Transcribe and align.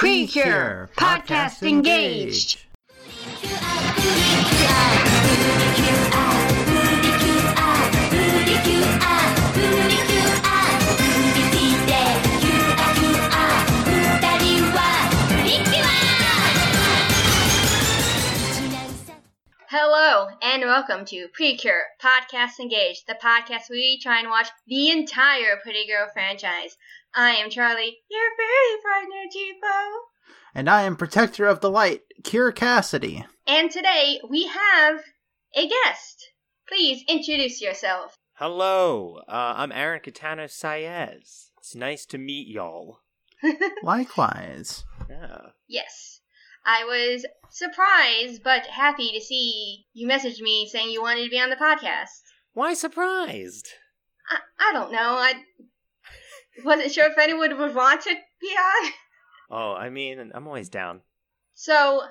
Precure 0.00 0.88
Podcast 0.96 1.62
Engaged. 1.62 2.64
Hello 19.68 20.28
and 20.42 20.62
welcome 20.62 21.04
to 21.04 21.28
Precure 21.34 21.82
Podcast 22.02 22.58
Engaged, 22.58 23.06
the 23.06 23.18
podcast 23.22 23.68
where 23.68 23.76
we 23.76 23.98
try 24.00 24.20
and 24.20 24.30
watch 24.30 24.48
the 24.66 24.88
entire 24.88 25.58
Pretty 25.62 25.84
Cure 25.84 26.08
franchise. 26.14 26.78
I 27.14 27.30
am 27.30 27.50
Charlie, 27.50 27.98
your 28.08 28.22
fairy 28.36 28.82
partner, 28.82 29.24
Chipo. 29.34 29.88
And 30.54 30.70
I 30.70 30.82
am 30.82 30.94
Protector 30.94 31.46
of 31.46 31.60
the 31.60 31.70
Light, 31.70 32.02
Kier 32.22 32.54
Cassidy. 32.54 33.26
And 33.48 33.68
today 33.68 34.20
we 34.28 34.46
have 34.46 35.00
a 35.56 35.68
guest. 35.68 36.28
Please 36.68 37.02
introduce 37.08 37.60
yourself. 37.60 38.14
Hello, 38.34 39.18
uh, 39.28 39.54
I'm 39.56 39.72
Aaron 39.72 40.00
Catano 40.00 40.44
Saez. 40.44 41.50
It's 41.58 41.74
nice 41.74 42.06
to 42.06 42.18
meet 42.18 42.46
y'all. 42.46 43.00
Likewise. 43.82 44.84
Yeah. 45.08 45.38
Yes. 45.68 46.20
I 46.64 46.84
was 46.84 47.26
surprised 47.50 48.42
but 48.44 48.66
happy 48.66 49.10
to 49.12 49.20
see 49.20 49.86
you 49.92 50.06
message 50.06 50.40
me 50.40 50.68
saying 50.70 50.90
you 50.90 51.02
wanted 51.02 51.24
to 51.24 51.30
be 51.30 51.40
on 51.40 51.50
the 51.50 51.56
podcast. 51.56 52.22
Why 52.52 52.74
surprised? 52.74 53.68
I, 54.30 54.68
I 54.68 54.72
don't 54.72 54.92
know. 54.92 54.98
I 54.98 55.34
wasn't 56.64 56.92
sure 56.92 57.10
if 57.10 57.18
anyone 57.18 57.58
would 57.58 57.74
want 57.74 58.02
to 58.02 58.14
be 58.40 58.48
on. 58.48 58.92
Oh, 59.50 59.74
I 59.74 59.90
mean, 59.90 60.30
I'm 60.32 60.46
always 60.46 60.68
down. 60.68 61.00
So, 61.54 62.02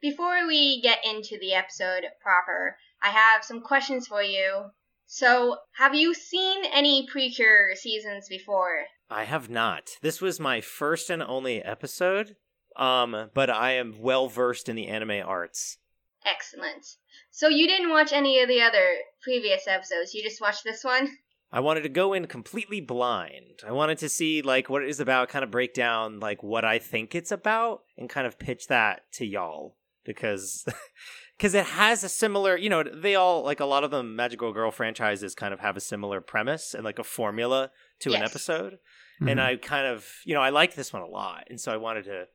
before 0.00 0.46
we 0.46 0.80
get 0.80 1.04
into 1.04 1.38
the 1.38 1.54
episode 1.54 2.04
proper, 2.22 2.76
I 3.02 3.08
have 3.08 3.44
some 3.44 3.60
questions 3.60 4.06
for 4.06 4.22
you. 4.22 4.70
So, 5.06 5.58
have 5.76 5.94
you 5.94 6.14
seen 6.14 6.64
any 6.72 7.06
Precure 7.06 7.74
seasons 7.74 8.26
before? 8.28 8.86
I 9.10 9.24
have 9.24 9.48
not. 9.48 9.90
This 10.02 10.20
was 10.20 10.40
my 10.40 10.60
first 10.60 11.10
and 11.10 11.22
only 11.22 11.62
episode, 11.62 12.36
um, 12.76 13.30
but 13.34 13.50
I 13.50 13.72
am 13.72 14.00
well 14.00 14.28
versed 14.28 14.68
in 14.68 14.76
the 14.76 14.88
anime 14.88 15.22
arts. 15.26 15.78
Excellent. 16.24 16.86
So, 17.30 17.48
you 17.48 17.66
didn't 17.66 17.90
watch 17.90 18.12
any 18.12 18.40
of 18.40 18.48
the 18.48 18.62
other 18.62 18.96
previous 19.22 19.66
episodes, 19.66 20.14
you 20.14 20.22
just 20.22 20.40
watched 20.40 20.64
this 20.64 20.84
one? 20.84 21.18
I 21.50 21.60
wanted 21.60 21.82
to 21.82 21.88
go 21.88 22.12
in 22.12 22.26
completely 22.26 22.80
blind. 22.80 23.60
I 23.66 23.72
wanted 23.72 23.98
to 23.98 24.08
see 24.08 24.42
like 24.42 24.68
what 24.68 24.82
it 24.82 24.88
is 24.88 25.00
about, 25.00 25.28
kind 25.30 25.42
of 25.44 25.50
break 25.50 25.72
down 25.74 26.20
like 26.20 26.42
what 26.42 26.64
I 26.64 26.78
think 26.78 27.14
it's 27.14 27.32
about, 27.32 27.82
and 27.96 28.08
kind 28.10 28.26
of 28.26 28.38
pitch 28.38 28.66
that 28.68 29.10
to 29.12 29.24
y'all 29.26 29.76
because 30.04 30.64
because 31.36 31.54
it 31.54 31.64
has 31.66 32.04
a 32.04 32.08
similar, 32.08 32.56
you 32.56 32.68
know, 32.68 32.82
they 32.82 33.14
all 33.14 33.42
like 33.44 33.60
a 33.60 33.64
lot 33.64 33.84
of 33.84 33.90
the 33.90 34.02
Magical 34.02 34.52
Girl 34.52 34.70
franchises 34.70 35.34
kind 35.34 35.54
of 35.54 35.60
have 35.60 35.76
a 35.76 35.80
similar 35.80 36.20
premise 36.20 36.74
and 36.74 36.84
like 36.84 36.98
a 36.98 37.04
formula 37.04 37.70
to 38.00 38.12
an 38.12 38.20
Yes. 38.20 38.30
episode, 38.30 38.78
Mhm. 39.20 39.30
and 39.32 39.40
I 39.40 39.56
kind 39.56 39.86
of 39.86 40.06
you 40.24 40.34
know 40.34 40.42
I 40.42 40.50
liked 40.50 40.76
this 40.76 40.92
one 40.92 41.02
a 41.02 41.06
lot, 41.08 41.44
and 41.48 41.58
so 41.60 41.72
I 41.72 41.76
wanted 41.78 42.04
to, 42.04 42.26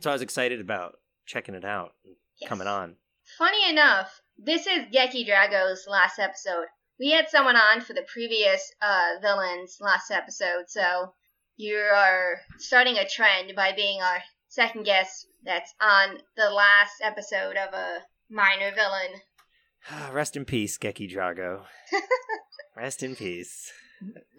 so 0.00 0.10
I 0.10 0.12
was 0.14 0.22
excited 0.22 0.60
about 0.60 0.98
checking 1.26 1.54
it 1.54 1.64
out, 1.64 1.94
and 2.04 2.16
Yes. 2.40 2.48
coming 2.48 2.66
on. 2.68 2.96
Funny 3.36 3.68
enough, 3.68 4.22
this 4.38 4.66
is 4.66 4.86
Geki 4.94 5.26
Drago's 5.26 5.86
last 5.86 6.18
episode. 6.18 6.66
We 6.98 7.12
had 7.12 7.28
someone 7.28 7.56
on 7.56 7.80
for 7.80 7.92
the 7.92 8.06
previous 8.12 8.72
uh, 8.82 9.20
villains 9.22 9.78
last 9.80 10.10
episode, 10.10 10.64
so 10.66 11.14
you 11.56 11.76
are 11.76 12.40
starting 12.58 12.98
a 12.98 13.08
trend 13.08 13.54
by 13.54 13.72
being 13.72 14.00
our 14.02 14.18
second 14.48 14.84
guest 14.84 15.28
that's 15.44 15.72
on 15.80 16.18
the 16.36 16.50
last 16.50 16.94
episode 17.02 17.56
of 17.56 17.72
a 17.72 17.98
minor 18.28 18.74
villain. 18.74 20.12
Rest 20.12 20.36
in 20.36 20.44
peace, 20.44 20.76
Geki 20.76 21.12
Drago. 21.12 21.62
Rest 22.76 23.04
in 23.04 23.14
peace. 23.14 23.72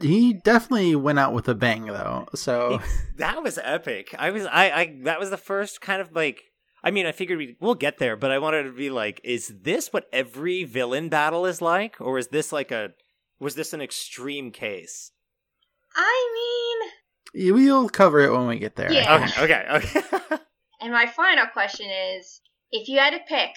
He 0.01 0.34
definitely 0.34 0.95
went 0.95 1.19
out 1.19 1.34
with 1.34 1.47
a 1.47 1.55
bang, 1.55 1.85
though. 1.85 2.28
So, 2.35 2.81
that 3.17 3.41
was 3.41 3.57
epic. 3.61 4.13
I 4.17 4.31
was 4.31 4.45
I 4.45 4.72
I 4.72 4.95
that 5.03 5.19
was 5.19 5.29
the 5.29 5.38
first 5.38 5.81
kind 5.81 6.01
of 6.01 6.13
like 6.13 6.41
I 6.84 6.91
mean, 6.91 7.06
I 7.06 7.12
figured 7.12 7.38
we 7.38 7.57
we'll 7.59 7.75
get 7.75 7.97
there, 7.97 8.16
but 8.16 8.31
I 8.31 8.40
wanted 8.40 8.63
to 8.63 8.72
be 8.72 8.90
like, 8.90 9.19
is 9.23 9.53
this 9.62 9.91
what 9.91 10.07
every 10.13 10.63
villain 10.63 11.09
battle 11.09 11.45
is 11.45 11.62
like, 11.62 11.97
or 12.00 12.17
is 12.17 12.28
this 12.28 12.51
like 12.51 12.72
a 12.72 12.91
was 13.40 13.56
this 13.56 13.73
an 13.73 13.81
extreme 13.81 14.51
case? 14.51 15.12
I 15.95 16.79
mean, 17.34 17.53
we'll 17.53 17.90
cover 17.90 18.19
it 18.22 18.31
when 18.31 18.47
we 18.47 18.59
get 18.59 18.75
there. 18.75 18.91
Yeah. 18.91 19.29
Okay, 19.41 19.66
okay, 19.72 20.01
okay. 20.01 20.38
and 20.81 20.94
my 20.94 21.06
final 21.07 21.47
question 21.47 21.88
is 22.17 22.41
if 22.72 22.88
you 22.88 23.00
had 23.00 23.11
to 23.11 23.19
pick 23.28 23.51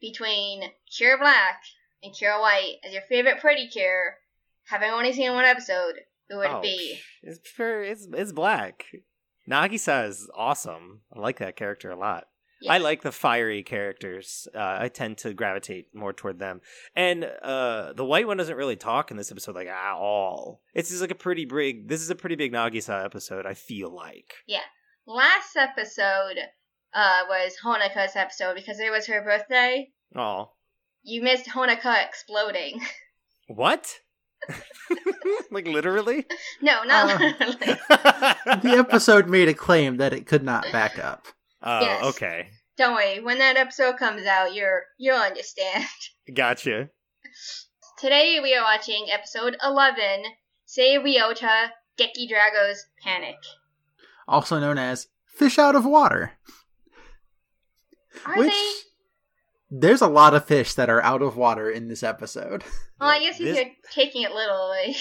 between 0.00 0.62
Cure 0.96 1.18
Black 1.18 1.60
and 2.02 2.14
Cure 2.16 2.40
White 2.40 2.76
as 2.84 2.92
your 2.92 3.02
favorite 3.08 3.40
pretty 3.40 3.68
cure, 3.68 4.14
having 4.66 4.90
only 4.90 5.12
seen 5.12 5.32
one 5.32 5.44
episode, 5.44 5.94
who 6.28 6.38
would 6.38 6.48
Oh, 6.48 6.58
it 6.58 6.62
be? 6.62 7.00
It's 7.22 7.40
it's 7.58 8.08
it's 8.12 8.32
black. 8.32 8.86
Nagisa 9.48 10.08
is 10.08 10.28
awesome. 10.34 11.00
I 11.14 11.20
like 11.20 11.38
that 11.38 11.56
character 11.56 11.90
a 11.90 11.96
lot. 11.96 12.24
Yeah. 12.60 12.72
I 12.72 12.78
like 12.78 13.02
the 13.02 13.12
fiery 13.12 13.62
characters. 13.62 14.48
Uh, 14.52 14.78
I 14.80 14.88
tend 14.88 15.18
to 15.18 15.32
gravitate 15.32 15.94
more 15.94 16.12
toward 16.12 16.40
them. 16.40 16.60
And 16.96 17.24
uh, 17.24 17.92
the 17.92 18.04
white 18.04 18.26
one 18.26 18.36
doesn't 18.36 18.56
really 18.56 18.74
talk 18.76 19.10
in 19.12 19.16
this 19.16 19.30
episode 19.30 19.54
like 19.54 19.68
at 19.68 19.94
all. 19.94 20.60
It's 20.74 20.88
just 20.88 21.00
like 21.00 21.12
a 21.12 21.16
pretty 21.16 21.44
big. 21.44 21.88
This 21.88 22.00
is 22.02 22.10
a 22.10 22.16
pretty 22.16 22.34
big 22.34 22.52
Nagisa 22.52 23.04
episode. 23.04 23.46
I 23.46 23.54
feel 23.54 23.94
like. 23.94 24.34
Yeah. 24.46 24.64
Last 25.06 25.56
episode 25.56 26.38
uh, 26.92 27.20
was 27.28 27.54
Honoka's 27.64 28.16
episode 28.16 28.54
because 28.56 28.80
it 28.80 28.90
was 28.90 29.06
her 29.06 29.22
birthday. 29.22 29.90
Oh, 30.16 30.50
You 31.02 31.22
missed 31.22 31.46
Honeka 31.46 32.04
exploding. 32.06 32.80
what? 33.46 34.00
like 35.50 35.66
literally? 35.66 36.26
no, 36.62 36.82
not 36.84 37.10
Uh. 37.10 37.18
literally. 37.18 37.56
The 38.62 38.76
episode 38.78 39.28
made 39.28 39.48
a 39.48 39.54
claim 39.54 39.98
that 39.98 40.12
it 40.12 40.26
could 40.26 40.42
not 40.42 40.64
back 40.72 40.98
up. 40.98 41.26
Oh, 41.62 41.80
Yes. 41.80 42.04
okay. 42.04 42.48
Don't 42.76 42.94
worry. 42.94 43.20
When 43.20 43.38
that 43.38 43.56
episode 43.56 43.96
comes 43.98 44.24
out, 44.26 44.54
you're 44.54 44.84
you'll 44.98 45.16
understand. 45.18 45.84
Gotcha. 46.34 46.90
Today 47.98 48.38
we 48.42 48.54
are 48.54 48.62
watching 48.62 49.06
episode 49.10 49.56
11, 49.64 50.22
Say 50.64 50.96
Ryota 50.98 51.70
Geki 51.98 52.28
Drago's 52.28 52.86
Panic. 53.02 53.36
Also 54.28 54.60
known 54.60 54.78
as 54.78 55.08
Fish 55.26 55.58
Out 55.58 55.74
of 55.74 55.84
Water. 55.84 56.32
Are 58.26 58.36
which, 58.38 58.52
they? 58.52 58.72
There's 59.70 60.00
a 60.02 60.06
lot 60.08 60.34
of 60.34 60.44
fish 60.44 60.74
that 60.74 60.88
are 60.90 61.02
out 61.02 61.22
of 61.22 61.36
water 61.36 61.70
in 61.70 61.88
this 61.88 62.02
episode. 62.02 62.64
Well, 63.00 63.10
I 63.10 63.20
guess 63.20 63.38
if 63.40 63.46
This- 63.46 63.56
you're 63.56 63.66
taking 63.92 64.22
it 64.22 64.32
literally. 64.32 64.96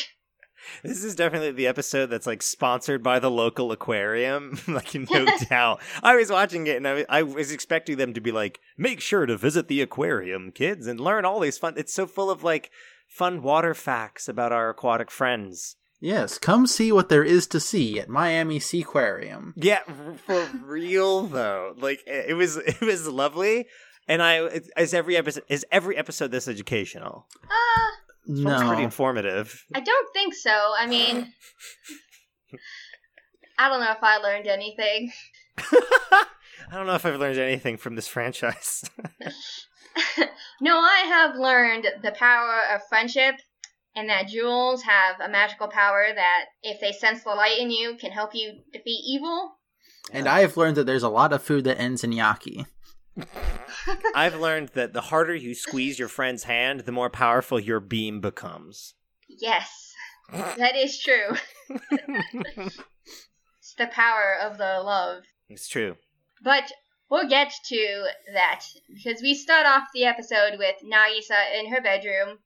This 0.84 1.04
is 1.04 1.16
definitely 1.16 1.52
the 1.52 1.68
episode 1.68 2.08
that's 2.08 2.28
like 2.28 2.42
sponsored 2.42 3.02
by 3.02 3.20
the 3.20 3.32
local 3.32 3.72
aquarium. 3.72 4.60
like, 4.68 4.94
no 4.96 5.26
doubt. 5.50 5.80
I 6.04 6.16
was 6.16 6.30
watching 6.30 6.68
it 6.68 6.76
and 6.78 6.88
I 6.88 6.94
was, 6.94 7.06
I 7.08 7.24
was 7.24 7.52
expecting 7.52 7.98
them 7.98 8.14
to 8.14 8.20
be 8.22 8.32
like, 8.32 8.60
make 8.78 9.00
sure 9.00 9.26
to 9.26 9.38
visit 9.38 9.68
the 9.70 9.82
aquarium, 9.82 10.52
kids, 10.52 10.86
and 10.88 11.00
learn 11.00 11.24
all 11.26 11.40
these 11.40 11.58
fun. 11.58 11.76
It's 11.78 11.94
so 11.94 12.06
full 12.06 12.30
of 12.30 12.44
like 12.44 12.70
fun 13.08 13.42
water 13.44 13.74
facts 13.74 14.28
about 14.28 14.52
our 14.52 14.70
aquatic 14.70 15.10
friends. 15.10 15.76
Yes, 16.00 16.38
come 16.38 16.68
see 16.68 16.92
what 16.92 17.10
there 17.10 17.24
is 17.24 17.48
to 17.48 17.60
see 17.60 18.00
at 18.00 18.10
Miami 18.10 18.60
Seaquarium. 18.60 19.54
Yeah, 19.56 19.80
for 20.26 20.48
real 20.64 21.24
though. 21.24 21.74
Like, 21.78 22.04
it 22.06 22.36
was, 22.36 22.58
it 22.58 22.82
was 22.82 23.08
lovely. 23.08 23.68
And 24.08 24.22
I, 24.24 24.62
is 24.78 24.94
every 24.94 25.18
episode, 25.18 25.44
is 25.50 25.66
every 25.72 25.98
episode 25.98 26.32
this 26.32 26.48
educational? 26.48 27.28
Uh, 27.44 27.92
This 28.26 28.44
one's 28.46 28.64
pretty 28.68 28.84
informative. 28.84 29.66
I 29.74 29.82
don't 29.82 30.14
think 30.14 30.34
so. 30.34 30.74
I 30.80 30.88
mean, 30.88 31.34
I 33.60 33.70
don't 33.70 33.82
know 33.82 33.92
if 33.92 34.04
I 34.04 34.18
learned 34.18 34.48
anything. 34.48 35.12
I 35.58 36.76
don't 36.76 36.88
know 36.88 36.96
if 36.96 37.06
I've 37.06 37.20
learned 37.20 37.38
anything 37.38 37.78
from 37.78 37.96
this 37.96 38.08
franchise. 38.08 38.84
no, 40.62 40.78
I 40.80 41.00
have 41.08 41.36
learned 41.36 41.88
the 42.04 42.12
power 42.12 42.60
of 42.74 42.82
friendship 42.88 43.36
and 43.96 44.10
that 44.10 44.28
jewels 44.28 44.84
have 44.84 45.20
a 45.20 45.30
magical 45.30 45.68
power 45.68 46.06
that, 46.14 46.46
if 46.62 46.80
they 46.80 46.92
sense 46.92 47.24
the 47.24 47.32
light 47.32 47.58
in 47.60 47.72
you, 47.72 47.98
can 48.00 48.12
help 48.12 48.32
you 48.36 48.60
defeat 48.72 49.04
evil. 49.08 49.58
And 50.14 50.28
I've 50.28 50.56
learned 50.56 50.78
that 50.78 50.86
there's 50.86 51.04
a 51.04 51.10
lot 51.10 51.34
of 51.34 51.42
food 51.42 51.64
that 51.64 51.80
ends 51.80 52.04
in 52.04 52.12
yaki. 52.12 52.66
I've 54.16 54.36
learned 54.36 54.70
that 54.70 54.94
the 54.94 55.02
harder 55.02 55.36
you 55.36 55.56
squeeze 55.56 56.00
your 56.00 56.08
friend's 56.08 56.44
hand, 56.44 56.82
the 56.82 56.92
more 56.92 57.10
powerful 57.10 57.60
your 57.60 57.80
beam 57.80 58.22
becomes. 58.22 58.94
Yes, 59.28 59.94
that 60.32 60.76
is 60.76 61.00
true. 61.00 61.36
It's 63.68 63.76
the 63.78 63.88
power 63.88 64.38
of 64.42 64.58
the 64.58 64.82
love. 64.84 65.24
It's 65.50 65.68
true. 65.68 65.98
But 66.44 66.72
we'll 67.10 67.28
get 67.28 67.52
to 67.68 68.06
that 68.34 68.64
because 68.94 69.22
we 69.22 69.34
start 69.34 69.66
off 69.66 69.84
the 69.94 70.06
episode 70.06 70.58
with 70.58 70.76
Nagisa 70.84 71.60
in 71.60 71.72
her 71.72 71.82
bedroom 71.82 72.40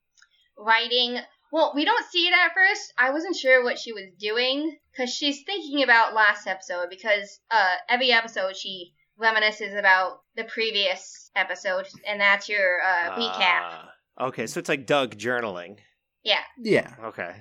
writing 0.58 1.18
Well, 1.52 1.72
we 1.74 1.84
don't 1.84 2.10
see 2.10 2.26
it 2.26 2.34
at 2.34 2.54
first. 2.54 2.92
I 2.98 3.10
wasn't 3.10 3.36
sure 3.36 3.62
what 3.62 3.78
she 3.78 3.92
was 3.92 4.10
doing 4.18 4.76
because 4.90 5.10
she's 5.10 5.42
thinking 5.44 5.82
about 5.82 6.14
last 6.14 6.46
episode 6.46 6.88
because 6.90 7.40
uh, 7.50 7.74
every 7.88 8.12
episode 8.12 8.56
she 8.56 8.92
reminisces 9.20 9.78
about 9.78 10.20
the 10.36 10.44
previous 10.44 11.30
episode, 11.36 11.86
and 12.06 12.20
that's 12.20 12.48
your 12.48 12.80
uh, 12.82 13.10
recap. 13.16 13.60
Ah, 13.62 13.88
okay, 14.20 14.46
so 14.46 14.58
it's 14.60 14.68
like 14.68 14.86
Doug 14.86 15.16
journaling. 15.16 15.78
Yeah. 16.24 16.40
Yeah. 16.58 16.94
Okay. 17.04 17.34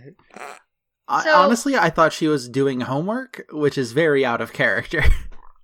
I, 1.08 1.24
So- 1.24 1.36
honestly, 1.36 1.76
I 1.76 1.90
thought 1.90 2.14
she 2.14 2.28
was 2.28 2.50
doing 2.50 2.82
homework, 2.82 3.46
which 3.52 3.78
is 3.78 3.92
very 3.92 4.26
out 4.26 4.42
of 4.42 4.54
character. 4.54 5.04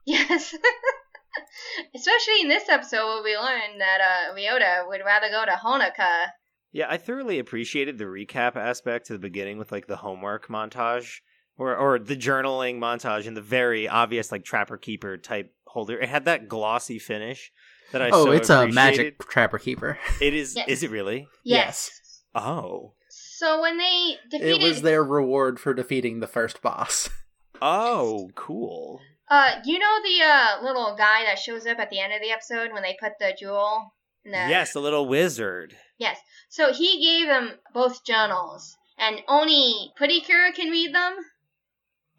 Yes. 0.10 0.56
Especially 1.96 2.42
in 2.42 2.48
this 2.48 2.70
episode 2.70 3.06
where 3.06 3.24
we 3.24 3.36
learn 3.36 3.78
that 3.80 4.00
uh, 4.02 4.34
Ryota 4.34 4.88
would 4.88 5.02
rather 5.06 5.28
go 5.30 5.44
to 5.46 5.52
Honoka. 5.52 6.28
Yeah, 6.72 6.88
I 6.90 6.96
thoroughly 6.98 7.40
appreciated 7.40 7.98
the 7.98 8.06
recap 8.06 8.56
aspect 8.56 9.08
to 9.08 9.14
the 9.14 9.20
beginning 9.20 9.58
with 9.58 9.72
like 9.72 9.88
the 9.88 9.98
homework 9.98 10.48
montage 10.48 11.18
or 11.58 11.76
or 11.76 12.00
the 12.00 12.16
journaling 12.16 12.78
montage 12.78 13.28
and 13.28 13.36
the 13.36 13.42
very 13.42 13.88
obvious 13.88 14.32
like 14.32 14.44
trapper 14.46 14.78
keeper 14.78 15.18
type 15.18 15.54
holder. 15.78 16.00
It 16.00 16.10
had 16.10 16.26
that 16.26 16.48
glossy 16.48 16.98
finish 17.00 17.52
that 17.92 18.02
I 18.02 18.10
saw. 18.10 18.16
oh, 18.18 18.26
so 18.26 18.32
it's 18.32 18.50
a 18.50 18.68
magic 18.68 19.20
trapper 19.28 19.60
keeper. 19.60 20.00
It 20.20 20.34
is 20.34 20.56
Yes. 20.56 20.68
is 20.68 20.84
it 20.84 20.90
really? 20.92 21.28
Yes. 21.44 21.92
Oh. 22.34 22.94
So 23.10 23.62
when 23.62 23.78
they 23.78 24.16
defeated, 24.32 24.62
It 24.62 24.64
was 24.64 24.82
their 24.82 25.04
reward 25.04 25.60
for 25.60 25.74
defeating 25.76 26.20
the 26.20 26.28
first 26.28 26.62
boss. 26.62 27.10
Oh, 27.60 28.30
cool. 28.36 29.00
uh, 29.30 29.54
you 29.66 29.80
know 29.80 29.96
the 30.04 30.24
uh 30.24 30.64
little 30.64 30.96
guy 30.96 31.24
that 31.26 31.40
shows 31.40 31.66
up 31.66 31.80
at 31.80 31.90
the 31.90 32.00
end 32.00 32.14
of 32.14 32.22
the 32.22 32.30
episode 32.30 32.72
when 32.72 32.84
they 32.84 32.96
put 33.00 33.14
the 33.20 33.36
jewel. 33.40 33.94
In 34.24 34.32
the, 34.32 34.38
Yes, 34.38 34.74
the 34.74 34.80
little 34.80 35.08
wizard. 35.08 35.76
Yes. 35.98 36.20
So 36.50 36.72
he 36.72 37.02
gave 37.04 37.28
them 37.28 37.54
both 37.74 38.04
journals, 38.06 38.76
and 39.00 39.22
only 39.28 39.92
Pretty 39.96 40.20
Cure 40.22 40.52
can 40.52 40.70
read 40.70 40.94
them. 40.94 41.16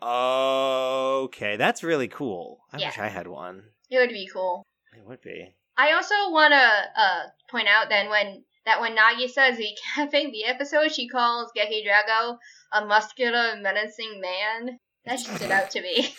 Okay, 0.03 1.57
that's 1.57 1.83
really 1.83 2.09
cool. 2.09 2.61
I 2.73 2.79
Yeah. 2.79 2.89
wish 2.89 2.99
I 2.99 3.09
had 3.09 3.27
one. 3.27 3.65
It 3.91 3.99
would 3.99 4.11
be 4.11 4.29
cool. 4.33 4.65
It 4.97 5.05
would 5.07 5.21
be. 5.21 5.55
I 5.77 5.93
also 5.93 6.15
want 6.31 6.53
to 6.53 7.01
uh, 7.01 7.23
point 7.51 7.69
out 7.69 7.89
then 7.89 8.09
when 8.11 8.45
that 8.67 8.81
when 8.81 8.97
Nagisa 8.97 9.51
is 9.53 9.59
recapping 9.59 10.33
the 10.33 10.45
episode, 10.45 10.93
she 10.93 11.09
calls 11.09 11.51
Geki 11.57 11.85
Drago 11.87 12.37
a 12.73 12.85
muscular, 12.85 13.57
menacing 13.61 14.21
man. 14.21 14.79
That 15.07 15.19
stood 15.21 15.51
out 15.51 15.71
to 15.73 15.83
me. 15.83 16.15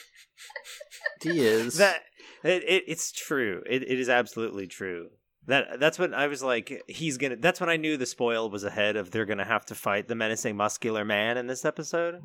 He 1.21 1.41
is. 1.41 1.77
That 1.77 2.01
it, 2.43 2.63
it 2.63 2.83
it's 2.87 3.11
true. 3.11 3.61
It 3.69 3.83
it 3.83 3.99
is 3.99 4.09
absolutely 4.09 4.67
true. 4.67 5.09
That 5.47 5.79
that's 5.79 5.99
what 5.99 6.13
I 6.13 6.27
was 6.27 6.41
like. 6.41 6.83
He's 6.87 7.17
gonna. 7.17 7.35
That's 7.35 7.59
when 7.59 7.69
I 7.69 7.77
knew 7.77 7.97
the 7.97 8.05
spoil 8.05 8.49
was 8.49 8.63
ahead 8.63 8.95
of. 8.95 9.11
They're 9.11 9.25
gonna 9.25 9.45
have 9.45 9.65
to 9.67 9.75
fight 9.75 10.07
the 10.07 10.15
menacing 10.15 10.55
muscular 10.55 11.03
man 11.05 11.37
in 11.37 11.47
this 11.47 11.65
episode. 11.65 12.21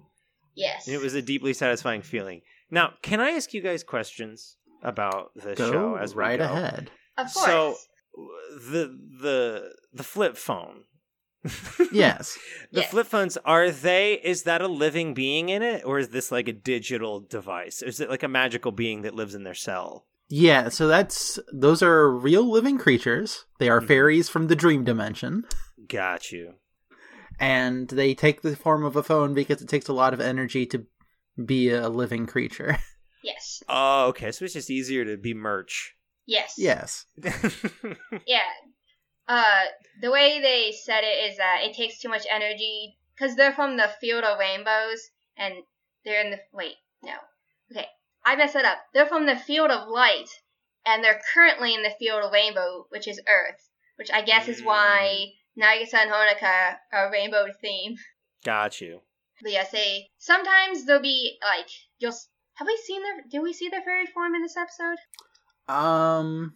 Yes. 0.55 0.87
It 0.89 1.01
was 1.01 1.15
a 1.15 1.23
deeply 1.23 1.53
satisfying 1.53 2.03
feeling. 2.03 2.43
Now, 2.71 2.95
can 3.03 3.21
I 3.21 3.31
ask 3.31 3.53
you 3.55 3.61
guys 3.61 3.83
questions 3.85 4.57
about 4.83 5.33
the 5.35 5.55
Go 5.55 5.71
show 5.71 5.95
as 5.97 6.15
we 6.15 6.21
right 6.21 6.39
go? 6.39 6.45
ahead. 6.45 6.91
of 7.19 7.33
course. 7.33 7.47
So 7.47 7.77
the 8.71 8.99
the 9.21 9.73
the 9.93 10.03
flip 10.05 10.37
phone. 10.37 10.85
Yes. 11.93 12.39
The 12.73 12.81
Yes. 12.81 12.91
flip 12.91 13.07
phones 13.07 13.37
are 13.45 13.71
they? 13.71 14.15
Is 14.15 14.45
that 14.45 14.61
a 14.63 14.69
living 14.69 15.15
being 15.15 15.49
in 15.51 15.63
it, 15.63 15.85
or 15.85 15.99
is 15.99 16.09
this 16.09 16.33
like 16.33 16.49
a 16.49 16.53
digital 16.53 17.21
device? 17.21 17.83
Is 17.83 18.01
it 18.01 18.09
like 18.11 18.23
a 18.23 18.29
magical 18.29 18.73
being 18.73 19.03
that 19.03 19.15
lives 19.15 19.35
in 19.35 19.45
their 19.45 19.55
cell? 19.55 20.07
Yeah, 20.29 20.71
so 20.71 20.89
that's 20.89 21.39
those 21.53 21.83
are 21.83 22.11
real 22.11 22.51
living 22.51 22.79
creatures. 22.79 23.45
They 23.59 23.69
are 23.69 23.81
Mhm. 23.81 23.87
fairies 23.89 24.29
from 24.29 24.47
the 24.49 24.57
dream 24.57 24.83
dimension, 24.85 25.45
Got 25.87 26.33
you. 26.33 26.55
And 27.39 27.89
they 27.89 28.15
take 28.15 28.43
the 28.43 28.57
form 28.57 28.85
of 28.85 28.97
a 28.97 29.03
phone 29.03 29.35
because 29.35 29.63
it 29.63 29.69
takes 29.69 29.89
a 29.89 29.93
lot 29.93 30.15
of 30.15 30.21
energy 30.21 30.67
to 30.67 30.87
be 31.45 31.71
a 31.71 31.89
living 31.89 32.27
creature. 32.27 32.79
yes. 33.23 33.63
Oh, 33.69 34.09
okay. 34.09 34.33
So 34.33 34.45
it's 34.45 34.55
just 34.55 34.71
easier 34.71 35.05
to 35.05 35.17
be 35.17 35.35
merch. 35.35 35.95
Yes. 36.27 36.55
yes. 36.57 37.07
Yeah. 38.27 38.41
Uh, 39.27 39.65
the 40.03 40.11
way 40.11 40.41
they 40.41 40.73
said 40.85 41.03
it 41.03 41.31
is 41.31 41.39
that 41.39 41.61
it 41.63 41.75
takes 41.75 42.01
too 42.01 42.09
much 42.09 42.27
energy 42.31 42.99
because 43.15 43.37
they're 43.37 43.55
from 43.55 43.77
the 43.77 43.91
field 44.01 44.23
of 44.23 44.39
rainbows 44.39 45.11
and 45.39 45.55
they're 46.05 46.21
in 46.23 46.31
the 46.31 46.39
wait 46.53 46.75
no 47.03 47.15
okay 47.71 47.87
I 48.25 48.37
messed 48.37 48.57
it 48.57 48.65
up. 48.65 48.79
They're 48.95 49.07
from 49.07 49.27
the 49.27 49.37
field 49.37 49.71
of 49.71 49.89
light 49.89 50.29
and 50.87 51.05
they're 51.05 51.21
currently 51.35 51.75
in 51.75 51.83
the 51.83 51.95
field 51.99 52.25
of 52.25 52.33
rainbow, 52.33 52.87
which 52.89 53.07
is 53.07 53.21
Earth, 53.29 53.69
which 53.97 54.11
I 54.11 54.23
guess 54.23 54.49
is 54.49 54.63
why 54.63 55.33
Nagisa 55.61 55.95
and 55.95 56.11
Honoka 56.11 56.77
are 56.93 57.09
a 57.09 57.11
rainbow 57.11 57.47
theme. 57.61 57.97
Got 58.45 58.81
you. 58.81 59.01
But 59.43 59.53
yes, 59.53 59.71
they 59.71 60.09
sometimes 60.19 60.85
they'll 60.85 61.01
be 61.01 61.39
like 61.43 61.69
you'll. 61.99 62.15
Have 62.55 62.67
we 62.67 62.79
seen 62.85 63.03
their? 63.03 63.15
Did 63.31 63.41
we 63.41 63.53
see 63.53 63.69
their 63.69 63.83
fairy 63.83 64.07
form 64.07 64.35
in 64.35 64.43
this 64.43 64.57
episode? 64.57 64.99
Um 65.73 66.55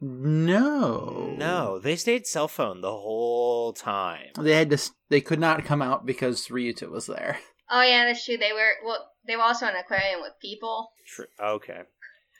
no. 0.00 1.34
No, 1.38 1.78
they 1.78 1.96
stayed 1.96 2.26
cell 2.26 2.48
phone 2.48 2.80
the 2.80 2.90
whole 2.90 3.72
time. 3.72 4.28
They 4.38 4.52
had 4.52 4.70
to 4.70 4.90
they 5.08 5.20
could 5.20 5.40
not 5.40 5.64
come 5.64 5.82
out 5.82 6.04
because 6.04 6.48
Ryota 6.48 6.90
was 6.90 7.06
there. 7.06 7.38
Oh 7.70 7.82
yeah, 7.82 8.04
that's 8.04 8.24
true. 8.24 8.36
They 8.36 8.52
were 8.52 8.74
well. 8.84 9.10
They 9.26 9.36
were 9.36 9.42
also 9.42 9.66
in 9.66 9.74
an 9.74 9.80
aquarium 9.80 10.20
with 10.20 10.34
people. 10.40 10.92
True. 11.06 11.26
Okay. 11.42 11.80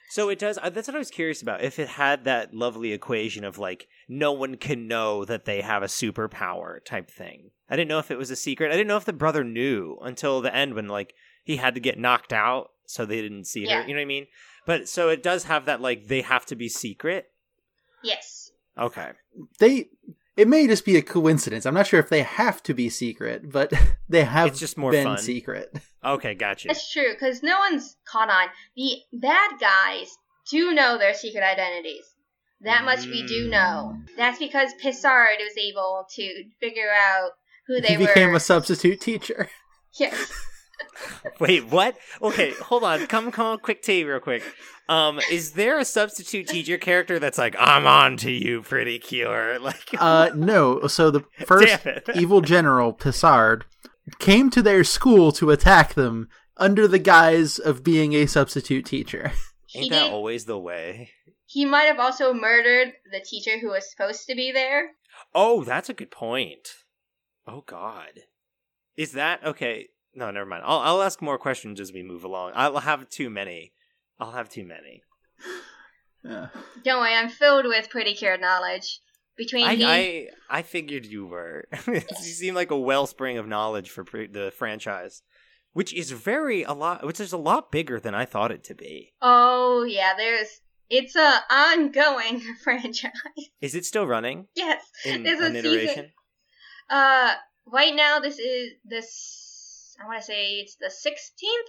So 0.09 0.29
it 0.29 0.39
does. 0.39 0.57
uh, 0.61 0.69
That's 0.69 0.87
what 0.87 0.95
I 0.95 0.99
was 0.99 1.11
curious 1.11 1.41
about. 1.41 1.63
If 1.63 1.79
it 1.79 1.87
had 1.89 2.23
that 2.25 2.53
lovely 2.53 2.93
equation 2.93 3.43
of 3.43 3.57
like 3.57 3.87
no 4.07 4.31
one 4.31 4.55
can 4.55 4.87
know 4.87 5.25
that 5.25 5.45
they 5.45 5.61
have 5.61 5.83
a 5.83 5.87
superpower 5.87 6.83
type 6.83 7.11
thing. 7.11 7.51
I 7.69 7.75
didn't 7.75 7.89
know 7.89 7.99
if 7.99 8.09
it 8.11 8.17
was 8.17 8.31
a 8.31 8.35
secret. 8.35 8.69
I 8.71 8.75
didn't 8.75 8.87
know 8.87 8.97
if 8.97 9.05
the 9.05 9.13
brother 9.13 9.43
knew 9.43 9.97
until 10.01 10.41
the 10.41 10.53
end 10.55 10.73
when 10.75 10.87
like 10.87 11.13
he 11.43 11.57
had 11.57 11.73
to 11.75 11.81
get 11.81 11.99
knocked 11.99 12.31
out 12.31 12.71
so 12.85 13.05
they 13.05 13.21
didn't 13.21 13.45
see 13.45 13.65
Yeah. 13.65 13.81
her. 13.81 13.87
You 13.87 13.93
know 13.93 13.99
what 13.99 14.03
I 14.03 14.05
mean? 14.05 14.27
But 14.65 14.87
so 14.87 15.09
it 15.09 15.21
does 15.23 15.43
have 15.45 15.65
that 15.65 15.81
like 15.81 16.07
they 16.07 16.21
have 16.21 16.45
to 16.47 16.55
be 16.55 16.69
secret. 16.69 17.29
Yes. 18.03 18.51
Okay. 18.77 19.11
They 19.59 19.89
it 20.37 20.47
may 20.47 20.67
just 20.67 20.85
be 20.85 20.95
a 20.95 21.01
coincidence. 21.01 21.65
I'm 21.65 21.73
not 21.73 21.87
sure 21.87 21.99
if 21.99 22.09
they 22.09 22.21
have 22.21 22.61
to 22.63 22.73
be 22.73 22.89
secret, 22.89 23.51
but 23.51 23.73
they 24.09 24.23
have 24.23 24.49
It's 24.49 24.59
just 24.59 24.77
more 24.77 24.91
been 24.91 25.03
fun. 25.03 25.17
secret. 25.17 25.73
Okay, 26.05 26.35
gotcha. 26.35 26.69
That's 26.69 26.89
true, 26.89 27.11
because 27.11 27.43
no 27.43 27.59
one's 27.59 27.97
caught 28.09 28.29
on. 28.29 28.47
The 28.77 28.99
bad 29.11 29.59
guys 29.59 30.15
do 30.49 30.73
know 30.73 30.97
their 30.97 31.13
secret 31.13 31.43
identities. 31.43 32.05
That 32.61 32.85
much 32.85 33.05
we 33.05 33.25
do 33.25 33.47
mm. 33.47 33.49
know. 33.49 33.97
That's 34.15 34.39
because 34.39 34.71
Pissard 34.81 35.37
was 35.39 35.57
able 35.57 36.05
to 36.15 36.43
figure 36.61 36.91
out 36.95 37.31
who 37.65 37.81
they 37.81 37.89
he 37.89 37.97
became 37.97 38.29
were. 38.29 38.37
a 38.37 38.39
substitute 38.39 39.01
teacher. 39.01 39.49
yes. 39.99 40.31
Wait, 41.39 41.65
what? 41.67 41.97
Okay, 42.21 42.51
hold 42.53 42.83
on. 42.83 43.07
Come, 43.07 43.31
come 43.31 43.45
on, 43.45 43.59
quick 43.59 43.81
tea, 43.81 44.03
real 44.03 44.19
quick. 44.19 44.43
Um, 44.89 45.19
is 45.29 45.51
there 45.51 45.77
a 45.79 45.85
substitute 45.85 46.47
teacher 46.47 46.77
character 46.77 47.19
that's 47.19 47.37
like, 47.37 47.55
I'm 47.59 47.85
on 47.85 48.17
to 48.17 48.31
you, 48.31 48.61
pretty 48.61 48.99
cure? 48.99 49.59
Like, 49.67 49.89
Uh 49.97 50.29
no, 50.35 50.87
so 50.87 51.11
the 51.11 51.25
first 51.45 51.79
evil 52.15 52.41
general, 52.41 52.93
Pissard, 52.93 53.63
came 54.19 54.49
to 54.51 54.61
their 54.61 54.83
school 54.85 55.31
to 55.33 55.51
attack 55.51 55.95
them 55.95 56.29
under 56.55 56.87
the 56.87 56.99
guise 56.99 57.59
of 57.59 57.83
being 57.83 58.13
a 58.13 58.25
substitute 58.27 58.85
teacher. 58.85 59.33
He 59.65 59.81
ain't 59.81 59.91
that 59.91 60.03
did. 60.05 60.13
always 60.13 60.45
the 60.45 60.57
way? 60.57 61.11
He 61.45 61.65
might 61.65 61.83
have 61.83 61.99
also 61.99 62.33
murdered 62.33 62.93
the 63.11 63.19
teacher 63.19 63.59
who 63.59 63.69
was 63.69 63.89
supposed 63.89 64.25
to 64.27 64.35
be 64.35 64.51
there. 64.53 64.91
Oh, 65.35 65.63
that's 65.63 65.89
a 65.89 65.93
good 65.93 66.11
point. 66.11 66.69
Oh 67.45 67.63
God, 67.65 68.11
is 68.95 69.11
that 69.13 69.43
okay? 69.45 69.87
No, 70.17 70.31
never 70.31 70.47
mind. 70.47 70.63
I'll 70.65 70.79
I'll 70.79 71.03
ask 71.03 71.21
more 71.21 71.37
questions 71.37 71.79
as 71.79 71.93
we 71.93 72.01
move 72.01 72.23
along. 72.23 72.51
I'll 72.55 72.79
have 72.79 73.07
too 73.09 73.29
many. 73.29 73.71
I'll 74.19 74.31
have 74.31 74.49
too 74.49 74.65
many. 74.65 75.03
Yeah. 76.23 76.47
Don't 76.83 76.99
worry, 76.99 77.13
I'm 77.13 77.29
filled 77.29 77.65
with 77.65 77.89
pretty 77.89 78.13
cure 78.15 78.37
knowledge. 78.37 78.99
Between 79.37 79.67
I 79.67 79.75
the 79.75 79.85
I, 79.85 80.27
I 80.49 80.61
figured 80.63 81.05
you 81.05 81.27
were. 81.27 81.65
you 81.87 82.01
seem 82.15 82.55
like 82.55 82.71
a 82.71 82.79
wellspring 82.79 83.37
of 83.37 83.47
knowledge 83.47 83.91
for 83.91 84.03
pre- 84.03 84.25
the 84.25 84.51
franchise, 84.57 85.21
which 85.73 85.93
is 85.93 86.09
very 86.09 86.63
a 86.63 86.73
lot. 86.73 87.05
Which 87.05 87.19
is 87.19 87.31
a 87.31 87.37
lot 87.37 87.71
bigger 87.71 87.99
than 87.99 88.15
I 88.15 88.25
thought 88.25 88.51
it 88.51 88.63
to 88.65 88.73
be. 88.75 89.13
oh 89.21 89.83
yeah, 89.83 90.13
there's 90.17 90.61
it's 90.89 91.15
a 91.15 91.39
ongoing 91.51 92.41
franchise. 92.63 93.11
Is 93.61 93.75
it 93.75 93.85
still 93.85 94.07
running 94.07 94.47
yes, 94.55 94.81
in 95.05 95.21
there's 95.21 95.39
an 95.39 95.55
a 95.55 95.59
iteration? 95.59 95.87
season. 95.89 96.11
Uh, 96.89 97.33
right 97.71 97.93
now 97.95 98.19
this 98.19 98.39
is 98.39 98.71
this. 98.83 99.43
I 100.01 100.05
want 100.05 100.19
to 100.19 100.25
say 100.25 100.59
it's 100.59 100.75
the 100.75 100.89
sixteenth 100.91 101.67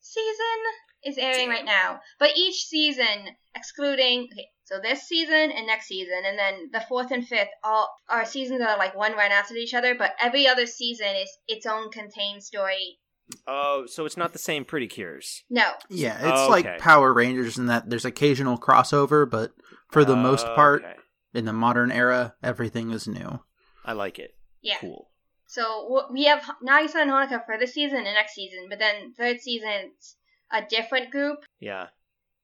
season 0.00 0.60
is 1.04 1.18
airing 1.18 1.48
right 1.48 1.64
now, 1.64 2.00
but 2.18 2.36
each 2.36 2.64
season, 2.66 3.28
excluding 3.54 4.28
okay, 4.32 4.48
so 4.64 4.78
this 4.82 5.02
season 5.02 5.50
and 5.52 5.66
next 5.66 5.86
season, 5.86 6.22
and 6.26 6.38
then 6.38 6.70
the 6.72 6.80
fourth 6.88 7.10
and 7.10 7.26
fifth, 7.26 7.48
all 7.62 7.88
are 8.08 8.24
seasons 8.24 8.60
that 8.60 8.70
are 8.70 8.78
like 8.78 8.94
one 8.96 9.12
right 9.12 9.30
after 9.30 9.54
each 9.54 9.74
other. 9.74 9.94
But 9.94 10.12
every 10.20 10.46
other 10.48 10.66
season 10.66 11.08
is 11.16 11.30
its 11.46 11.66
own 11.66 11.90
contained 11.90 12.42
story. 12.42 12.98
Oh, 13.46 13.84
so 13.86 14.04
it's 14.04 14.16
not 14.18 14.32
the 14.34 14.38
same 14.38 14.64
Pretty 14.66 14.86
Cures. 14.86 15.44
No, 15.48 15.72
Yeah, 15.88 16.18
oh, 16.22 16.28
it's 16.28 16.40
Okay. 16.40 16.70
like 16.72 16.78
Power 16.78 17.12
Rangers 17.12 17.56
in 17.56 17.66
that 17.66 17.88
there's 17.88 18.04
occasional 18.04 18.58
crossover, 18.58 19.28
but 19.28 19.52
for 19.90 20.04
the 20.04 20.16
most 20.16 20.46
oh, 20.46 20.54
part, 20.54 20.84
Okay. 20.84 20.94
in 21.32 21.46
the 21.46 21.52
modern 21.54 21.90
era, 21.90 22.34
everything 22.42 22.90
is 22.90 23.08
new. 23.08 23.40
I 23.84 23.92
like 23.92 24.18
it. 24.18 24.32
yeah. 24.60 24.76
Cool. 24.78 25.10
So 25.54 26.06
we 26.10 26.24
have 26.24 26.42
Nagisa 26.66 26.96
and 26.96 27.10
Honoka 27.12 27.44
for 27.46 27.56
this 27.58 27.74
season 27.74 27.98
and 27.98 28.14
next 28.14 28.34
season, 28.34 28.66
but 28.68 28.80
then 28.80 29.14
third 29.16 29.40
season 29.40 29.70
it's 29.96 30.16
a 30.52 30.62
different 30.68 31.10
group, 31.12 31.44
Yeah. 31.60 31.86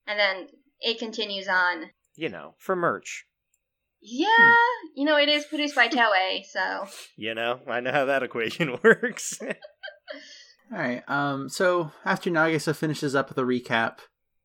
and 0.06 0.18
then 0.18 0.46
it 0.80 0.98
continues 1.00 1.48
on. 1.48 1.90
You 2.14 2.28
know, 2.28 2.54
for 2.58 2.76
merch. 2.76 3.24
Yeah, 4.00 4.28
you 4.94 5.04
know 5.04 5.16
it 5.18 5.28
is 5.28 5.44
produced 5.44 5.74
by 5.74 5.88
Toei, 5.88 6.44
so 6.48 6.86
You 7.16 7.34
know, 7.34 7.60
I 7.68 7.80
know 7.80 7.92
how 7.92 8.04
that 8.06 8.22
equation 8.22 8.78
works. 8.84 9.38
All 10.72 10.78
right. 10.78 11.02
Um. 11.08 11.48
So 11.48 11.90
after 12.04 12.30
Nagisa 12.30 12.74
finishes 12.76 13.14
up 13.16 13.34
the 13.34 13.42
recap, 13.42 13.98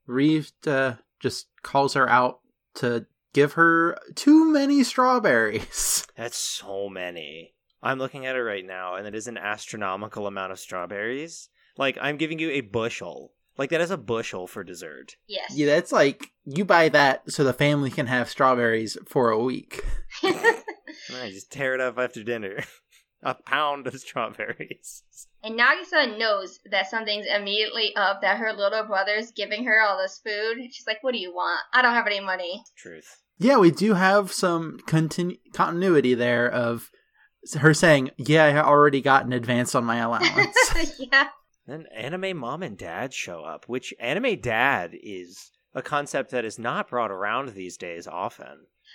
Reeve 0.07 0.51
uh, 0.65 0.95
just 1.19 1.47
calls 1.61 1.93
her 1.93 2.09
out 2.09 2.39
to 2.75 3.05
give 3.33 3.53
her 3.53 3.97
too 4.15 4.45
many 4.51 4.83
strawberries. 4.83 6.05
That's 6.17 6.37
so 6.37 6.89
many. 6.89 7.54
I'm 7.85 7.99
looking 7.99 8.25
at 8.25 8.35
it 8.35 8.41
right 8.41 8.65
now, 8.65 8.95
and 8.95 9.05
it 9.07 9.15
is 9.15 9.27
an 9.27 9.37
astronomical 9.37 10.27
amount 10.27 10.51
of 10.51 10.59
strawberries. 10.59 11.49
Like, 11.77 11.97
I'm 12.01 12.17
giving 12.17 12.39
you 12.39 12.49
a 12.51 12.61
bushel. 12.61 13.31
Like, 13.57 13.69
that 13.69 13.81
is 13.81 13.91
a 13.91 13.97
bushel 13.97 14.47
for 14.47 14.63
dessert. 14.63 15.15
yes. 15.27 15.53
yeah, 15.55 15.67
that's 15.67 15.91
like 15.91 16.31
you 16.45 16.65
buy 16.65 16.89
that 16.89 17.31
so 17.31 17.43
the 17.43 17.53
family 17.53 17.89
can 17.89 18.07
have 18.07 18.29
strawberries 18.29 18.97
for 19.07 19.29
a 19.29 19.39
week. 19.41 19.85
I 20.23 21.29
just 21.29 21.51
tear 21.51 21.73
it 21.75 21.81
up 21.81 21.97
after 21.97 22.23
dinner. 22.23 22.63
a 23.23 23.33
pound 23.33 23.87
of 23.87 23.99
strawberries. 23.99 25.03
and 25.43 25.59
Nagisa 25.59 26.17
knows 26.17 26.59
that 26.69 26.89
something's 26.89 27.25
immediately 27.27 27.95
up. 27.95 28.21
That 28.21 28.37
her 28.37 28.53
little 28.53 28.83
brother's 28.83 29.31
giving 29.31 29.65
her 29.65 29.81
all 29.81 29.97
this 29.97 30.21
food. 30.23 30.57
She's 30.71 30.85
like, 30.87 31.01
"What 31.01 31.13
do 31.13 31.19
you 31.19 31.33
want? 31.33 31.61
I 31.73 31.81
don't 31.81 31.93
have 31.93 32.07
any 32.07 32.19
money." 32.19 32.63
Truth. 32.77 33.21
Yeah, 33.37 33.57
we 33.57 33.71
do 33.71 33.93
have 33.93 34.31
some 34.31 34.79
continu- 34.87 35.39
continuity 35.53 36.13
there 36.13 36.49
of 36.49 36.91
her 37.53 37.73
saying, 37.73 38.11
"Yeah, 38.17 38.45
I 38.45 38.57
already 38.63 39.01
got 39.01 39.25
an 39.25 39.33
advance 39.33 39.75
on 39.75 39.85
my 39.85 39.97
allowance." 39.97 40.55
yeah. 40.99 41.29
Then 41.67 41.85
anime 41.95 42.37
mom 42.37 42.61
and 42.63 42.77
dad 42.77 43.13
show 43.13 43.43
up, 43.43 43.65
which 43.67 43.93
anime 43.99 44.39
dad 44.39 44.91
is 44.93 45.51
a 45.73 45.81
concept 45.81 46.31
that 46.31 46.45
is 46.45 46.59
not 46.59 46.89
brought 46.89 47.11
around 47.11 47.49
these 47.49 47.77
days 47.77 48.07
often. 48.07 48.47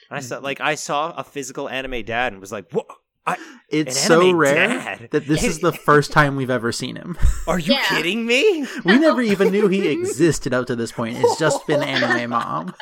And 0.09 0.19
I 0.19 0.21
saw, 0.21 0.39
mm. 0.39 0.43
like, 0.43 0.61
I 0.61 0.75
saw 0.77 1.13
a 1.13 1.25
physical 1.25 1.69
anime 1.69 2.05
dad 2.05 2.33
and 2.33 2.41
was 2.41 2.53
like, 2.53 2.73
"What? 2.73 2.87
I, 3.27 3.37
it's 3.69 3.99
so 4.01 4.33
rare 4.33 4.55
dad. 4.55 5.09
that 5.11 5.27
this 5.27 5.45
is 5.45 5.59
the 5.61 5.73
first 5.87 6.11
time 6.11 6.37
we've 6.37 6.51
ever 6.51 6.73
seen 6.73 6.97
him. 6.97 7.19
are 7.47 7.59
you 7.59 7.75
Yeah. 7.75 7.85
kidding 7.89 8.25
me?" 8.27 8.67
We 8.85 8.99
never 8.99 9.21
even 9.21 9.51
knew 9.51 9.69
he 9.69 9.89
existed 9.89 10.55
up 10.55 10.67
to 10.69 10.77
this 10.77 10.93
point. 10.93 11.19
It's 11.19 11.39
just 11.39 11.67
been 11.67 11.83
anime 11.83 12.31
mom. 12.31 12.75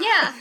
Yeah. 0.00 0.34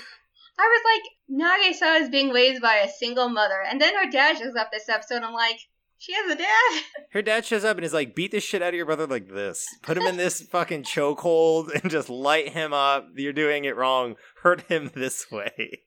I 0.59 0.69
was 0.69 0.81
like, 0.85 1.03
Nagisa 1.29 2.01
is 2.01 2.09
being 2.09 2.29
raised 2.29 2.61
by 2.61 2.75
a 2.75 2.89
single 2.89 3.29
mother, 3.29 3.63
and 3.67 3.81
then 3.81 3.95
her 3.95 4.09
dad 4.09 4.37
shows 4.37 4.55
up 4.55 4.71
this 4.71 4.89
episode. 4.89 5.17
And 5.17 5.25
I'm 5.25 5.33
like, 5.33 5.59
she 6.03 6.13
has 6.13 6.29
a 6.29 6.35
dad. 6.35 6.81
Her 7.11 7.21
dad 7.21 7.45
shows 7.45 7.63
up 7.63 7.77
and 7.77 7.85
is 7.85 7.93
like, 7.93 8.13
beat 8.13 8.31
the 8.31 8.41
shit 8.41 8.61
out 8.61 8.69
of 8.69 8.75
your 8.75 8.85
brother 8.85 9.07
like 9.07 9.29
this. 9.29 9.65
Put 9.83 9.97
him 9.97 10.03
in 10.03 10.17
this 10.17 10.41
fucking 10.51 10.83
chokehold 10.83 11.73
and 11.73 11.89
just 11.89 12.09
light 12.09 12.49
him 12.49 12.73
up. 12.73 13.07
You're 13.15 13.31
doing 13.31 13.63
it 13.63 13.77
wrong. 13.77 14.17
Hurt 14.41 14.63
him 14.63 14.91
this 14.93 15.31
way. 15.31 15.83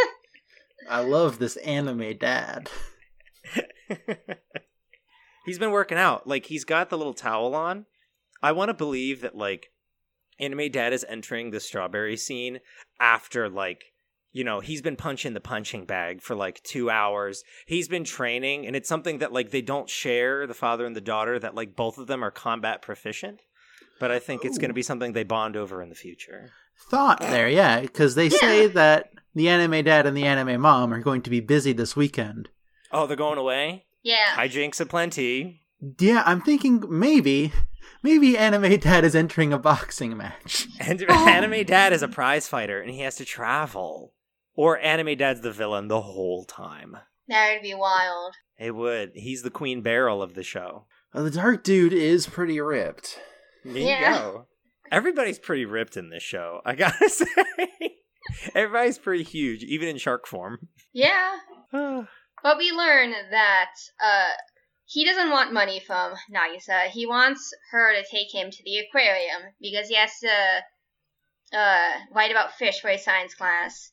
I 0.90 1.00
love 1.00 1.38
this 1.38 1.56
anime 1.56 2.18
dad. 2.18 2.68
he's 5.46 5.58
been 5.58 5.70
working 5.70 5.96
out. 5.96 6.26
Like, 6.26 6.44
he's 6.46 6.64
got 6.64 6.90
the 6.90 6.98
little 6.98 7.14
towel 7.14 7.54
on. 7.54 7.86
I 8.42 8.52
want 8.52 8.68
to 8.68 8.74
believe 8.74 9.22
that, 9.22 9.36
like, 9.36 9.70
anime 10.40 10.70
dad 10.70 10.92
is 10.92 11.04
entering 11.08 11.50
the 11.50 11.60
strawberry 11.60 12.16
scene 12.16 12.60
after, 12.98 13.48
like, 13.48 13.84
you 14.32 14.44
know, 14.44 14.60
he's 14.60 14.82
been 14.82 14.96
punching 14.96 15.34
the 15.34 15.40
punching 15.40 15.86
bag 15.86 16.22
for 16.22 16.36
like 16.36 16.62
two 16.62 16.88
hours. 16.88 17.42
He's 17.66 17.88
been 17.88 18.04
training, 18.04 18.66
and 18.66 18.76
it's 18.76 18.88
something 18.88 19.18
that, 19.18 19.32
like, 19.32 19.50
they 19.50 19.62
don't 19.62 19.88
share, 19.88 20.46
the 20.46 20.54
father 20.54 20.86
and 20.86 20.94
the 20.94 21.00
daughter, 21.00 21.38
that, 21.38 21.54
like, 21.54 21.76
both 21.76 21.98
of 21.98 22.06
them 22.06 22.24
are 22.24 22.30
combat 22.30 22.82
proficient. 22.82 23.40
But 23.98 24.10
I 24.10 24.18
think 24.18 24.44
it's 24.44 24.56
going 24.56 24.70
to 24.70 24.74
be 24.74 24.82
something 24.82 25.12
they 25.12 25.24
bond 25.24 25.56
over 25.56 25.82
in 25.82 25.90
the 25.90 25.94
future. 25.94 26.52
Thought 26.88 27.20
there, 27.20 27.48
yeah, 27.48 27.80
because 27.80 28.14
they 28.14 28.30
say 28.30 28.66
that 28.68 29.10
the 29.34 29.50
anime 29.50 29.84
dad 29.84 30.06
and 30.06 30.16
the 30.16 30.24
anime 30.24 30.60
mom 30.62 30.94
are 30.94 31.00
going 31.00 31.20
to 31.22 31.30
be 31.30 31.40
busy 31.40 31.74
this 31.74 31.94
weekend. 31.94 32.48
Oh, 32.90 33.06
they're 33.06 33.16
going 33.16 33.38
away? 33.38 33.84
yeah. 34.02 34.34
Hijinks 34.34 34.80
aplenty. 34.80 35.60
Yeah, 35.98 36.22
I'm 36.26 36.40
thinking 36.40 36.84
maybe, 36.88 37.52
maybe 38.02 38.36
anime 38.36 38.76
dad 38.78 39.04
is 39.04 39.14
entering 39.14 39.52
a 39.52 39.58
boxing 39.58 40.16
match. 40.16 40.66
And 40.80 41.04
Oh. 41.08 41.28
anime 41.28 41.64
dad 41.64 41.92
is 41.92 42.02
a 42.02 42.08
prize 42.08 42.48
fighter, 42.48 42.80
and 42.80 42.90
he 42.90 43.00
has 43.00 43.16
to 43.16 43.24
travel. 43.24 44.14
Or 44.54 44.78
anime 44.78 45.16
dad's 45.16 45.40
the 45.40 45.52
villain 45.52 45.88
the 45.88 46.00
whole 46.02 46.44
time. 46.44 46.96
That 47.28 47.52
would 47.54 47.62
be 47.62 47.74
wild. 47.74 48.34
It 48.58 48.74
would. 48.74 49.12
He's 49.14 49.42
the 49.42 49.50
Queen 49.50 49.80
Beryl 49.80 50.22
of 50.22 50.34
the 50.34 50.42
show. 50.42 50.86
Well, 51.14 51.24
the 51.24 51.30
dark 51.30 51.62
dude 51.64 51.92
is 51.92 52.26
pretty 52.26 52.60
ripped. 52.60 53.18
There 53.64 53.76
you 53.76 53.86
Yeah. 53.86 54.14
go. 54.18 54.46
Everybody's 54.90 55.38
pretty 55.38 55.64
ripped 55.64 55.96
in 55.96 56.10
this 56.10 56.22
show. 56.22 56.60
I 56.64 56.74
gotta 56.74 57.08
say, 57.08 57.26
everybody's 58.54 58.98
pretty 58.98 59.22
huge, 59.24 59.62
even 59.62 59.88
in 59.88 59.98
shark 59.98 60.26
form. 60.26 60.68
Yeah. 60.92 61.36
But 62.42 62.56
we 62.56 62.72
learn 62.72 63.12
that 63.30 63.68
uh, 64.02 64.30
he 64.90 65.04
doesn't 65.04 65.30
want 65.30 65.52
money 65.52 65.78
from 65.78 66.14
Nagisa. 66.34 66.88
He 66.88 67.06
wants 67.06 67.54
her 67.70 67.94
to 67.94 68.04
take 68.10 68.34
him 68.34 68.50
to 68.50 68.62
the 68.64 68.78
aquarium 68.78 69.52
because 69.60 69.86
he 69.86 69.94
has 69.94 70.10
to 70.20 71.56
uh, 71.56 71.92
write 72.12 72.32
about 72.32 72.54
fish 72.54 72.80
for 72.80 72.88
his 72.88 73.04
science 73.04 73.32
class. 73.34 73.92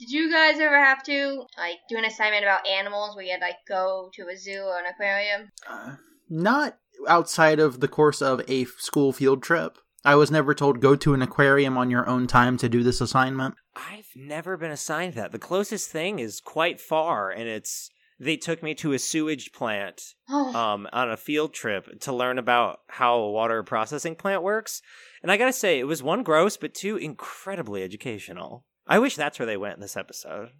Did 0.00 0.10
you 0.10 0.32
guys 0.32 0.58
ever 0.58 0.82
have 0.82 1.04
to 1.04 1.44
like 1.56 1.76
do 1.88 1.96
an 1.96 2.04
assignment 2.04 2.42
about 2.42 2.66
animals 2.66 3.14
where 3.14 3.24
you 3.24 3.30
had 3.30 3.40
like 3.40 3.58
go 3.68 4.10
to 4.14 4.26
a 4.32 4.36
zoo 4.36 4.62
or 4.64 4.80
an 4.80 4.86
aquarium? 4.86 5.50
Uh, 5.68 5.94
not 6.28 6.76
outside 7.06 7.60
of 7.60 7.78
the 7.78 7.86
course 7.86 8.20
of 8.20 8.42
a 8.48 8.64
school 8.64 9.12
field 9.12 9.44
trip. 9.44 9.78
I 10.04 10.16
was 10.16 10.32
never 10.32 10.56
told 10.56 10.80
go 10.80 10.96
to 10.96 11.14
an 11.14 11.22
aquarium 11.22 11.78
on 11.78 11.88
your 11.88 12.08
own 12.08 12.26
time 12.26 12.56
to 12.58 12.68
do 12.68 12.82
this 12.82 13.00
assignment. 13.00 13.54
I've 13.76 14.10
never 14.16 14.56
been 14.56 14.72
assigned 14.72 15.14
that. 15.14 15.30
The 15.30 15.38
closest 15.38 15.88
thing 15.88 16.18
is 16.18 16.40
quite 16.40 16.80
far, 16.80 17.30
and 17.30 17.48
it's 17.48 17.90
they 18.22 18.36
took 18.36 18.62
me 18.62 18.74
to 18.76 18.92
a 18.92 18.98
sewage 18.98 19.52
plant 19.52 20.14
um, 20.28 20.88
on 20.92 21.10
a 21.10 21.16
field 21.16 21.52
trip 21.52 22.00
to 22.00 22.12
learn 22.12 22.38
about 22.38 22.80
how 22.88 23.16
a 23.16 23.30
water 23.30 23.62
processing 23.62 24.14
plant 24.14 24.42
works. 24.42 24.80
And 25.22 25.32
I 25.32 25.36
gotta 25.36 25.52
say, 25.52 25.78
it 25.78 25.86
was 25.86 26.02
one 26.02 26.22
gross, 26.22 26.56
but 26.56 26.74
two 26.74 26.96
incredibly 26.96 27.82
educational. 27.82 28.64
I 28.86 28.98
wish 28.98 29.16
that's 29.16 29.38
where 29.38 29.46
they 29.46 29.56
went 29.56 29.74
in 29.74 29.80
this 29.80 29.96
episode. 29.96 30.50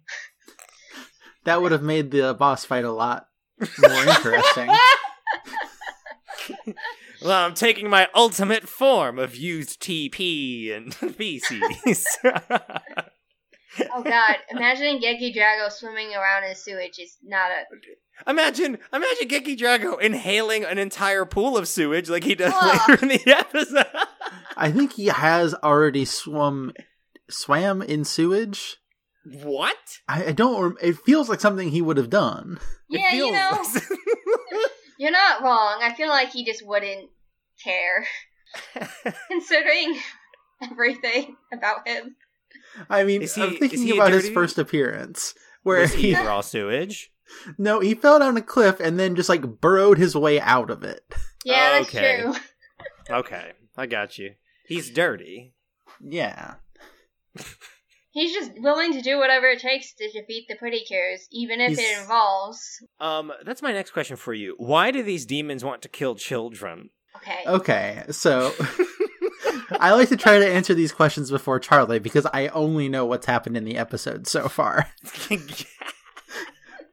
That 1.45 1.61
would 1.61 1.73
have 1.73 1.83
made 1.83 2.11
the 2.11 2.33
boss 2.33 2.63
fight 2.63 2.85
a 2.85 2.91
lot 2.93 3.27
more 3.59 3.91
interesting. 4.07 4.69
Well, 7.23 7.45
I'm 7.45 7.53
taking 7.53 7.89
my 7.89 8.09
ultimate 8.13 8.67
form 8.67 9.17
of 9.17 9.33
used 9.33 9.81
TP 9.81 10.75
and 10.75 10.93
feces. 10.93 12.17
Oh 13.93 14.03
God! 14.03 14.35
Imagining 14.49 15.01
Geki 15.01 15.35
Drago 15.35 15.71
swimming 15.71 16.13
around 16.15 16.43
in 16.43 16.55
sewage 16.55 16.99
is 16.99 17.17
not 17.23 17.49
a. 17.51 18.29
imagine, 18.29 18.77
imagine 18.93 19.27
Geki 19.27 19.57
Drago 19.57 19.99
inhaling 19.99 20.63
an 20.63 20.77
entire 20.77 21.25
pool 21.25 21.57
of 21.57 21.67
sewage 21.67 22.09
like 22.09 22.23
he 22.23 22.35
does 22.35 22.53
Ugh. 22.55 22.89
later 22.89 23.01
in 23.03 23.07
the 23.09 23.31
episode. 23.37 23.85
I 24.57 24.71
think 24.71 24.93
he 24.93 25.07
has 25.07 25.53
already 25.55 26.05
swum, 26.05 26.73
swam 27.29 27.81
in 27.81 28.03
sewage. 28.03 28.77
what? 29.43 29.77
I, 30.07 30.25
I 30.25 30.31
don't. 30.33 30.77
It 30.81 30.97
feels 30.97 31.29
like 31.29 31.39
something 31.39 31.69
he 31.69 31.81
would 31.81 31.97
have 31.97 32.09
done. 32.09 32.59
It 32.89 32.99
Yeah, 32.99 33.13
you 33.13 33.31
know, 33.31 33.51
feels- 33.63 33.91
you're 34.99 35.11
not 35.11 35.41
wrong. 35.41 35.79
I 35.81 35.93
feel 35.93 36.09
like 36.09 36.29
he 36.31 36.45
just 36.45 36.65
wouldn't 36.65 37.09
care, 37.63 38.05
considering 39.31 39.97
everything 40.61 41.35
about 41.51 41.87
him. 41.87 42.15
I 42.89 43.03
mean, 43.03 43.21
Is 43.21 43.35
he- 43.35 43.41
I'm 43.43 43.55
thinking 43.57 43.81
he 43.81 43.91
a 43.91 43.95
about 43.95 44.11
his 44.11 44.29
first 44.29 44.57
appearance, 44.57 45.33
where 45.63 45.81
Was 45.81 45.93
he 45.93 46.13
he 46.13 46.15
raw 46.15 46.41
sewage? 46.41 47.11
no, 47.57 47.79
he 47.79 47.93
fell 47.95 48.19
down 48.19 48.37
a 48.37 48.41
cliff 48.41 48.79
and 48.79 48.99
then 48.99 49.15
just 49.15 49.29
like 49.29 49.59
burrowed 49.61 49.97
his 49.97 50.15
way 50.15 50.39
out 50.39 50.69
of 50.69 50.83
it. 50.83 51.03
Yeah, 51.45 51.71
that's 51.79 51.89
Okay. 51.89 52.21
true. 52.21 52.33
Okay, 53.09 53.51
I 53.75 53.85
got 53.85 54.17
you. 54.17 54.35
He's 54.65 54.89
dirty. 54.89 55.53
Yeah, 56.01 56.55
He's 58.11 58.31
just 58.31 58.51
willing 58.57 58.93
to 58.93 59.01
do 59.01 59.17
whatever 59.17 59.47
it 59.47 59.59
takes 59.59 59.93
to 59.95 60.09
defeat 60.11 60.45
the 60.47 60.55
Pretty 60.55 60.81
Cures, 60.81 61.27
even 61.31 61.59
if 61.59 61.77
it 61.79 61.99
involves. 61.99 62.61
Um, 62.99 63.33
that's 63.43 63.61
my 63.63 63.73
next 63.73 63.89
question 63.91 64.15
for 64.17 64.33
you. 64.35 64.53
Why 64.57 64.91
do 64.91 65.01
these 65.01 65.25
demons 65.25 65.65
want 65.65 65.81
to 65.81 65.89
kill 65.89 66.13
children? 66.15 66.91
Okay. 67.17 67.43
Okay, 67.47 68.03
so 68.11 68.53
I 69.79 69.91
like 69.93 70.09
to 70.09 70.17
try 70.17 70.39
to 70.39 70.47
answer 70.47 70.73
these 70.73 70.91
questions 70.91 71.29
before 71.31 71.59
Charlie 71.59 71.99
because 71.99 72.25
I 72.33 72.47
only 72.49 72.89
know 72.89 73.05
what's 73.05 73.25
happened 73.25 73.57
in 73.57 73.65
the 73.65 73.77
episode 73.77 74.27
so 74.27 74.47
far. 74.49 74.87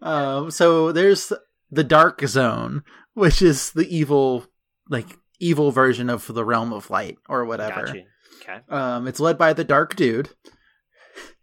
Um, 0.02 0.50
so 0.50 0.92
there's 0.92 1.30
the 1.70 1.84
Dark 1.84 2.22
Zone, 2.26 2.82
which 3.14 3.42
is 3.42 3.72
the 3.72 3.86
evil, 3.94 4.46
like 4.88 5.06
evil 5.38 5.70
version 5.72 6.08
of 6.08 6.26
the 6.26 6.44
Realm 6.44 6.72
of 6.72 6.88
Light 6.90 7.18
or 7.28 7.44
whatever. 7.44 7.84
Got 7.86 7.94
you. 7.96 8.04
Okay. 8.42 8.60
Um, 8.70 9.06
it's 9.06 9.20
led 9.20 9.36
by 9.36 9.52
the 9.52 9.64
Dark 9.64 9.96
Dude, 9.96 10.30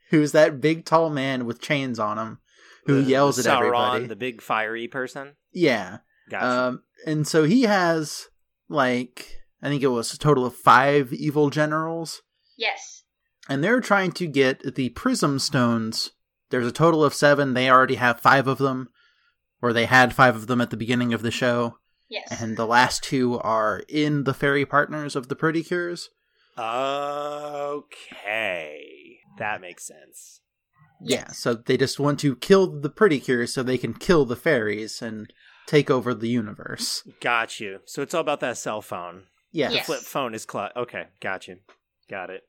who's 0.10 0.32
that 0.32 0.60
big 0.60 0.86
tall 0.86 1.10
man 1.12 1.46
with 1.46 1.62
chains 1.62 2.00
on 2.00 2.17
him, 2.17 2.39
who 2.88 3.03
The- 3.03 3.10
yells 3.12 3.36
the 3.38 3.48
at 3.50 3.56
Sauron, 3.58 3.60
everybody. 3.67 4.08
the 4.08 4.15
big 4.15 4.41
fiery 4.41 4.88
person. 4.88 5.34
Yeah. 5.53 6.00
Gotcha. 6.29 6.46
Um, 6.48 6.84
and 7.06 7.27
so 7.27 7.44
he 7.44 7.62
has 7.63 8.27
like 8.70 9.27
I 9.61 9.69
think 9.69 9.81
it 9.83 9.87
was 9.87 10.13
a 10.13 10.17
total 10.19 10.45
of 10.45 10.55
five 10.55 11.11
evil 11.13 11.49
generals, 11.49 12.21
Yes. 12.57 13.03
and 13.49 13.63
they're 13.63 13.81
trying 13.81 14.11
to 14.13 14.27
get 14.27 14.75
the 14.75 14.89
Prism 14.89 15.39
Stones. 15.39 16.11
There's 16.49 16.67
a 16.67 16.71
total 16.71 17.03
of 17.03 17.13
seven. 17.13 17.53
They 17.53 17.69
already 17.69 17.95
have 17.95 18.19
five 18.19 18.47
of 18.47 18.57
them, 18.59 18.89
or 19.61 19.73
they 19.73 19.85
had 19.85 20.13
five 20.13 20.35
of 20.35 20.47
them 20.47 20.61
at 20.61 20.69
the 20.69 20.77
beginning 20.77 21.13
of 21.13 21.21
the 21.23 21.31
show, 21.31 21.77
Yes. 22.07 22.39
and 22.41 22.55
the 22.55 22.67
last 22.67 23.03
two 23.03 23.39
are 23.39 23.83
in 23.89 24.23
the 24.25 24.33
fairy 24.33 24.65
partners 24.65 25.15
of 25.15 25.27
the 25.27 25.35
Pretty 25.35 25.63
Cures. 25.63 26.09
okay, 27.77 29.17
that 29.37 29.61
makes 29.61 29.85
sense. 29.87 30.41
Yeah, 31.01 31.27
so 31.27 31.53
they 31.53 31.77
just 31.77 31.99
want 31.99 32.19
to 32.21 32.35
kill 32.35 32.79
the 32.79 32.89
Pretty 32.89 33.19
Cures 33.19 33.53
so 33.53 33.61
they 33.61 33.77
can 33.77 33.93
kill 33.93 34.25
the 34.25 34.35
fairies 34.35 35.01
and 35.01 35.31
take 35.67 35.91
over 35.91 36.13
the 36.13 36.29
universe. 36.29 37.03
Got 37.21 37.59
you. 37.59 37.79
So 37.85 38.01
it's 38.01 38.13
all 38.13 38.21
about 38.21 38.39
that 38.39 38.57
cell 38.57 38.81
phone. 38.81 39.23
Yes. 39.51 39.74
Yes. 39.74 39.86
Flip 39.86 40.01
phone 40.01 40.34
is 40.34 40.46
cl- 40.50 40.72
okay. 40.75 41.06
Got 41.22 41.48
you. 41.48 41.58
Got 42.10 42.30
it. 42.30 42.44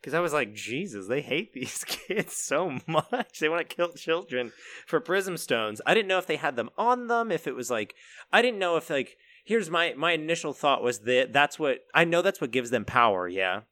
Because 0.00 0.14
I 0.14 0.20
was 0.20 0.32
like, 0.32 0.54
Jesus, 0.54 1.08
they 1.08 1.20
hate 1.20 1.52
these 1.54 1.84
kids 1.84 2.34
so 2.36 2.78
much. 2.86 3.40
They 3.40 3.48
want 3.48 3.68
to 3.68 3.76
kill 3.76 3.92
children 3.92 4.52
for 4.86 5.00
prism 5.00 5.36
stones. 5.36 5.80
I 5.84 5.94
didn't 5.94 6.08
know 6.08 6.18
if 6.18 6.26
they 6.26 6.36
had 6.36 6.56
them 6.56 6.70
on 6.78 7.08
them. 7.08 7.32
If 7.32 7.46
it 7.46 7.54
was 7.56 7.70
like, 7.70 7.94
I 8.32 8.42
didn't 8.42 8.60
know 8.60 8.76
if 8.76 8.90
like. 8.90 9.16
Here's 9.44 9.70
my 9.70 9.94
my 9.96 10.12
initial 10.12 10.52
thought 10.52 10.82
was 10.82 11.00
that 11.00 11.32
that's 11.32 11.58
what 11.58 11.78
I 11.94 12.04
know. 12.04 12.20
That's 12.20 12.38
what 12.40 12.50
gives 12.50 12.68
them 12.68 12.84
power. 12.84 13.26
Yeah. 13.26 13.62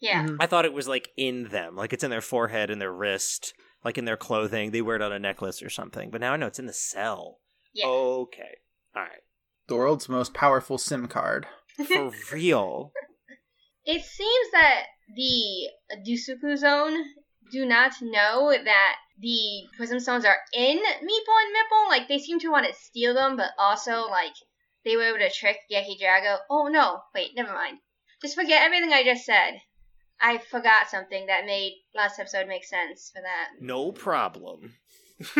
yeah. 0.00 0.24
Mhm. 0.26 0.38
I 0.40 0.46
thought 0.46 0.64
it 0.64 0.72
was 0.72 0.88
like 0.88 1.10
in 1.16 1.48
them, 1.48 1.76
like 1.76 1.92
it's 1.92 2.02
in 2.02 2.08
their 2.10 2.22
forehead 2.22 2.70
and 2.70 2.80
their 2.80 2.92
wrist, 2.92 3.52
like 3.84 3.98
in 3.98 4.06
their 4.06 4.16
clothing. 4.16 4.70
They 4.70 4.80
wear 4.80 4.96
it 4.96 5.02
on 5.02 5.12
a 5.12 5.18
necklace 5.18 5.62
or 5.62 5.68
something. 5.68 6.10
But 6.10 6.22
now 6.22 6.32
I 6.32 6.36
know 6.38 6.46
it's 6.46 6.58
in 6.58 6.64
the 6.64 6.72
cell. 6.72 7.40
Yeah. 7.74 7.84
Okay. 7.86 8.58
All 8.96 9.02
right. 9.02 9.20
The 9.68 9.76
world's 9.76 10.08
most 10.08 10.32
powerful 10.32 10.78
SIM 10.78 11.06
card. 11.06 11.46
For 11.84 12.12
real. 12.32 12.92
It 13.84 14.02
seems 14.04 14.50
that 14.52 14.84
the 15.14 15.68
Dotsuku 16.06 16.56
Zone 16.56 17.04
do 17.52 17.64
not 17.64 17.92
know 18.02 18.52
that 18.52 18.96
the 19.20 19.64
Prism 19.76 20.00
Stones 20.00 20.24
are 20.24 20.36
in 20.52 20.78
Mepple 20.78 21.38
and 21.42 21.54
Mipple. 21.54 21.88
Like, 21.88 22.08
they 22.08 22.18
seem 22.18 22.40
to 22.40 22.50
want 22.50 22.66
to 22.66 22.74
steal 22.74 23.14
them, 23.14 23.36
but 23.36 23.50
also, 23.58 24.08
like, 24.08 24.34
they 24.84 24.96
were 24.96 25.04
able 25.04 25.18
to 25.18 25.30
trick 25.30 25.58
Geki 25.70 26.00
Drago. 26.02 26.38
Oh, 26.50 26.68
no. 26.68 27.00
Wait, 27.14 27.30
never 27.36 27.52
mind. 27.52 27.78
Just 28.22 28.34
forget 28.34 28.64
everything 28.64 28.92
I 28.92 29.04
just 29.04 29.24
said. 29.24 29.60
I 30.20 30.38
forgot 30.38 30.88
something 30.88 31.26
that 31.26 31.44
made 31.44 31.74
last 31.94 32.18
episode 32.18 32.48
make 32.48 32.64
sense 32.64 33.10
for 33.14 33.20
that. 33.22 33.48
No 33.60 33.92
problem. 33.92 34.74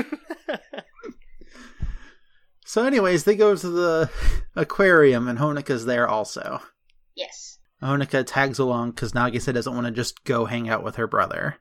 So, 2.67 2.85
anyways, 2.85 3.25
they 3.25 3.37
go 3.37 3.55
to 3.55 3.69
the 3.69 4.11
aquarium, 4.57 5.29
and 5.29 5.39
Honoka's 5.39 5.85
there 5.87 6.09
also. 6.09 6.61
Yes. 7.15 7.59
Honika 7.83 8.25
tags 8.27 8.59
along 8.59 8.91
because 8.91 9.13
Nagisa 9.13 9.55
doesn't 9.55 9.73
want 9.75 9.87
to 9.87 9.93
just 9.93 10.25
go 10.25 10.47
hang 10.47 10.69
out 10.69 10.83
with 10.83 10.97
her 10.97 11.07
brother. 11.07 11.57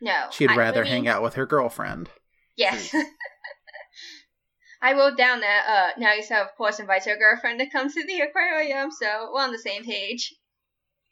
No. 0.00 0.26
She'd 0.30 0.50
I- 0.50 0.56
rather 0.56 0.80
I 0.82 0.84
mean- 0.84 0.92
hang 0.92 1.08
out 1.08 1.22
with 1.22 1.34
her 1.34 1.44
girlfriend. 1.46 2.08
Yes. 2.56 2.94
I 4.82 4.92
wrote 4.92 5.16
down 5.16 5.40
that 5.40 5.92
uh, 5.98 6.00
Nagisa, 6.00 6.42
of 6.42 6.54
course, 6.56 6.78
invites 6.78 7.06
her 7.06 7.16
girlfriend 7.16 7.58
to 7.60 7.70
come 7.70 7.88
to 7.90 8.06
the 8.06 8.20
aquarium, 8.20 8.90
so 8.90 9.30
we're 9.32 9.40
on 9.42 9.50
the 9.50 9.58
same 9.58 9.82
page. 9.82 10.34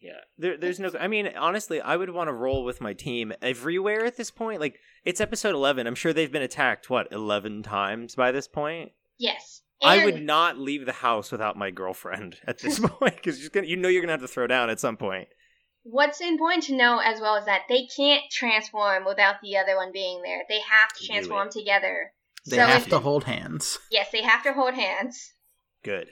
Yeah, 0.01 0.21
there, 0.37 0.57
there's 0.59 0.79
no. 0.79 0.91
I 1.01 1.09
mean, 1.09 1.29
honestly, 1.39 1.81
I 1.81 1.97
would 1.97 2.11
want 2.11 2.29
to 2.29 2.33
roll 2.35 2.65
with 2.65 2.81
my 2.81 2.93
team 2.93 3.33
everywhere 3.41 4.05
at 4.05 4.17
this 4.17 4.31
point. 4.31 4.61
Like, 4.61 4.79
it's 5.05 5.21
episode 5.21 5.55
eleven. 5.55 5.87
I'm 5.87 5.95
sure 5.95 6.13
they've 6.13 6.31
been 6.31 6.43
attacked 6.43 6.91
what 6.91 7.11
eleven 7.13 7.63
times 7.63 8.15
by 8.15 8.31
this 8.33 8.47
point. 8.49 8.93
Yes. 9.23 9.63
I 9.85 10.05
would 10.05 10.23
not 10.23 10.59
leave 10.59 10.85
the 10.85 10.93
house 10.93 11.31
without 11.31 11.57
my 11.57 11.71
girlfriend 11.71 12.37
at 12.45 12.59
this 12.59 12.81
point 12.83 13.15
because 13.15 13.41
you're 13.41 13.51
gonna, 13.51 13.69
you 13.69 13.77
know, 13.77 13.89
you're 13.89 14.03
gonna 14.03 14.13
have 14.13 14.21
to 14.21 14.29
throw 14.29 14.49
down 14.49 14.69
at 14.69 14.81
some 14.81 14.97
point. 14.97 15.29
What's 15.85 16.21
important 16.21 16.65
to 16.65 16.77
know 16.77 16.99
as 16.99 17.21
well 17.21 17.37
is 17.37 17.45
that 17.47 17.63
they 17.69 17.87
can't 17.97 18.23
transform 18.31 19.05
without 19.05 19.37
the 19.43 19.57
other 19.57 19.77
one 19.77 19.93
being 19.93 20.23
there. 20.23 20.43
They 20.49 20.61
have 20.61 20.93
to 20.99 21.07
transform 21.07 21.51
together. 21.51 22.13
They 22.47 22.57
so 22.57 22.67
have 22.67 22.83
if- 22.83 22.89
to 22.89 22.99
hold 22.99 23.25
hands. 23.25 23.79
Yes, 23.91 24.09
they 24.11 24.23
have 24.23 24.43
to 24.43 24.53
hold 24.53 24.75
hands. 24.75 25.35
Good. 25.85 26.09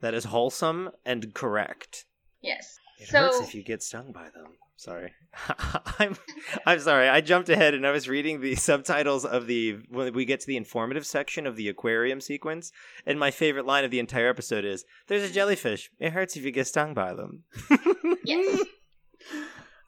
That 0.00 0.14
is 0.14 0.24
wholesome 0.24 0.90
and 1.04 1.34
correct. 1.34 2.06
Yes. 2.40 2.78
It 2.98 3.08
so 3.08 3.20
hurts 3.20 3.40
if 3.40 3.54
you 3.54 3.62
get 3.62 3.82
stung 3.82 4.12
by 4.12 4.24
them. 4.24 4.56
Sorry, 4.78 5.12
I'm 5.98 6.16
I'm 6.64 6.78
sorry. 6.78 7.08
I 7.08 7.20
jumped 7.20 7.48
ahead 7.48 7.74
and 7.74 7.84
I 7.84 7.90
was 7.90 8.08
reading 8.08 8.40
the 8.40 8.54
subtitles 8.54 9.24
of 9.24 9.48
the 9.48 9.80
when 9.88 10.14
we 10.14 10.24
get 10.24 10.38
to 10.38 10.46
the 10.46 10.56
informative 10.56 11.04
section 11.04 11.48
of 11.48 11.56
the 11.56 11.68
aquarium 11.68 12.20
sequence, 12.20 12.70
and 13.04 13.18
my 13.18 13.32
favorite 13.32 13.66
line 13.66 13.84
of 13.84 13.90
the 13.90 13.98
entire 13.98 14.28
episode 14.28 14.64
is, 14.64 14.84
"There's 15.08 15.28
a 15.28 15.32
jellyfish. 15.32 15.90
It 15.98 16.12
hurts 16.12 16.36
if 16.36 16.44
you 16.44 16.52
get 16.52 16.68
stung 16.68 16.94
by 16.94 17.12
them." 17.12 17.42
yes. 18.24 18.62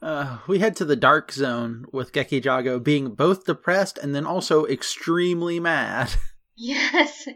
Uh, 0.03 0.39
we 0.49 0.61
head 0.61 0.75
to 0.75 0.87
the 0.87 0.97
dark 0.97 1.31
zone 1.31 1.85
with 1.93 2.11
Geki 2.11 2.43
Drago 2.43 2.83
being 2.83 3.15
both 3.15 3.45
depressed 3.45 3.99
and 3.99 4.15
then 4.15 4.25
also 4.25 4.65
extremely 4.65 5.61
mad. 5.61 6.15
Yes. 6.57 7.29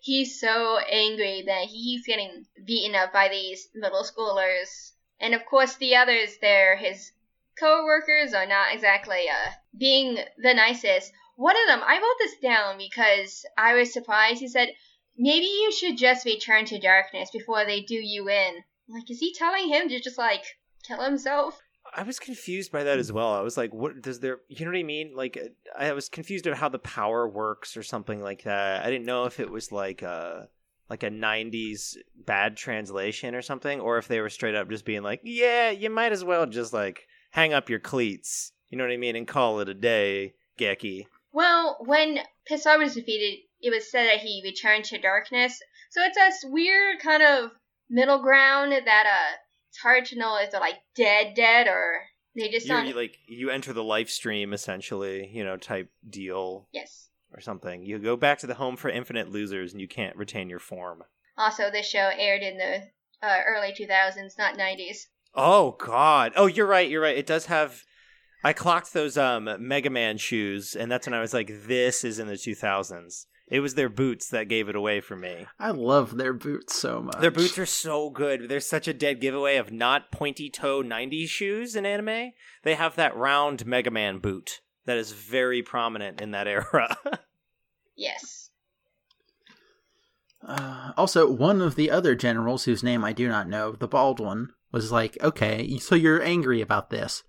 He's 0.00 0.40
so 0.40 0.78
angry 0.90 1.44
that 1.46 1.66
he's 1.66 2.06
getting 2.06 2.46
beaten 2.64 2.94
up 2.94 3.12
by 3.12 3.28
these 3.28 3.68
middle 3.74 4.02
schoolers. 4.02 4.92
And 5.20 5.34
of 5.34 5.44
course 5.46 5.76
the 5.76 5.96
others 5.96 6.36
there, 6.40 6.76
his 6.76 7.12
co-workers 7.58 8.34
are 8.34 8.46
not 8.46 8.74
exactly 8.74 9.24
uh 9.28 9.50
being 9.78 10.18
the 10.38 10.54
nicest. 10.54 11.12
One 11.36 11.56
of 11.56 11.66
them, 11.66 11.82
I 11.86 11.96
wrote 11.96 12.18
this 12.18 12.36
down 12.42 12.78
because 12.78 13.44
I 13.58 13.74
was 13.74 13.92
surprised. 13.92 14.40
He 14.40 14.48
said, 14.48 14.70
maybe 15.18 15.46
you 15.46 15.70
should 15.72 15.98
just 15.98 16.24
return 16.24 16.64
to 16.66 16.78
darkness 16.78 17.30
before 17.30 17.64
they 17.64 17.82
do 17.82 17.94
you 17.94 18.28
in. 18.28 18.64
Like, 18.88 19.10
is 19.10 19.18
he 19.18 19.34
telling 19.34 19.68
him 19.68 19.88
to 19.88 20.00
just 20.00 20.18
like 20.18 20.44
kill 20.86 21.02
himself? 21.02 21.60
I 21.94 22.02
was 22.02 22.18
confused 22.18 22.72
by 22.72 22.84
that 22.84 22.98
as 22.98 23.12
well. 23.12 23.32
I 23.32 23.40
was 23.40 23.56
like, 23.56 23.72
"What 23.72 24.02
does 24.02 24.20
there?" 24.20 24.40
You 24.48 24.64
know 24.64 24.72
what 24.72 24.78
I 24.78 24.82
mean? 24.82 25.12
Like, 25.14 25.38
I 25.78 25.92
was 25.92 26.08
confused 26.08 26.46
of 26.46 26.58
how 26.58 26.68
the 26.68 26.78
power 26.78 27.28
works 27.28 27.76
or 27.76 27.82
something 27.82 28.20
like 28.20 28.42
that. 28.42 28.84
I 28.84 28.90
didn't 28.90 29.06
know 29.06 29.24
if 29.24 29.40
it 29.40 29.50
was 29.50 29.70
like 29.72 30.02
a 30.02 30.48
like 30.88 31.02
a 31.02 31.10
'90s 31.10 31.96
bad 32.14 32.56
translation 32.56 33.34
or 33.34 33.42
something, 33.42 33.80
or 33.80 33.98
if 33.98 34.08
they 34.08 34.20
were 34.20 34.30
straight 34.30 34.54
up 34.54 34.68
just 34.68 34.84
being 34.84 35.02
like, 35.02 35.20
"Yeah, 35.24 35.70
you 35.70 35.90
might 35.90 36.12
as 36.12 36.24
well 36.24 36.46
just 36.46 36.72
like 36.72 37.06
hang 37.30 37.52
up 37.52 37.68
your 37.70 37.80
cleats." 37.80 38.52
You 38.68 38.78
know 38.78 38.84
what 38.84 38.92
I 38.92 38.96
mean? 38.96 39.16
And 39.16 39.28
call 39.28 39.60
it 39.60 39.68
a 39.68 39.74
day, 39.74 40.34
Geki. 40.58 41.06
Well, 41.32 41.76
when 41.80 42.18
Pissar 42.50 42.78
was 42.78 42.94
defeated, 42.94 43.40
it 43.60 43.70
was 43.70 43.90
said 43.90 44.06
that 44.06 44.18
he 44.18 44.40
returned 44.44 44.84
to 44.86 44.98
darkness. 44.98 45.60
So 45.90 46.02
it's 46.02 46.16
a 46.16 46.22
s- 46.22 46.44
weird 46.44 46.98
kind 47.00 47.22
of 47.22 47.50
middle 47.88 48.20
ground 48.20 48.72
that 48.72 49.06
uh, 49.06 49.36
it's 49.68 49.78
hard 49.78 50.06
to 50.06 50.18
know 50.18 50.36
if 50.40 50.50
they're 50.50 50.60
like 50.60 50.78
dead, 50.96 51.34
dead, 51.34 51.68
or 51.68 52.00
they 52.34 52.48
just 52.50 52.66
you, 52.66 52.94
like 52.94 53.18
you 53.26 53.50
enter 53.50 53.72
the 53.72 53.84
life 53.84 54.10
stream 54.10 54.52
essentially, 54.52 55.28
you 55.32 55.44
know, 55.44 55.56
type 55.56 55.90
deal 56.08 56.68
yes. 56.72 57.08
Or 57.36 57.40
something. 57.40 57.82
You 57.82 57.98
go 57.98 58.16
back 58.16 58.38
to 58.38 58.46
the 58.46 58.54
home 58.54 58.76
for 58.76 58.88
infinite 58.88 59.30
losers, 59.30 59.72
and 59.72 59.80
you 59.80 59.88
can't 59.88 60.16
retain 60.16 60.48
your 60.48 60.58
form. 60.58 61.02
Also, 61.36 61.70
this 61.70 61.86
show 61.86 62.10
aired 62.16 62.42
in 62.42 62.56
the 62.56 62.82
uh, 63.22 63.38
early 63.46 63.72
2000s, 63.78 64.38
not 64.38 64.56
90s. 64.56 65.06
Oh 65.34 65.76
God! 65.78 66.32
Oh, 66.34 66.46
you're 66.46 66.66
right. 66.66 66.88
You're 66.88 67.02
right. 67.02 67.16
It 67.18 67.26
does 67.26 67.46
have. 67.46 67.82
I 68.42 68.52
clocked 68.52 68.92
those 68.94 69.18
um 69.18 69.50
Mega 69.58 69.90
Man 69.90 70.16
shoes, 70.16 70.74
and 70.74 70.90
that's 70.90 71.06
when 71.06 71.14
I 71.14 71.20
was 71.20 71.34
like, 71.34 71.50
"This 71.66 72.04
is 72.04 72.18
in 72.18 72.26
the 72.26 72.34
2000s." 72.34 73.26
It 73.48 73.60
was 73.60 73.74
their 73.74 73.88
boots 73.88 74.28
that 74.30 74.48
gave 74.48 74.68
it 74.68 74.74
away 74.74 75.00
for 75.00 75.14
me. 75.14 75.46
I 75.58 75.70
love 75.70 76.16
their 76.16 76.32
boots 76.32 76.74
so 76.74 77.00
much. 77.00 77.20
Their 77.20 77.30
boots 77.30 77.56
are 77.58 77.66
so 77.66 78.10
good. 78.10 78.48
There's 78.48 78.66
such 78.68 78.88
a 78.88 78.94
dead 78.94 79.20
giveaway 79.20 79.56
of 79.56 79.70
not 79.70 80.10
pointy 80.10 80.50
toe 80.50 80.82
90s 80.82 81.28
shoes 81.28 81.76
in 81.76 81.86
anime. 81.86 82.32
They 82.64 82.74
have 82.74 82.96
that 82.96 83.16
round 83.16 83.64
Mega 83.64 83.90
Man 83.92 84.18
boot 84.18 84.62
that 84.86 84.96
is 84.96 85.12
very 85.12 85.62
prominent 85.62 86.20
in 86.20 86.32
that 86.32 86.48
era. 86.48 86.96
Yes. 87.96 88.50
Uh, 90.46 90.92
also, 90.96 91.30
one 91.30 91.60
of 91.60 91.74
the 91.74 91.90
other 91.90 92.14
generals, 92.14 92.64
whose 92.64 92.82
name 92.82 93.04
I 93.04 93.12
do 93.12 93.28
not 93.28 93.48
know, 93.48 93.72
the 93.72 93.88
bald 93.88 94.20
one, 94.20 94.50
was 94.70 94.92
like, 94.92 95.16
okay, 95.22 95.78
so 95.78 95.94
you're 95.94 96.22
angry 96.22 96.60
about 96.60 96.90
this. 96.90 97.24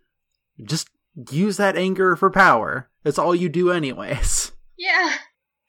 Just 0.63 0.89
use 1.31 1.57
that 1.57 1.75
anger 1.77 2.15
for 2.15 2.29
power. 2.29 2.89
That's 3.03 3.17
all 3.17 3.33
you 3.33 3.49
do, 3.49 3.71
anyways. 3.71 4.51
Yeah. 4.77 5.13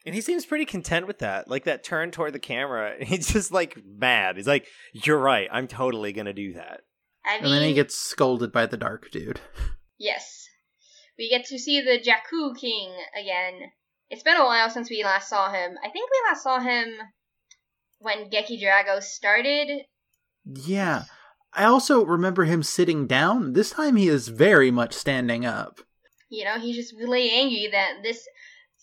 and 0.05 0.15
he 0.15 0.21
seems 0.21 0.45
pretty 0.45 0.67
content 0.67 1.07
with 1.07 1.21
that. 1.21 1.49
Like 1.49 1.65
that 1.65 1.83
turn 1.85 2.11
toward 2.11 2.35
the 2.35 2.39
camera. 2.39 2.97
He's 3.03 3.33
just 3.33 3.51
like 3.53 3.79
mad. 3.87 4.37
He's 4.37 4.47
like, 4.47 4.67
"You're 4.93 5.19
right. 5.19 5.49
I'm 5.51 5.67
totally 5.67 6.13
going 6.13 6.27
to 6.27 6.35
do 6.35 6.53
that." 6.55 6.83
I 7.25 7.37
mean, 7.37 7.45
And 7.45 7.53
then 7.55 7.63
he 7.63 7.73
gets 7.75 7.95
scolded 7.97 8.53
by 8.53 8.67
the 8.67 8.77
dark 8.77 9.11
dude. 9.11 9.41
yes. 9.99 10.47
We 11.19 11.31
get 11.31 11.47
to 11.47 11.59
see 11.59 11.81
the 11.81 11.99
Jaaku 11.99 12.55
King 12.59 12.93
again. 13.19 13.71
It's 14.11 14.23
been 14.23 14.37
a 14.37 14.45
while 14.45 14.71
since 14.71 14.89
we 14.91 15.05
last 15.05 15.29
saw 15.29 15.53
him. 15.53 15.77
I 15.85 15.91
think 15.91 16.11
we 16.11 16.29
last 16.29 16.43
saw 16.43 16.61
him 16.61 16.89
when 17.99 18.31
Geki 18.31 18.61
Drago 18.63 19.03
started. 19.03 19.83
Yeah. 20.45 21.05
I 21.53 21.65
also 21.65 22.05
remember 22.05 22.45
him 22.45 22.63
sitting 22.63 23.07
down. 23.07 23.53
This 23.53 23.71
time 23.71 23.97
he 23.97 24.09
is 24.09 24.29
very 24.29 24.71
much 24.71 24.95
standing 24.95 25.45
up. 25.45 25.81
You 26.31 26.45
know, 26.45 26.59
he's 26.59 26.77
just 26.77 26.95
really 26.95 27.31
angry 27.31 27.69
that 27.73 28.03
this 28.03 28.27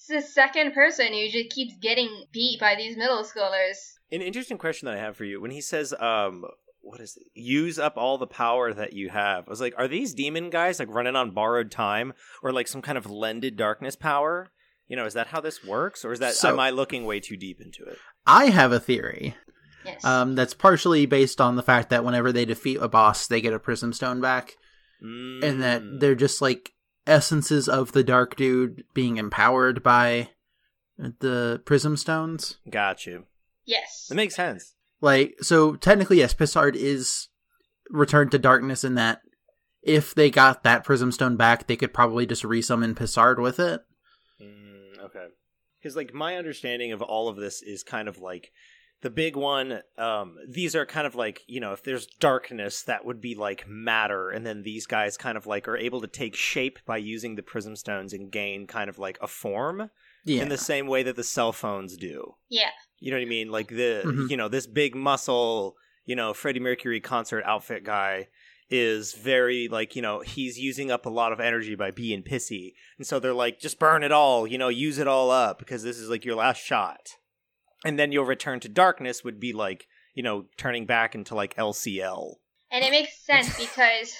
the 0.07 0.21
second 0.21 0.73
person 0.73 1.13
who 1.13 1.29
just 1.29 1.49
keeps 1.49 1.73
getting 1.81 2.25
beat 2.31 2.59
by 2.59 2.75
these 2.75 2.97
middle 2.97 3.23
schoolers. 3.23 3.77
An 4.11 4.21
interesting 4.21 4.57
question 4.57 4.85
that 4.85 4.95
I 4.95 5.01
have 5.01 5.17
for 5.17 5.25
you 5.25 5.41
when 5.41 5.51
he 5.51 5.61
says, 5.61 5.93
um, 5.99 6.45
what 6.81 6.99
is 6.99 7.17
it? 7.17 7.23
Use 7.33 7.79
up 7.79 7.97
all 7.97 8.19
the 8.19 8.27
power 8.27 8.71
that 8.71 8.93
you 8.93 9.09
have. 9.09 9.47
I 9.47 9.49
was 9.49 9.61
like, 9.61 9.73
are 9.77 9.87
these 9.87 10.13
demon 10.13 10.51
guys 10.51 10.77
like 10.77 10.93
running 10.93 11.15
on 11.15 11.31
borrowed 11.31 11.71
time 11.71 12.13
or 12.43 12.51
like 12.51 12.67
some 12.67 12.83
kind 12.83 12.97
of 12.97 13.09
lended 13.09 13.57
darkness 13.57 13.95
power? 13.95 14.51
You 14.87 14.95
know, 14.95 15.05
is 15.05 15.13
that 15.15 15.27
how 15.27 15.41
this 15.41 15.63
works, 15.63 16.05
or 16.05 16.11
is 16.11 16.19
that 16.19 16.33
So- 16.35 16.49
am 16.49 16.59
I 16.59 16.69
looking 16.69 17.05
way 17.05 17.19
too 17.19 17.37
deep 17.37 17.59
into 17.61 17.83
it? 17.85 17.97
I 18.25 18.45
have 18.51 18.71
a 18.71 18.79
theory. 18.79 19.35
Yes. 19.83 20.03
Um, 20.03 20.33
that's 20.35 20.53
partially 20.55 21.05
based 21.05 21.39
on 21.39 21.55
the 21.55 21.63
fact 21.63 21.89
that 21.91 22.03
whenever 22.03 22.31
they 22.31 22.45
defeat 22.45 22.77
a 22.81 22.87
boss, 22.87 23.27
they 23.27 23.39
get 23.41 23.53
a 23.53 23.59
prism 23.59 23.93
stone 23.93 24.19
back, 24.21 24.55
and 25.01 25.61
that 25.61 25.81
Mm. 25.83 25.99
they're 25.99 26.15
just 26.15 26.41
like 26.41 26.71
essences 27.05 27.69
of 27.69 27.91
the 27.91 28.03
dark 28.03 28.35
dude 28.35 28.83
being 28.95 29.17
empowered 29.17 29.83
by 29.83 30.31
the 30.97 31.61
prism 31.65 31.97
stones. 31.97 32.57
got 32.69 33.05
you. 33.05 33.25
yes. 33.65 34.07
That 34.09 34.15
makes 34.15 34.35
sense. 34.35 34.73
Like, 35.01 35.35
so 35.41 35.75
technically, 35.75 36.17
yes, 36.17 36.33
Pissard 36.33 36.75
is 36.75 37.27
returned 37.89 38.31
to 38.31 38.39
darkness 38.39 38.83
in 38.83 38.95
that 38.95 39.21
if 39.83 40.15
they 40.15 40.31
got 40.31 40.63
that 40.63 40.83
prism 40.83 41.11
stone 41.11 41.35
back, 41.37 41.67
they 41.67 41.75
could 41.75 41.93
probably 41.93 42.25
just 42.25 42.41
resummon 42.43 42.95
Pissard 42.95 43.39
with 43.39 43.59
it. 43.59 43.81
Mm, 44.41 44.47
okay. 44.47 44.74
Because 45.85 45.95
like 45.95 46.15
my 46.15 46.35
understanding 46.35 46.93
of 46.93 47.03
all 47.03 47.27
of 47.27 47.35
this 47.35 47.61
is 47.61 47.83
kind 47.83 48.07
of 48.07 48.17
like 48.17 48.51
the 49.01 49.11
big 49.11 49.35
one. 49.35 49.81
Um, 49.99 50.35
these 50.49 50.75
are 50.75 50.83
kind 50.83 51.05
of 51.05 51.13
like 51.13 51.43
you 51.45 51.59
know 51.59 51.73
if 51.73 51.83
there's 51.83 52.07
darkness, 52.19 52.81
that 52.83 53.05
would 53.05 53.21
be 53.21 53.35
like 53.35 53.67
matter, 53.67 54.31
and 54.31 54.43
then 54.43 54.63
these 54.63 54.87
guys 54.87 55.15
kind 55.15 55.37
of 55.37 55.45
like 55.45 55.67
are 55.67 55.77
able 55.77 56.01
to 56.01 56.07
take 56.07 56.35
shape 56.35 56.79
by 56.87 56.97
using 56.97 57.35
the 57.35 57.43
prism 57.43 57.75
stones 57.75 58.13
and 58.13 58.31
gain 58.31 58.65
kind 58.65 58.89
of 58.89 58.97
like 58.97 59.19
a 59.21 59.27
form 59.27 59.91
Yeah. 60.23 60.41
in 60.41 60.49
the 60.49 60.57
same 60.57 60.87
way 60.87 61.03
that 61.03 61.15
the 61.17 61.23
cell 61.23 61.51
phones 61.51 61.97
do. 61.97 62.33
Yeah. 62.49 62.71
You 62.99 63.11
know 63.11 63.17
what 63.17 63.21
I 63.21 63.29
mean? 63.29 63.51
Like 63.51 63.67
the 63.67 64.01
Mhm. 64.03 64.31
you 64.31 64.37
know 64.37 64.47
this 64.47 64.65
big 64.65 64.95
muscle, 64.95 65.75
you 66.03 66.15
know 66.15 66.33
Freddie 66.33 66.59
Mercury 66.59 66.99
concert 66.99 67.43
outfit 67.45 67.83
guy 67.83 68.27
is 68.69 69.13
very 69.13 69.67
like 69.67 69.95
you 69.95 70.01
know 70.01 70.21
he's 70.21 70.57
using 70.57 70.89
up 70.91 71.05
a 71.05 71.09
lot 71.09 71.31
of 71.31 71.39
energy 71.39 71.75
by 71.75 71.91
being 71.91 72.23
pissy, 72.23 72.73
and 72.97 73.05
so 73.05 73.19
they're 73.19 73.33
like 73.33 73.59
just 73.59 73.79
burn 73.79 74.03
it 74.03 74.11
all, 74.11 74.47
you 74.47 74.57
know, 74.57 74.69
use 74.69 74.97
it 74.97 75.07
all 75.07 75.31
up 75.31 75.59
because 75.59 75.83
this 75.83 75.97
is 75.97 76.09
like 76.09 76.25
your 76.25 76.35
last 76.35 76.63
shot, 76.63 77.09
and 77.83 77.99
then 77.99 78.11
your 78.11 78.25
return 78.25 78.59
to 78.61 78.69
darkness 78.69 79.23
would 79.23 79.39
be 79.39 79.53
like 79.53 79.87
you 80.13 80.23
know 80.23 80.45
turning 80.57 80.85
back 80.85 81.15
into 81.15 81.35
like 81.35 81.55
LCL. 81.55 82.35
And 82.71 82.83
it 82.83 82.91
makes 82.91 83.23
sense 83.25 83.55
because 83.57 84.15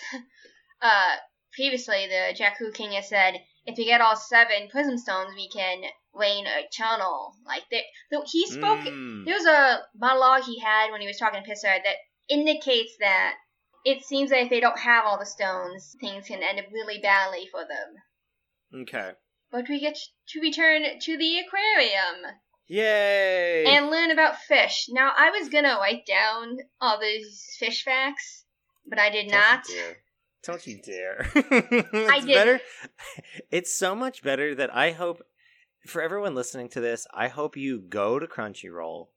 uh, 0.81 1.15
previously 1.53 2.07
the 2.07 2.35
Jaaku 2.37 2.73
King 2.73 2.91
has 2.91 3.09
said 3.09 3.41
if 3.65 3.77
we 3.77 3.85
get 3.85 4.01
all 4.01 4.15
seven 4.15 4.67
prism 4.69 4.97
stones, 4.97 5.31
we 5.35 5.49
can 5.49 5.81
reign 6.13 6.45
eternal. 6.45 7.33
Like 7.45 7.63
there, 7.71 7.81
he 8.31 8.45
spoke. 8.47 8.79
Mm. 8.79 9.25
There 9.25 9.35
was 9.35 9.45
a 9.45 9.79
monologue 9.97 10.43
he 10.43 10.59
had 10.59 10.91
when 10.91 11.01
he 11.01 11.07
was 11.07 11.17
talking 11.17 11.43
to 11.43 11.49
Pissard 11.49 11.83
that 11.83 11.95
indicates 12.29 12.95
that 12.99 13.33
it 13.85 14.03
seems 14.03 14.31
that 14.31 14.41
if 14.41 14.49
they 14.49 14.59
don't 14.59 14.79
have 14.79 15.05
all 15.05 15.19
the 15.19 15.25
stones, 15.25 15.95
things 16.01 16.27
can 16.27 16.43
end 16.43 16.59
up 16.59 16.65
really 16.73 16.99
badly 17.01 17.47
for 17.51 17.61
them. 17.61 18.81
Okay. 18.81 19.11
But 19.51 19.69
we 19.69 19.79
get 19.79 19.97
to 20.29 20.41
return 20.41 20.81
to 20.99 21.17
the 21.17 21.39
aquarium 21.39 22.33
Yay! 22.67 23.63
and 23.65 23.89
learn 23.89 24.11
about 24.11 24.39
fish. 24.39 24.87
Now, 24.89 25.11
I 25.15 25.29
was 25.29 25.49
gonna 25.49 25.77
write 25.79 26.05
down 26.05 26.57
all 26.81 26.99
these 26.99 27.55
fish 27.59 27.83
facts, 27.83 28.45
but 28.85 28.99
I 28.99 29.11
did 29.11 29.29
not. 29.31 29.63
Don't 29.63 29.75
you 29.75 29.81
dare. 29.81 29.97
Don't 30.43 30.67
you 30.67 30.81
dare. 30.81 31.31
it's 31.93 32.25
did. 32.25 32.35
better. 32.35 32.59
It's 33.51 33.77
so 33.77 33.95
much 33.95 34.23
better 34.23 34.55
that 34.55 34.75
I 34.75 34.91
hope 34.91 35.21
for 35.85 36.01
everyone 36.01 36.35
listening 36.35 36.69
to 36.69 36.81
this, 36.81 37.05
I 37.13 37.27
hope 37.27 37.55
you 37.55 37.79
go 37.79 38.19
to 38.19 38.25
Crunchyroll, 38.27 39.07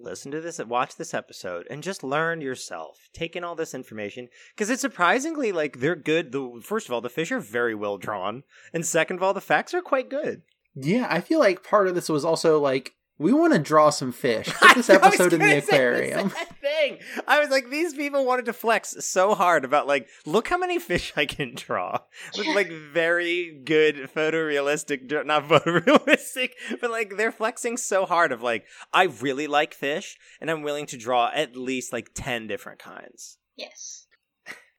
listen 0.00 0.30
to 0.32 0.40
this, 0.40 0.58
and 0.58 0.70
watch 0.70 0.96
this 0.96 1.14
episode, 1.14 1.66
and 1.70 1.82
just 1.82 2.04
learn 2.04 2.40
yourself. 2.40 3.08
Take 3.12 3.36
in 3.36 3.44
all 3.44 3.54
this 3.54 3.74
information 3.74 4.28
because 4.54 4.70
it's 4.70 4.82
surprisingly 4.82 5.52
like 5.52 5.80
they're 5.80 5.96
good. 5.96 6.32
The 6.32 6.60
first 6.62 6.86
of 6.86 6.92
all, 6.92 7.00
the 7.00 7.08
fish 7.08 7.32
are 7.32 7.40
very 7.40 7.74
well 7.74 7.98
drawn, 7.98 8.42
and 8.72 8.84
second 8.84 9.16
of 9.16 9.22
all, 9.22 9.34
the 9.34 9.40
facts 9.40 9.74
are 9.74 9.82
quite 9.82 10.08
good. 10.08 10.42
Yeah, 10.74 11.06
I 11.08 11.20
feel 11.20 11.38
like 11.38 11.64
part 11.66 11.88
of 11.88 11.94
this 11.94 12.08
was 12.08 12.24
also 12.24 12.60
like 12.60 12.94
we 13.18 13.32
want 13.32 13.54
to 13.54 13.58
draw 13.58 13.90
some 13.90 14.12
fish. 14.12 14.46
Put 14.46 14.74
this 14.76 14.90
episode 14.90 15.32
in 15.32 15.40
the 15.40 15.46
gonna 15.46 15.60
say 15.62 15.76
aquarium. 15.76 16.30
thing. 16.60 16.98
I 17.26 17.40
was 17.40 17.48
like, 17.48 17.70
these 17.70 17.94
people 17.94 18.24
wanted 18.26 18.44
to 18.46 18.52
flex 18.52 18.96
so 19.04 19.34
hard 19.34 19.64
about 19.64 19.86
like, 19.86 20.08
look 20.26 20.48
how 20.48 20.58
many 20.58 20.78
fish 20.78 21.12
I 21.16 21.26
can 21.26 21.54
draw 21.54 22.00
with 22.36 22.46
like 22.48 22.70
very 22.92 23.60
good 23.64 24.10
photorealistic, 24.14 25.26
not 25.26 25.48
photorealistic, 25.48 26.50
but 26.80 26.90
like 26.90 27.16
they're 27.16 27.32
flexing 27.32 27.76
so 27.76 28.04
hard 28.04 28.32
of 28.32 28.42
like, 28.42 28.66
I 28.92 29.04
really 29.04 29.46
like 29.46 29.74
fish, 29.74 30.16
and 30.40 30.50
I'm 30.50 30.62
willing 30.62 30.86
to 30.86 30.98
draw 30.98 31.30
at 31.34 31.56
least 31.56 31.92
like 31.92 32.10
ten 32.14 32.46
different 32.46 32.78
kinds. 32.78 33.38
Yes. 33.56 34.06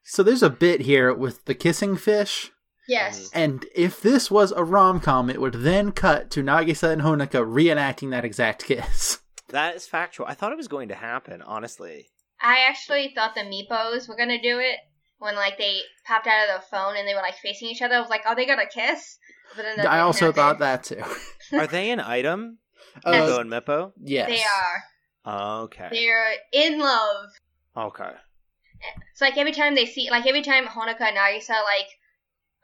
So 0.04 0.24
there's 0.24 0.44
a 0.44 0.50
bit 0.50 0.82
here 0.82 1.14
with 1.14 1.46
the 1.46 1.56
kissing 1.56 1.98
fish, 1.98 2.52
Yes. 2.88 3.30
and 3.34 3.66
if 3.76 4.02
this 4.02 4.32
was 4.32 4.52
a 4.52 4.64
rom 4.64 5.00
com, 5.00 5.30
it 5.30 5.42
would 5.42 5.56
then 5.56 5.92
cut 5.92 6.30
to 6.32 6.44
Nagisa 6.44 6.92
and 6.92 7.02
Honoka 7.02 7.46
reenacting 7.46 8.12
that 8.12 8.24
exact 8.26 8.66
kiss. 8.68 9.20
That 9.50 9.76
is 9.76 9.88
factual. 9.88 10.26
I 10.28 10.34
thought 10.34 10.52
it 10.52 10.58
was 10.58 10.68
going 10.68 10.90
to 10.90 10.96
happen, 10.96 11.42
honestly. 11.42 12.10
I 12.42 12.66
actually 12.70 13.12
thought 13.16 13.34
the 13.36 13.42
Meepos 13.42 14.08
were 14.08 14.16
gonna 14.18 14.42
do 14.42 14.60
it 14.60 14.78
when 15.20 15.36
like 15.36 15.58
they 15.58 15.80
popped 16.06 16.28
out 16.28 16.48
of 16.50 16.62
the 16.62 16.68
phone 16.70 16.96
and 16.98 17.08
they 17.08 17.14
were 17.16 17.22
like 17.22 17.38
facing 17.42 17.70
each 17.70 17.82
other. 17.82 17.96
I 17.96 18.00
was 18.00 18.10
like, 18.10 18.24
oh, 18.28 18.36
they 18.36 18.46
got 18.46 18.60
a 18.62 18.68
kiss. 18.68 19.18
But 19.56 19.64
then 19.64 19.78
that 19.78 19.88
I 19.88 20.00
also 20.02 20.28
happen. 20.28 20.36
thought 20.36 20.60
that 20.60 20.84
too. 20.84 21.04
Are 21.58 21.68
they 21.68 21.90
an 21.92 22.00
item? 22.00 22.60
Uh, 23.06 23.12
Meppo 23.12 23.42
and 23.42 23.52
Meppo? 23.52 23.92
yes. 24.02 24.28
they 24.28 24.42
are. 25.32 25.64
Okay. 25.66 25.88
They're 25.92 26.32
in 26.52 26.80
love. 26.80 27.26
Okay. 27.76 28.12
So 29.14 29.26
like 29.26 29.38
every 29.38 29.52
time 29.52 29.76
they 29.76 29.86
see, 29.86 30.10
like 30.10 30.26
every 30.26 30.42
time 30.42 30.66
Honoka 30.66 31.02
and 31.02 31.16
Nagisa 31.18 31.50
like 31.50 31.88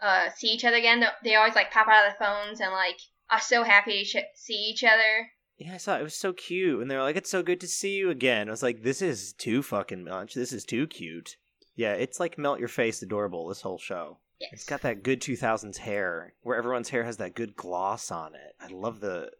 uh 0.04 0.30
see 0.36 0.48
each 0.48 0.66
other 0.66 0.78
again, 0.78 1.04
they- 1.24 1.36
always 1.36 1.56
like 1.56 1.72
pop 1.72 1.88
out 1.88 2.06
of 2.06 2.14
their 2.14 2.28
phones 2.28 2.60
and 2.60 2.72
like 2.72 3.00
are 3.32 3.40
so 3.42 3.64
happy 3.64 4.04
to 4.04 4.06
sh- 4.06 4.16
see 4.36 4.54
each 4.72 4.84
other. 4.84 5.32
Yeah, 5.58 5.76
I 5.76 5.78
saw 5.78 5.96
it. 5.96 6.02
It 6.02 6.04
was 6.04 6.16
so 6.16 6.34
cute, 6.34 6.82
and 6.82 6.90
they 6.92 6.96
were 6.96 7.04
like, 7.04 7.16
"It's 7.16 7.30
so 7.30 7.42
good 7.44 7.62
to 7.62 7.68
see 7.68 7.96
you 7.96 8.10
again." 8.10 8.48
I 8.48 8.52
was 8.52 8.64
like, 8.64 8.82
"This 8.84 9.02
is 9.02 9.34
too 9.34 9.62
fucking 9.64 10.04
much. 10.04 10.34
This 10.34 10.52
is 10.52 10.66
too 10.66 10.88
cute." 10.88 11.38
Yeah, 11.76 11.94
it's 11.94 12.20
like 12.20 12.38
melt 12.38 12.60
your 12.60 12.68
face 12.68 13.02
adorable. 13.02 13.48
This 13.48 13.62
whole 13.62 13.78
show. 13.80 14.20
Yes. 14.40 14.50
It's 14.54 14.66
got 14.66 14.82
that 14.82 15.04
good 15.04 15.22
2000s 15.22 15.78
hair, 15.78 16.34
where 16.42 16.58
everyone's 16.58 16.90
hair 16.90 17.04
has 17.04 17.18
that 17.18 17.34
good 17.36 17.56
gloss 17.56 18.12
on 18.12 18.36
it. 18.36 18.56
I 18.60 18.68
love 18.68 19.00
the 19.00 19.32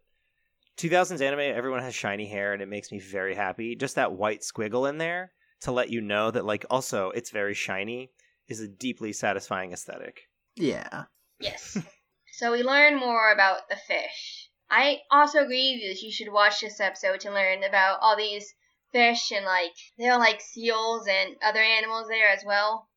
2000s 0.76 1.20
anime. 1.20 1.40
Everyone 1.40 1.82
has 1.82 1.94
shiny 1.94 2.26
hair, 2.26 2.52
and 2.52 2.62
it 2.62 2.68
makes 2.68 2.90
me 2.90 2.98
very 2.98 3.34
happy. 3.34 3.76
Just 3.76 3.96
that 3.96 4.12
white 4.12 4.40
squiggle 4.40 4.88
in 4.88 4.98
there 4.98 5.32
to 5.60 5.72
let 5.72 5.90
you 5.90 6.00
know 6.00 6.30
that, 6.30 6.44
like, 6.44 6.64
also 6.70 7.10
it's 7.10 7.30
very 7.30 7.54
shiny 7.54 8.10
is 8.48 8.60
a 8.60 8.68
deeply 8.68 9.12
satisfying 9.12 9.72
aesthetic. 9.72 10.22
Yeah. 10.56 11.04
Yes. 11.40 11.76
so 12.32 12.52
we 12.52 12.62
learn 12.62 12.96
more 12.96 13.32
about 13.32 13.68
the 13.68 13.76
fish. 13.76 14.48
I 14.70 15.00
also 15.10 15.40
agree 15.40 15.86
that 15.88 16.02
you 16.02 16.10
should 16.10 16.32
watch 16.32 16.60
this 16.60 16.80
episode 16.80 17.20
to 17.20 17.32
learn 17.32 17.62
about 17.64 17.98
all 18.00 18.16
these 18.16 18.54
fish 18.92 19.32
and 19.32 19.44
like 19.44 19.74
they're 19.98 20.18
like 20.18 20.40
seals 20.40 21.06
and 21.08 21.36
other 21.42 21.60
animals 21.60 22.08
there 22.08 22.28
as 22.28 22.44
well. 22.44 22.88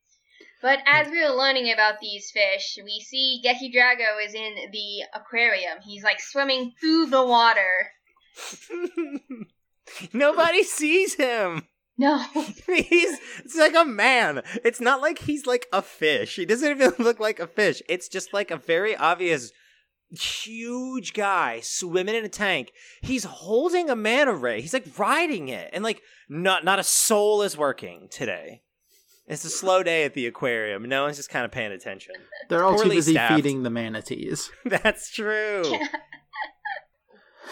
But 0.62 0.80
as 0.88 1.10
we 1.10 1.22
were 1.22 1.36
learning 1.36 1.72
about 1.72 2.00
these 2.00 2.32
fish, 2.32 2.80
we 2.84 3.00
see 3.00 3.42
Geki 3.46 3.72
Drago 3.74 4.26
is 4.26 4.34
in 4.34 4.56
the 4.72 5.04
aquarium. 5.14 5.78
He's 5.84 6.04
like 6.04 6.20
swimming 6.20 6.74
through 6.80 7.08
the 7.08 7.24
water. 7.24 7.92
Nobody 10.14 10.64
sees 10.64 11.16
him. 11.16 11.68
No. 11.98 12.20
He's 12.68 13.20
it's 13.40 13.56
like 13.56 13.76
a 13.76 13.86
man. 13.86 14.44
It's 14.64 14.80
not 14.80 15.02
like 15.02 15.20
he's 15.20 15.46
like 15.48 15.68
a 15.74 15.82
fish. 15.82 16.36
He 16.36 16.46
doesn't 16.46 16.70
even 16.70 16.94
look 17.00 17.20
like 17.20 17.40
a 17.40 17.48
fish. 17.48 17.82
It's 17.90 18.08
just 18.08 18.34
like 18.34 18.52
a 18.52 18.58
very 18.58 18.96
obvious 18.96 19.52
huge 20.12 21.14
guy 21.14 21.60
swimming 21.62 22.16
in 22.16 22.24
a 22.24 22.30
tank. 22.30 22.72
He's 23.02 23.24
holding 23.24 23.90
a 23.90 23.96
manta 23.96 24.34
ray. 24.36 24.62
He's 24.62 24.74
like 24.74 24.86
riding 24.98 25.50
it. 25.50 25.70
And 25.74 25.84
like 25.84 26.02
not 26.30 26.64
not 26.64 26.80
a 26.80 26.84
soul 26.84 27.42
is 27.42 27.58
working 27.58 28.08
today. 28.12 28.62
It's 29.28 29.44
a 29.44 29.50
slow 29.50 29.84
day 29.84 30.06
at 30.06 30.14
the 30.14 30.26
aquarium. 30.26 30.88
No 30.88 31.04
one's 31.04 31.18
just 31.18 31.30
kind 31.30 31.44
of 31.44 31.52
paying 31.52 31.74
attention. 31.74 32.16
They're 32.48 32.64
all 32.64 32.82
too 32.82 32.90
busy 32.90 33.12
staffed. 33.12 33.36
feeding 33.36 33.64
the 33.64 33.70
manatees. 33.70 34.50
That's 34.66 35.12
true. 35.12 35.64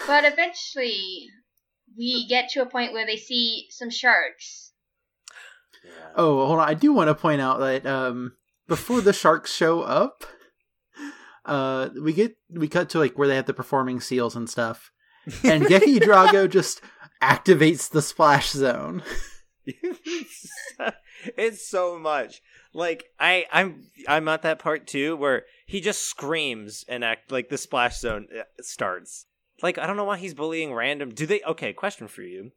But 0.06 0.24
eventually 0.24 1.28
we 1.96 2.26
get 2.28 2.50
to 2.50 2.62
a 2.62 2.66
point 2.66 2.92
where 2.92 3.06
they 3.06 3.16
see 3.16 3.66
some 3.70 3.90
sharks. 3.90 4.72
Yeah. 5.84 5.90
Oh, 6.16 6.46
hold 6.46 6.58
on. 6.58 6.68
I 6.68 6.74
do 6.74 6.92
want 6.92 7.08
to 7.08 7.14
point 7.14 7.40
out 7.40 7.60
that 7.60 7.86
um, 7.86 8.32
before 8.66 9.00
the 9.00 9.12
sharks 9.12 9.54
show 9.54 9.82
up, 9.82 10.24
uh, 11.44 11.90
we 12.02 12.12
get 12.12 12.36
we 12.50 12.68
cut 12.68 12.90
to 12.90 12.98
like 12.98 13.16
where 13.16 13.28
they 13.28 13.36
have 13.36 13.46
the 13.46 13.54
performing 13.54 14.00
seals 14.00 14.34
and 14.34 14.50
stuff, 14.50 14.90
and 15.44 15.62
Geki 15.66 15.98
Drago 15.98 16.50
just 16.50 16.80
activates 17.22 17.88
the 17.90 18.02
splash 18.02 18.50
zone. 18.50 19.02
it's 21.36 21.68
so 21.68 21.98
much 21.98 22.40
Like 22.72 23.06
I, 23.18 23.46
I'm, 23.52 23.86
I'm 24.06 24.28
at 24.28 24.42
that 24.42 24.58
part 24.58 24.86
too 24.86 25.16
where 25.16 25.44
he 25.66 25.80
just 25.80 26.04
screams 26.04 26.84
and 26.88 27.02
act 27.04 27.32
like 27.32 27.48
the 27.48 27.58
splash 27.58 27.98
zone 27.98 28.28
uh, 28.36 28.42
starts. 28.60 29.26
Like 29.62 29.78
I 29.78 29.86
don't 29.86 29.96
know 29.96 30.04
why 30.04 30.18
he's 30.18 30.34
bullying 30.34 30.74
random. 30.74 31.10
Do 31.14 31.26
they? 31.26 31.40
Okay, 31.42 31.72
question 31.72 32.08
for 32.08 32.22
you: 32.22 32.52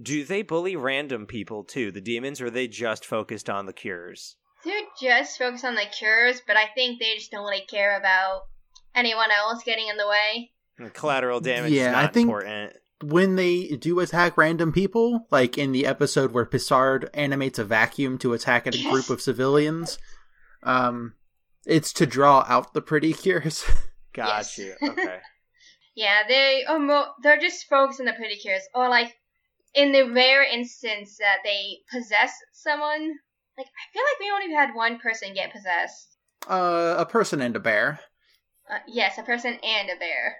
Do 0.00 0.24
they 0.24 0.42
bully 0.42 0.76
random 0.76 1.26
people 1.26 1.64
too, 1.64 1.90
the 1.90 2.00
demons, 2.00 2.40
or 2.40 2.46
are 2.46 2.50
they 2.50 2.68
just 2.68 3.04
focused 3.06 3.48
on 3.48 3.66
the 3.66 3.72
cures? 3.72 4.36
They're 4.64 4.82
just 5.00 5.38
focused 5.38 5.64
on 5.64 5.74
the 5.74 5.86
cures, 5.90 6.40
but 6.46 6.56
I 6.56 6.66
think 6.74 7.00
they 7.00 7.14
just 7.16 7.30
don't 7.32 7.44
really 7.44 7.64
care 7.68 7.98
about 7.98 8.42
anyone 8.94 9.30
else 9.30 9.64
getting 9.64 9.88
in 9.88 9.96
the 9.96 10.06
way. 10.06 10.52
And 10.78 10.92
collateral 10.94 11.40
damage 11.40 11.72
Yeah, 11.72 11.90
is 11.90 11.96
I 11.96 12.02
not 12.02 12.14
think- 12.14 12.28
important. 12.28 12.76
when 13.02 13.34
they 13.34 13.66
do 13.80 13.98
attack 13.98 14.36
random 14.36 14.72
people, 14.72 15.26
like 15.32 15.58
in 15.58 15.72
the 15.72 15.84
episode 15.86 16.30
where 16.32 16.46
Pissard 16.46 17.08
animates 17.14 17.58
a 17.58 17.64
vacuum 17.64 18.18
to 18.18 18.32
attack 18.34 18.66
a 18.68 18.70
group 18.70 19.10
of 19.10 19.20
civilians, 19.28 19.98
um, 20.62 21.14
it's 21.66 21.92
to 21.94 22.06
draw 22.06 22.44
out 22.48 22.72
the 22.74 22.82
pretty 22.82 23.12
cures. 23.12 23.64
Got 24.12 24.28
Yes. 24.28 24.58
you. 24.58 24.74
Okay. 24.82 25.18
Yeah, 25.94 26.22
they 26.26 26.64
are 26.66 26.78
mo- 26.78 27.12
they're 27.22 27.38
just 27.40 27.68
focused 27.68 28.00
on 28.00 28.06
the 28.06 28.12
pretty 28.14 28.36
cures, 28.36 28.62
or 28.74 28.88
like 28.88 29.14
in 29.74 29.92
the 29.92 30.10
rare 30.10 30.42
instance 30.42 31.16
that 31.18 31.38
they 31.44 31.78
possess 31.90 32.32
someone. 32.52 33.12
Like 33.58 33.66
I 33.66 33.84
feel 33.92 34.02
like 34.02 34.20
we 34.20 34.30
only 34.30 34.54
had 34.54 34.74
one 34.74 34.98
person 34.98 35.34
get 35.34 35.52
possessed. 35.52 36.16
uh, 36.48 36.94
a 36.98 37.04
person 37.06 37.40
and 37.42 37.54
a 37.56 37.60
bear. 37.60 38.00
Uh, 38.70 38.78
yes, 38.88 39.18
a 39.18 39.22
person 39.22 39.58
and 39.62 39.90
a 39.90 39.96
bear. 39.98 40.36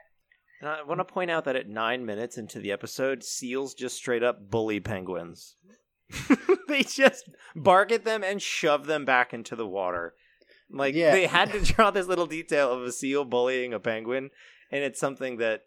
And 0.60 0.70
I 0.70 0.82
want 0.84 1.00
to 1.00 1.04
point 1.04 1.30
out 1.30 1.44
that 1.44 1.56
at 1.56 1.68
nine 1.68 2.06
minutes 2.06 2.38
into 2.38 2.58
the 2.60 2.72
episode, 2.72 3.22
seals 3.24 3.74
just 3.74 3.96
straight 3.96 4.22
up 4.22 4.48
bully 4.50 4.80
penguins. 4.80 5.56
they 6.68 6.82
just 6.82 7.28
bark 7.56 7.90
at 7.92 8.04
them 8.04 8.22
and 8.24 8.40
shove 8.40 8.86
them 8.86 9.04
back 9.04 9.34
into 9.34 9.56
the 9.56 9.66
water. 9.66 10.14
Like 10.70 10.94
Yeah. 10.94 11.10
they 11.12 11.26
had 11.26 11.52
to 11.52 11.60
draw 11.72 11.90
this 11.90 12.06
little 12.06 12.26
detail 12.26 12.72
of 12.72 12.82
a 12.82 12.92
seal 12.92 13.24
bullying 13.24 13.74
a 13.74 13.80
penguin, 13.80 14.30
and 14.72 14.82
it's 14.82 14.98
something 14.98 15.36
that 15.36 15.62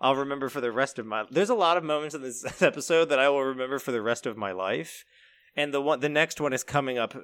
I'll 0.00 0.16
remember 0.16 0.48
for 0.48 0.60
the 0.60 0.70
rest 0.70 0.98
of 0.98 1.06
my. 1.06 1.22
Life. 1.22 1.30
There's 1.30 1.50
a 1.50 1.54
lot 1.54 1.76
of 1.76 1.84
moments 1.84 2.14
in 2.14 2.22
this 2.22 2.44
episode 2.62 3.08
that 3.08 3.18
I 3.18 3.28
will 3.28 3.42
remember 3.42 3.78
for 3.78 3.92
the 3.92 4.02
rest 4.02 4.26
of 4.26 4.36
my 4.36 4.52
life, 4.52 5.04
and 5.56 5.72
the 5.72 5.80
one, 5.80 6.00
the 6.00 6.08
next 6.08 6.40
one 6.40 6.52
is 6.52 6.62
coming 6.62 6.98
up 6.98 7.14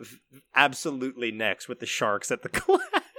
absolutely 0.54 1.30
next 1.30 1.68
with 1.68 1.80
the 1.80 1.86
sharks 1.86 2.30
at 2.30 2.42
the 2.42 2.48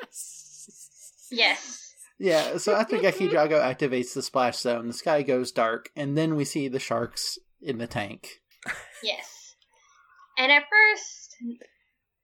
class. 0.09 1.27
Yes. 1.31 1.85
Yeah, 2.17 2.57
so 2.57 2.75
after 2.75 2.97
Geki 2.97 3.29
Drago 3.29 3.61
activates 3.61 4.13
the 4.13 4.21
splash 4.21 4.57
zone, 4.57 4.87
the 4.87 4.93
sky 4.93 5.21
goes 5.21 5.53
dark, 5.53 5.89
and 5.95 6.17
then 6.17 6.35
we 6.35 6.43
see 6.43 6.67
the 6.67 6.79
sharks 6.79 7.39
in 7.61 7.77
the 7.77 7.87
tank. 7.87 8.41
Yes. 9.01 9.55
And 10.37 10.51
at 10.51 10.63
first, 10.69 11.37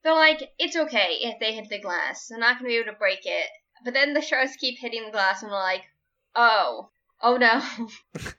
they're 0.03 0.13
like, 0.13 0.49
it's 0.59 0.75
okay 0.75 1.19
if 1.21 1.39
they 1.39 1.53
hit 1.53 1.69
the 1.69 1.79
glass. 1.79 2.27
They're 2.27 2.39
not 2.39 2.59
going 2.59 2.65
to 2.65 2.73
be 2.73 2.75
able 2.75 2.91
to 2.91 2.97
break 2.97 3.25
it. 3.25 3.47
But 3.85 3.93
then 3.93 4.13
the 4.13 4.21
sharks 4.21 4.57
keep 4.57 4.79
hitting 4.79 5.05
the 5.05 5.11
glass 5.11 5.43
and 5.43 5.51
they're 5.51 5.59
like, 5.59 5.83
oh, 6.35 6.89
oh 7.21 7.37
no. 7.37 7.61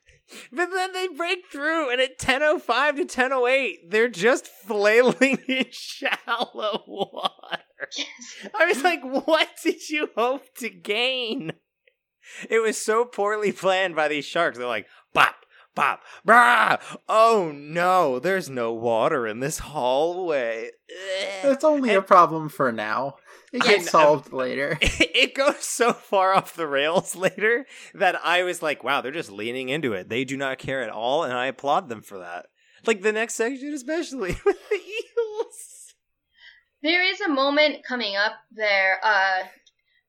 But 0.53 0.71
then 0.73 0.93
they 0.93 1.07
break 1.07 1.47
through, 1.53 1.91
and 1.91 2.01
at 2.01 2.19
10.05 2.19 2.97
to 2.97 3.05
10.08, 3.05 3.75
they're 3.91 4.09
just 4.09 4.49
flailing 4.49 5.39
in 5.49 5.67
shallow 5.71 6.83
water. 6.87 7.63
yes. 7.97 8.09
I 8.59 8.67
was 8.67 8.83
like, 8.83 9.03
what 9.05 9.49
did 9.63 9.89
you 9.89 10.11
hope 10.17 10.53
to 10.57 10.69
gain? 10.69 11.53
It 12.51 12.59
was 12.59 12.77
so 12.77 13.05
poorly 13.05 13.53
planned 13.53 13.95
by 13.95 14.09
these 14.09 14.25
sharks. 14.25 14.59
They're 14.59 14.67
like, 14.67 14.89
bop, 15.15 15.37
bop, 15.77 16.03
brah. 16.27 16.81
Oh 17.09 17.53
no, 17.55 18.19
there's 18.19 18.51
no 18.51 18.73
water 18.73 19.29
in 19.29 19.39
this 19.39 19.61
hallway. 19.61 20.71
Ugh. 20.91 21.29
That's 21.45 21.65
only 21.65 21.95
a 21.95 22.03
problem 22.03 22.49
for 22.49 22.73
now. 22.73 23.15
It 23.53 23.63
gets 23.63 23.87
know. 23.87 24.01
solved 24.01 24.33
later. 24.33 24.79
it 24.81 25.35
goes 25.35 25.65
so 25.65 25.93
far 25.93 26.35
off 26.35 26.55
the 26.55 26.67
rails 26.67 27.15
later 27.17 27.67
that 27.95 28.17
I 28.25 28.43
was 28.43 28.63
like, 28.63 28.85
wow, 28.85 29.01
they're 29.01 29.13
just 29.13 29.31
leaning 29.31 29.69
into 29.69 29.93
it. 29.93 30.09
They 30.09 30.25
do 30.25 30.37
not 30.37 30.59
care 30.59 30.83
at 30.83 30.91
all, 30.91 31.25
and 31.25 31.33
I 31.33 31.47
applaud 31.47 31.89
them 31.89 32.03
for 32.03 32.19
that. 32.19 32.47
Like 32.87 33.03
the 33.03 33.13
next 33.13 33.35
section, 33.35 33.73
especially 33.73 34.37
with 34.45 34.69
the 34.69 34.77
eels. 34.77 35.95
There 36.83 37.03
is 37.03 37.21
a 37.21 37.29
moment 37.29 37.85
coming 37.85 38.17
up 38.17 38.33
there, 38.53 39.01
uh, 39.03 39.45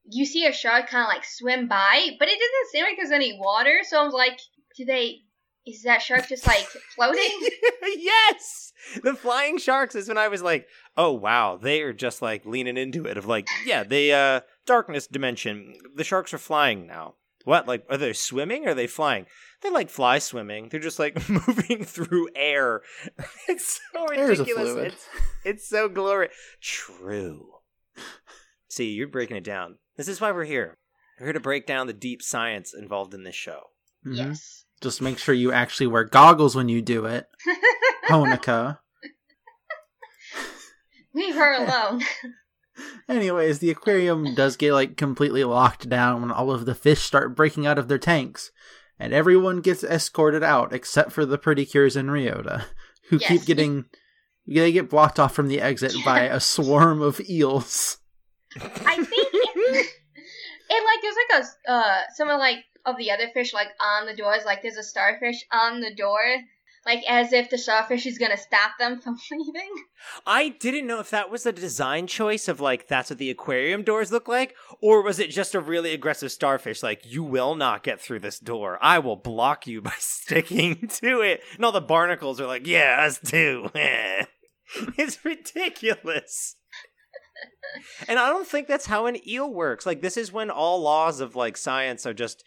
you 0.10 0.26
see 0.26 0.46
a 0.46 0.54
shark 0.54 0.90
kind 0.90 1.04
of 1.04 1.08
like 1.08 1.26
swim 1.26 1.68
by, 1.68 2.10
but 2.20 2.28
it 2.28 2.40
doesn't 2.40 2.72
seem 2.72 2.84
like 2.84 2.96
there's 2.98 3.12
any 3.12 3.38
water, 3.40 3.82
so 3.84 4.02
I'm 4.02 4.12
like, 4.12 4.40
do 4.76 4.86
they, 4.86 5.22
is 5.68 5.84
that 5.84 6.02
shark 6.02 6.28
just 6.30 6.48
like 6.48 6.66
floating? 6.96 7.50
yes! 7.98 8.72
The 9.04 9.14
flying 9.16 9.58
sharks 9.58 9.96
is 9.96 10.08
when 10.08 10.18
I 10.18 10.28
was 10.30 10.42
like, 10.42 10.68
oh 10.96 11.12
wow, 11.12 11.58
they 11.62 11.82
are 11.82 11.94
just 11.94 12.22
like 12.22 12.46
leaning 12.46 12.78
into 12.78 13.06
it 13.06 13.18
of 13.18 13.26
like, 13.26 13.48
yeah, 13.66 13.84
the 13.84 14.14
uh 14.14 14.40
darkness 14.66 15.08
dimension. 15.08 15.76
The 15.96 16.04
sharks 16.04 16.34
are 16.34 16.38
flying 16.38 16.88
now. 16.88 17.16
What? 17.44 17.68
Like 17.68 17.86
are 17.90 17.98
they 17.98 18.14
swimming 18.14 18.66
or 18.66 18.70
are 18.72 18.74
they 18.74 18.88
flying? 18.88 19.26
They 19.62 19.70
like 19.70 19.90
fly 19.90 20.20
swimming. 20.20 20.70
They're 20.70 20.80
just 20.80 21.00
like 21.00 21.28
moving 21.30 21.84
through 21.84 22.30
air. 22.36 22.82
It's 23.50 23.80
so 23.94 24.06
There's 24.10 24.40
ridiculous. 24.40 24.94
It's, 24.94 25.06
it's 25.46 25.70
so 25.70 25.88
glorious. 25.90 26.34
True. 26.62 27.48
See, 28.70 28.92
you're 28.92 29.08
breaking 29.08 29.38
it 29.38 29.44
down. 29.44 29.78
This 29.96 30.08
is 30.08 30.22
why 30.22 30.32
we're 30.32 30.44
here. 30.44 30.78
We're 31.20 31.28
here 31.28 31.34
to 31.34 31.40
break 31.40 31.66
down 31.66 31.88
the 31.88 31.94
deep 31.94 32.22
science 32.22 32.74
involved 32.74 33.14
in 33.14 33.24
this 33.24 33.36
show. 33.36 33.62
Mhm. 34.06 34.18
Yes. 34.18 34.66
Just 34.82 35.02
make 35.02 35.18
sure 35.18 35.34
you 35.34 35.52
actually 35.52 35.88
wear 35.88 36.04
goggles 36.04 36.56
when 36.56 36.70
you 36.70 36.82
do 36.82 37.06
it. 37.06 37.28
Honoka. 38.10 38.80
Leave 41.14 41.36
her 41.36 41.54
alone. 41.64 42.02
Anyways, 43.10 43.60
the 43.60 43.72
aquarium 43.72 44.36
does 44.36 44.56
get 44.56 44.74
like 44.74 44.98
completely 44.98 45.44
locked 45.44 45.90
down 45.90 46.22
when 46.22 46.32
all 46.32 46.52
of 46.52 46.66
the 46.66 46.76
fish 46.76 47.02
start 47.02 47.36
breaking 47.36 47.66
out 47.66 47.80
of 47.80 47.88
their 47.88 47.98
tanks, 47.98 48.52
and 49.00 49.14
everyone 49.14 49.62
gets 49.62 49.84
escorted 49.84 50.44
out 50.44 50.74
except 50.74 51.12
for 51.12 51.26
the 51.26 51.38
pretty 51.40 51.66
cures 51.66 51.96
and 51.96 52.10
Ryota, 52.10 52.66
who 53.10 53.18
Yes. 53.18 53.28
keep 53.30 53.46
getting 53.46 53.86
they 54.46 54.72
get 54.72 54.90
blocked 54.90 55.20
off 55.20 55.34
from 55.34 55.48
the 55.48 55.60
exit 55.60 55.94
by 56.06 56.22
a 56.22 56.40
swarm 56.40 57.02
of 57.02 57.20
eels. 57.28 57.98
I 58.56 58.96
think 58.96 59.08
it, 59.12 59.88
it 60.70 60.84
like 60.86 61.02
there's 61.02 61.16
like 61.16 61.44
a 61.68 61.72
uh 61.72 62.02
some 62.16 62.30
of 62.30 62.38
like 62.40 62.60
of 62.88 62.98
the 62.98 63.12
other 63.12 63.30
fish 63.34 63.54
like 63.54 63.70
on 63.80 64.08
the 64.08 64.16
doors 64.16 64.42
like 64.46 64.64
there's 64.64 64.78
a 64.78 64.84
starfish 64.84 65.46
on 65.52 65.82
the 65.82 65.94
door 65.94 66.20
like 66.88 67.04
as 67.08 67.34
if 67.34 67.50
the 67.50 67.58
starfish 67.58 68.06
is 68.06 68.18
gonna 68.18 68.38
stop 68.38 68.72
them 68.80 69.00
from 69.02 69.18
leaving. 69.30 69.72
I 70.26 70.50
didn't 70.50 70.88
know 70.88 71.00
if 71.00 71.10
that 71.10 71.30
was 71.30 71.46
a 71.46 71.52
design 71.52 72.08
choice 72.08 72.48
of 72.48 72.62
like 72.62 72.88
that's 72.88 73.10
what 73.10 73.20
the 73.20 73.30
aquarium 73.30 73.84
doors 73.84 74.12
look 74.12 74.28
like, 74.28 74.56
or 74.82 75.04
was 75.04 75.20
it 75.20 75.30
just 75.30 75.54
a 75.54 75.60
really 75.60 75.94
aggressive 75.94 76.32
starfish 76.32 76.82
like 76.82 77.06
you 77.06 77.24
will 77.24 77.56
not 77.56 77.84
get 77.84 78.00
through 78.00 78.22
this 78.22 78.40
door. 78.40 78.80
I 78.82 79.00
will 79.00 79.18
block 79.18 79.68
you 79.68 79.82
by 79.84 79.94
sticking 80.00 80.88
to 80.88 81.22
it. 81.22 81.42
And 81.56 81.66
all 81.66 81.74
the 81.74 81.82
barnacles 81.82 82.40
are 82.40 82.48
like, 82.48 82.66
yeah, 82.66 83.04
us 83.06 83.20
too. 83.20 83.70
it's 83.76 85.24
ridiculous. 85.26 86.56
and 88.08 88.18
I 88.18 88.30
don't 88.30 88.48
think 88.48 88.68
that's 88.68 88.86
how 88.86 89.08
an 89.08 89.18
eel 89.28 89.54
works. 89.54 89.86
Like 89.86 90.02
this 90.02 90.16
is 90.16 90.32
when 90.32 90.50
all 90.50 90.82
laws 90.82 91.20
of 91.20 91.36
like 91.36 91.58
science 91.58 92.06
are 92.06 92.14
just 92.14 92.46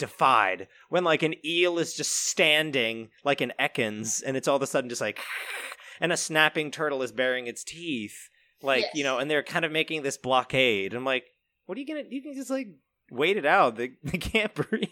defied. 0.00 0.66
When 0.88 1.04
like 1.04 1.22
an 1.22 1.34
eel 1.44 1.78
is 1.78 1.94
just 1.94 2.10
standing 2.28 3.10
like 3.22 3.40
an 3.40 3.52
Ekans 3.60 4.20
and 4.26 4.36
it's 4.36 4.48
all 4.48 4.56
of 4.56 4.62
a 4.62 4.66
sudden 4.66 4.88
just 4.90 5.00
like 5.00 5.20
and 6.00 6.10
a 6.12 6.16
snapping 6.16 6.72
turtle 6.72 7.02
is 7.02 7.12
baring 7.12 7.46
its 7.46 7.62
teeth. 7.62 8.28
Like, 8.62 8.86
you 8.94 9.04
know, 9.04 9.18
and 9.18 9.30
they're 9.30 9.42
kind 9.44 9.64
of 9.64 9.72
making 9.72 10.02
this 10.02 10.18
blockade. 10.18 10.92
I'm 10.92 11.04
like, 11.04 11.24
what 11.66 11.78
are 11.78 11.80
you 11.80 11.86
gonna 11.86 12.02
you 12.10 12.20
can 12.22 12.34
just 12.34 12.50
like 12.50 12.68
wait 13.10 13.36
it 13.36 13.46
out. 13.46 13.76
They 13.76 13.92
they 14.02 14.18
can't 14.18 14.52
breathe. 14.54 14.88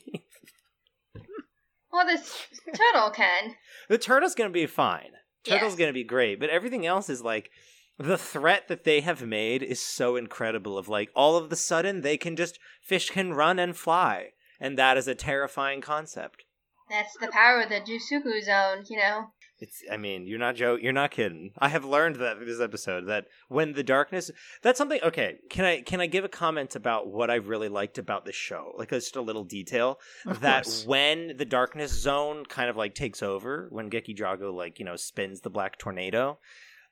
Well, 1.90 2.06
this 2.06 2.36
turtle 2.74 3.10
can. 3.10 3.54
The 3.88 3.98
turtle's 3.98 4.34
gonna 4.34 4.50
be 4.50 4.66
fine. 4.66 5.10
Turtle's 5.44 5.72
Yes. 5.72 5.78
gonna 5.78 5.92
be 5.92 6.04
great, 6.04 6.38
but 6.38 6.50
everything 6.50 6.84
else 6.86 7.08
is 7.08 7.22
like 7.22 7.50
the 7.98 8.18
threat 8.18 8.68
that 8.68 8.84
they 8.84 9.00
have 9.00 9.22
made 9.22 9.62
is 9.62 9.80
so 9.82 10.14
incredible. 10.16 10.76
Of 10.78 10.88
like 10.88 11.10
all 11.16 11.36
of 11.36 11.48
the 11.50 11.56
sudden 11.56 12.02
they 12.02 12.16
can 12.16 12.36
just 12.36 12.58
fish 12.82 13.10
can 13.10 13.32
run 13.34 13.58
and 13.58 13.76
fly, 13.76 14.30
and 14.60 14.78
that 14.78 14.96
is 14.96 15.08
a 15.08 15.14
terrifying 15.14 15.80
concept. 15.80 16.44
That's 16.90 17.16
the 17.20 17.28
power 17.28 17.60
of 17.60 17.68
the 17.68 17.80
Dotsuku 17.80 18.42
zone, 18.44 18.84
you 18.88 18.96
know. 18.96 19.26
It's. 19.60 19.82
I 19.90 19.96
mean, 19.96 20.26
you're 20.26 20.38
not 20.38 20.54
joke. 20.54 20.80
You're 20.82 20.92
not 20.92 21.10
kidding. 21.10 21.50
I 21.58 21.68
have 21.68 21.84
learned 21.84 22.16
that 22.16 22.38
this 22.40 22.60
episode 22.60 23.08
that 23.08 23.26
when 23.48 23.72
the 23.72 23.82
darkness. 23.82 24.30
That's 24.62 24.78
something. 24.78 25.00
Okay. 25.02 25.38
Can 25.50 25.64
I 25.64 25.80
can 25.82 26.00
I 26.00 26.06
give 26.06 26.24
a 26.24 26.28
comment 26.28 26.76
about 26.76 27.08
what 27.08 27.28
I 27.28 27.34
really 27.34 27.68
liked 27.68 27.98
about 27.98 28.24
this 28.24 28.36
show? 28.36 28.72
Like 28.78 28.90
just 28.90 29.16
a 29.16 29.20
little 29.20 29.44
detail 29.44 29.98
Of 30.24 30.40
that 30.40 30.64
course. 30.64 30.86
when 30.86 31.36
the 31.36 31.44
darkness 31.44 31.90
zone 31.92 32.44
kind 32.46 32.70
of 32.70 32.76
like 32.76 32.94
takes 32.94 33.22
over, 33.22 33.66
when 33.70 33.90
Geki 33.90 34.16
Drago 34.16 34.54
like 34.54 34.78
you 34.78 34.84
know 34.84 34.96
spins 34.96 35.40
the 35.40 35.50
black 35.50 35.76
tornado. 35.76 36.38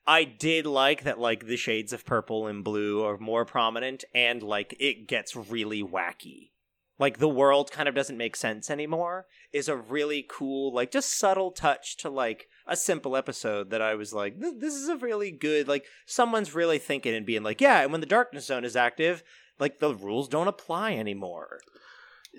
I 0.05 0.23
did 0.25 0.65
like 0.65 1.03
that 1.03 1.19
like 1.19 1.47
the 1.47 1.57
shades 1.57 1.91
of 1.93 2.05
purple 2.05 2.47
and 2.47 2.63
blue 2.63 3.03
are 3.03 3.17
more 3.17 3.45
prominent 3.45 4.03
and 4.13 4.43
like 4.43 4.75
it 4.79 5.07
gets 5.07 5.35
really 5.35 5.81
wacky. 5.83 6.51
Like 6.99 7.19
the 7.19 7.29
world 7.29 7.71
kind 7.71 7.87
of 7.87 7.95
doesn't 7.95 8.17
make 8.17 8.35
sense 8.35 8.71
anymore 8.71 9.27
is 9.53 9.69
a 9.69 9.75
really 9.75 10.25
cool 10.27 10.73
like 10.73 10.91
just 10.91 11.17
subtle 11.17 11.51
touch 11.51 11.97
to 11.97 12.09
like 12.09 12.47
a 12.65 12.75
simple 12.75 13.15
episode 13.15 13.69
that 13.69 13.81
i 13.81 13.95
was 13.95 14.13
like 14.13 14.39
this 14.39 14.73
is 14.73 14.89
a 14.89 14.97
really 14.97 15.31
good 15.31 15.67
like 15.67 15.85
someone's 16.05 16.53
really 16.53 16.79
thinking 16.79 17.15
and 17.15 17.25
being 17.25 17.43
like 17.43 17.61
yeah 17.61 17.81
and 17.81 17.91
when 17.91 18.01
the 18.01 18.07
darkness 18.07 18.47
zone 18.47 18.65
is 18.65 18.75
active 18.75 19.23
like 19.59 19.79
the 19.79 19.95
rules 19.95 20.27
don't 20.27 20.47
apply 20.47 20.93
anymore 20.93 21.59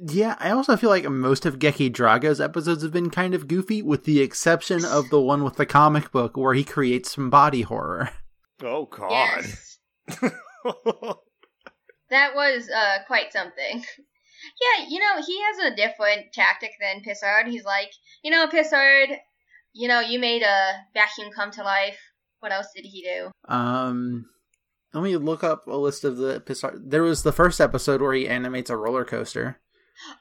yeah, 0.00 0.36
I 0.38 0.50
also 0.50 0.76
feel 0.76 0.90
like 0.90 1.08
most 1.08 1.44
of 1.44 1.58
Geki 1.58 1.92
Drago's 1.92 2.40
episodes 2.40 2.84
have 2.84 2.92
been 2.92 3.10
kind 3.10 3.34
of 3.34 3.48
goofy, 3.48 3.82
with 3.82 4.04
the 4.04 4.20
exception 4.20 4.84
of 4.84 5.10
the 5.10 5.20
one 5.20 5.42
with 5.42 5.56
the 5.56 5.66
comic 5.66 6.12
book 6.12 6.36
where 6.36 6.54
he 6.54 6.62
creates 6.62 7.14
some 7.14 7.30
body 7.30 7.62
horror. 7.62 8.10
Oh 8.62 8.86
God! 8.86 9.44
Yes. 9.44 9.78
that 12.10 12.34
was 12.34 12.68
uh, 12.68 12.98
quite 13.06 13.32
something. 13.32 13.84
Yeah, 14.60 14.86
you 14.88 14.98
know, 15.00 15.22
he 15.24 15.40
has 15.42 15.72
a 15.72 15.76
different 15.76 16.32
tactic 16.32 16.72
than 16.80 17.02
Pisard. 17.02 17.48
He's 17.48 17.64
like, 17.64 17.90
you 18.22 18.30
know, 18.30 18.46
Pisard, 18.46 19.16
you 19.72 19.88
know, 19.88 20.00
you 20.00 20.18
made 20.18 20.42
a 20.42 20.72
vacuum 20.94 21.30
come 21.34 21.50
to 21.52 21.62
life. 21.62 21.98
What 22.40 22.52
else 22.52 22.68
did 22.74 22.84
he 22.84 23.02
do? 23.02 23.30
Um, 23.52 24.26
let 24.94 25.02
me 25.02 25.16
look 25.16 25.44
up 25.44 25.66
a 25.66 25.76
list 25.76 26.04
of 26.04 26.16
the 26.16 26.40
Pisard. 26.40 26.90
There 26.90 27.02
was 27.02 27.22
the 27.22 27.32
first 27.32 27.60
episode 27.60 28.00
where 28.00 28.14
he 28.14 28.28
animates 28.28 28.70
a 28.70 28.76
roller 28.76 29.04
coaster. 29.04 29.60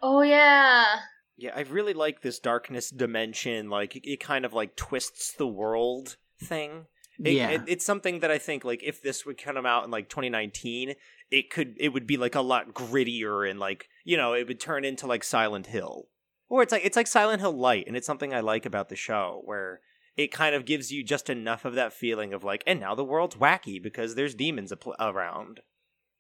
Oh 0.02 0.22
yeah. 0.22 0.98
Yeah, 1.38 1.52
I 1.56 1.62
really 1.62 1.94
like 1.94 2.22
this 2.22 2.40
darkness 2.40 2.90
dimension. 2.90 3.70
Like 3.70 3.96
it, 3.96 4.10
it 4.10 4.20
kind 4.20 4.46
of 4.46 4.54
like 4.54 4.76
twists 4.76 5.34
the 5.34 5.48
world 5.48 6.18
thing. 6.42 6.88
It, 7.24 7.34
yeah, 7.34 7.50
it, 7.50 7.62
it's 7.68 7.86
something 7.86 8.20
that 8.20 8.30
I 8.30 8.38
think 8.38 8.64
like 8.64 8.84
if 8.84 9.02
this 9.02 9.26
would 9.26 9.42
come 9.42 9.66
out 9.66 9.86
in 9.86 9.92
like 9.92 10.10
2019, 10.10 10.94
it 11.32 11.50
could 11.50 11.76
it 11.80 11.90
would 11.90 12.06
be 12.06 12.18
like 12.18 12.36
a 12.36 12.42
lot 12.42 12.74
grittier 12.74 13.50
and 13.50 13.60
like 13.60 13.88
you 14.08 14.16
know 14.16 14.34
it 14.34 14.48
would 14.48 14.60
turn 14.60 14.86
into 14.86 15.06
like 15.06 15.24
Silent 15.24 15.68
Hill, 15.68 16.08
or 16.48 16.64
it's 16.64 16.72
like 16.72 16.86
it's 16.86 16.96
like 16.96 17.08
Silent 17.08 17.42
Hill 17.42 17.52
light, 17.52 17.86
and 17.88 17.98
it's 17.98 18.08
something 18.08 18.34
I 18.34 18.40
like 18.40 18.66
about 18.66 18.88
the 18.88 18.96
show 18.96 19.42
where 19.44 19.82
it 20.16 20.32
kind 20.32 20.56
of 20.56 20.66
gives 20.66 20.94
you 20.94 21.04
just 21.04 21.30
enough 21.30 21.66
of 21.66 21.76
that 21.76 21.92
feeling 21.92 22.34
of 22.34 22.42
like, 22.42 22.64
and 22.66 22.80
now 22.80 22.96
the 22.96 23.04
world's 23.04 23.36
wacky 23.36 23.84
because 23.84 24.16
there's 24.16 24.34
demons 24.34 24.72
apl- 24.72 24.96
around. 24.98 25.60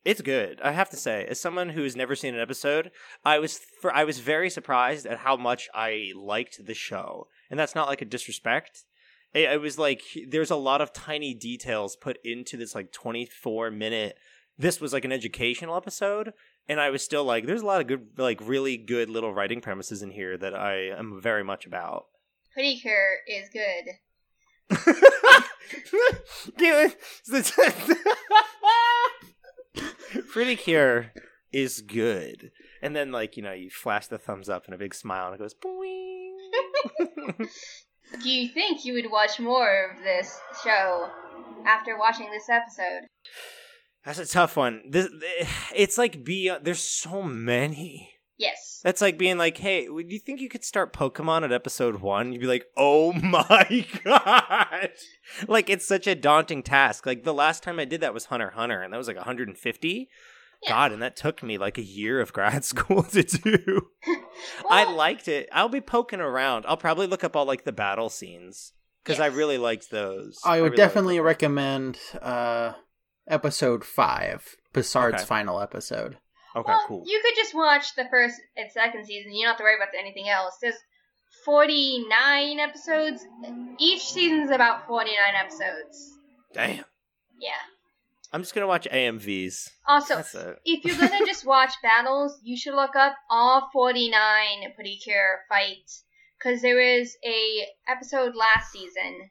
It's 0.03 0.21
good. 0.21 0.59
I 0.61 0.71
have 0.71 0.89
to 0.89 0.97
say, 0.97 1.25
as 1.29 1.39
someone 1.39 1.69
who 1.69 1.83
has 1.83 1.95
never 1.95 2.15
seen 2.15 2.35
an 2.35 2.41
episode, 2.41 2.91
I 3.23 3.39
was 3.39 3.61
for 3.81 3.93
I 3.95 4.03
was 4.03 4.19
very 4.19 4.49
surprised 4.49 5.05
at 5.05 5.19
how 5.19 5.37
much 5.37 5.69
I 5.73 6.11
liked 6.13 6.65
the 6.65 6.73
show, 6.73 7.27
and 7.49 7.57
that's 7.57 7.75
not 7.75 7.87
like 7.87 8.01
a 8.01 8.05
disrespect. 8.05 8.83
It, 9.33 9.49
it 9.49 9.61
was 9.61 9.79
like 9.79 10.01
there's 10.27 10.51
a 10.51 10.57
lot 10.57 10.81
of 10.81 10.91
tiny 10.91 11.33
details 11.33 11.95
put 11.95 12.17
into 12.25 12.57
this 12.57 12.75
like 12.75 12.91
24 12.91 13.71
minute. 13.71 14.17
This 14.57 14.81
was 14.81 14.91
like 14.91 15.05
an 15.05 15.11
educational 15.13 15.77
episode, 15.77 16.33
and 16.67 16.79
I 16.79 16.89
was 16.89 17.03
still 17.03 17.23
like, 17.23 17.45
there's 17.45 17.61
a 17.61 17.65
lot 17.65 17.81
of 17.81 17.87
good, 17.87 18.07
like 18.17 18.39
really 18.41 18.77
good 18.77 19.09
little 19.09 19.33
writing 19.33 19.61
premises 19.61 20.01
in 20.01 20.11
here 20.11 20.37
that 20.37 20.53
I 20.53 20.89
am 20.89 21.19
very 21.21 21.43
much 21.43 21.65
about. 21.65 22.05
Pretty 22.53 22.79
Cure 22.79 23.17
is 23.27 23.49
good. 23.49 23.93
Pretty 30.31 30.55
Cure 30.55 31.11
is 31.51 31.81
good. 31.81 32.51
And 32.81 32.95
then, 32.95 33.11
like, 33.11 33.37
you 33.37 33.43
know, 33.43 33.53
you 33.53 33.69
flash 33.69 34.07
the 34.07 34.17
thumbs 34.17 34.49
up 34.49 34.65
and 34.65 34.73
a 34.73 34.77
big 34.77 34.93
smile, 34.93 35.27
and 35.27 35.35
it 35.35 35.39
goes, 35.39 35.55
boing. 35.55 36.33
Do 38.23 38.29
you 38.29 38.49
think 38.49 38.85
you 38.85 38.93
would 38.93 39.11
watch 39.11 39.39
more 39.39 39.91
of 39.91 40.03
this 40.03 40.39
show 40.63 41.09
after 41.65 41.97
watching 41.97 42.29
this 42.31 42.49
episode? 42.49 43.07
That's 44.07 44.19
a 44.19 44.25
tough 44.25 44.55
one. 44.55 44.83
This, 44.89 45.09
it's 45.75 45.97
like 45.97 46.23
beyond. 46.23 46.63
There's 46.63 46.81
so 46.81 47.21
many. 47.21 48.13
Yes. 48.37 48.79
That's 48.81 49.01
like 49.01 49.17
being 49.17 49.37
like, 49.37 49.57
hey, 49.57 49.85
do 49.85 50.05
you 50.07 50.19
think 50.19 50.39
you 50.39 50.47
could 50.47 50.63
start 50.63 50.93
Pokemon 50.93 51.43
at 51.43 51.51
episode 51.51 51.99
one? 52.01 52.31
You'd 52.31 52.39
be 52.39 52.47
like, 52.47 52.67
oh 52.77 53.11
my 53.21 53.85
god! 54.05 54.91
like 55.47 55.69
it's 55.69 55.85
such 55.85 56.07
a 56.07 56.15
daunting 56.15 56.63
task. 56.63 57.05
Like 57.05 57.25
the 57.25 57.33
last 57.33 57.63
time 57.63 57.79
I 57.79 57.85
did 57.85 57.99
that 57.99 58.13
was 58.13 58.25
Hunter 58.25 58.51
Hunter, 58.51 58.81
and 58.81 58.93
that 58.93 58.97
was 58.97 59.07
like 59.07 59.17
150. 59.17 60.09
Yeah. 60.63 60.69
God, 60.69 60.91
and 60.93 61.01
that 61.01 61.17
took 61.17 61.43
me 61.43 61.57
like 61.57 61.77
a 61.77 61.83
year 61.83 62.21
of 62.21 62.31
grad 62.31 62.63
school 62.65 63.03
to 63.03 63.23
do. 63.23 63.89
well, 64.07 64.23
I 64.69 64.89
liked 64.89 65.27
it. 65.27 65.49
I'll 65.51 65.67
be 65.67 65.81
poking 65.81 66.21
around. 66.21 66.65
I'll 66.65 66.77
probably 66.77 67.07
look 67.07 67.25
up 67.25 67.35
all 67.35 67.45
like 67.45 67.65
the 67.65 67.73
battle 67.73 68.09
scenes 68.09 68.71
because 69.03 69.19
yes. 69.19 69.25
I 69.25 69.35
really 69.35 69.57
liked 69.57 69.91
those. 69.91 70.39
I 70.45 70.61
would 70.61 70.67
I 70.67 70.69
really 70.69 70.77
definitely 70.77 71.19
recommend 71.19 71.99
uh, 72.21 72.73
episode 73.27 73.83
five, 73.85 74.55
Pisard's 74.73 75.15
Okay. 75.21 75.25
final 75.25 75.59
episode. 75.61 76.17
Okay, 76.55 76.71
well, 76.71 76.83
cool. 76.87 77.03
you 77.05 77.21
could 77.23 77.35
just 77.35 77.53
watch 77.53 77.95
the 77.95 78.05
first 78.09 78.35
and 78.55 78.71
second 78.71 79.05
season. 79.05 79.31
You 79.33 79.43
don't 79.43 79.51
have 79.51 79.57
to 79.57 79.63
worry 79.63 79.75
about 79.75 79.89
anything 79.97 80.27
else. 80.29 80.57
There's 80.61 80.75
49 81.45 82.59
episodes. 82.59 83.25
Each 83.79 84.01
season's 84.03 84.51
about 84.51 84.87
49 84.87 85.17
episodes. 85.35 86.17
Damn. 86.53 86.83
Yeah. 87.39 87.51
I'm 88.33 88.41
just 88.41 88.53
gonna 88.53 88.67
watch 88.67 88.87
AMVs. 88.91 89.69
Also, 89.87 90.19
if 90.65 90.83
you're 90.83 90.97
gonna 90.97 91.25
just 91.25 91.45
watch 91.45 91.73
battles, 91.81 92.39
you 92.43 92.57
should 92.57 92.75
look 92.75 92.95
up 92.95 93.15
all 93.29 93.69
49 93.71 94.73
Pretty 94.75 94.97
Cure 94.97 95.39
fights 95.47 96.03
because 96.37 96.61
there 96.61 96.79
is 96.79 97.15
a 97.25 97.65
episode 97.87 98.35
last 98.35 98.71
season 98.73 99.29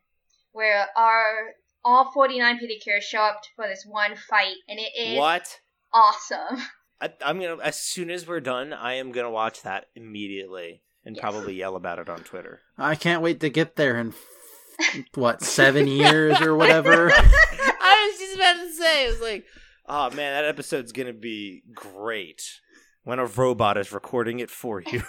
where 0.53 0.87
our 0.97 1.53
all 1.87 2.11
49 2.13 2.59
Pretty 2.59 2.79
Cures 2.79 3.05
show 3.05 3.21
up 3.21 3.41
for 3.55 3.67
this 3.69 3.85
one 3.89 4.17
fight, 4.17 4.57
and 4.69 4.79
it 4.81 4.91
is 4.99 5.19
What? 5.19 5.61
awesome. 5.95 6.59
I, 7.01 7.11
I'm 7.25 7.39
gonna 7.41 7.59
as 7.63 7.79
soon 7.79 8.11
as 8.11 8.27
we're 8.27 8.41
done, 8.41 8.73
I 8.73 8.95
am 8.95 9.13
gonna 9.13 9.31
watch 9.31 9.63
that 9.63 9.87
immediately 9.95 10.83
and 11.05 11.15
Yes. 11.15 11.21
probably 11.23 11.55
yell 11.55 11.77
about 11.77 11.99
it 11.99 12.09
on 12.09 12.21
Twitter. 12.25 12.61
I 12.79 12.95
can't 12.95 13.23
wait 13.23 13.39
to 13.41 13.51
get 13.51 13.77
there 13.77 13.99
in 14.01 14.15
what 15.15 15.43
seven 15.43 15.87
years 15.87 16.41
or 16.41 16.57
whatever. 16.57 17.11
I 17.15 18.11
was 18.11 18.19
just 18.19 18.35
about 18.37 18.55
to 18.55 18.73
say, 18.73 19.05
it 19.07 19.11
was 19.11 19.21
like, 19.21 19.45
oh 19.87 20.09
man, 20.11 20.33
that 20.35 20.45
episode's 20.47 20.93
gonna 20.93 21.13
be 21.13 21.63
great 21.75 22.43
when 23.05 23.19
a 23.19 23.27
robot 23.27 23.77
is 23.77 23.93
recording 23.93 24.41
it 24.41 24.51
for 24.51 24.81
you. 24.83 25.03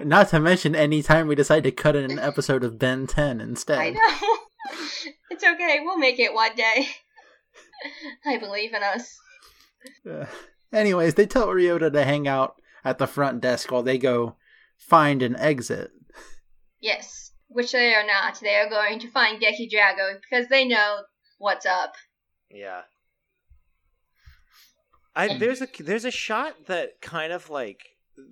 Not 0.00 0.30
to 0.30 0.40
mention, 0.40 0.74
anytime 0.74 1.28
we 1.28 1.34
decide 1.34 1.62
to 1.64 1.70
cut 1.70 1.94
in 1.94 2.10
an 2.10 2.18
episode 2.18 2.64
of 2.64 2.78
Ben 2.78 3.06
10 3.06 3.40
instead. 3.40 3.78
I 3.78 3.90
know. 3.90 4.38
It's 5.30 5.44
okay. 5.44 5.80
We'll 5.82 5.98
make 5.98 6.18
it 6.18 6.34
one 6.34 6.54
day. 6.54 6.88
I 8.26 8.38
believe 8.38 8.72
in 8.74 8.82
us. 8.82 9.16
Uh, 10.08 10.26
anyways, 10.72 11.14
they 11.14 11.26
tell 11.26 11.48
Ryota 11.48 11.92
to 11.92 12.04
hang 12.04 12.28
out 12.28 12.54
at 12.84 12.98
the 12.98 13.06
front 13.06 13.40
desk 13.40 13.70
while 13.70 13.82
they 13.82 13.98
go 13.98 14.36
find 14.78 15.22
an 15.22 15.36
exit. 15.36 15.90
Yes. 16.80 17.32
Which 17.48 17.72
they 17.72 17.94
are 17.94 18.06
not. 18.06 18.40
They 18.40 18.56
are 18.56 18.68
going 18.70 18.98
to 19.00 19.10
find 19.10 19.40
Geki 19.42 19.68
Drago 19.72 20.16
because 20.20 20.48
they 20.48 20.64
know 20.64 21.02
what's 21.38 21.66
up. 21.66 21.94
yeah. 22.50 22.82
I 25.14 25.36
there's 25.36 25.60
a 25.60 25.68
there's 25.78 26.06
a 26.06 26.10
shot 26.10 26.54
that 26.68 27.02
kind 27.02 27.34
of 27.34 27.50
like 27.50 27.80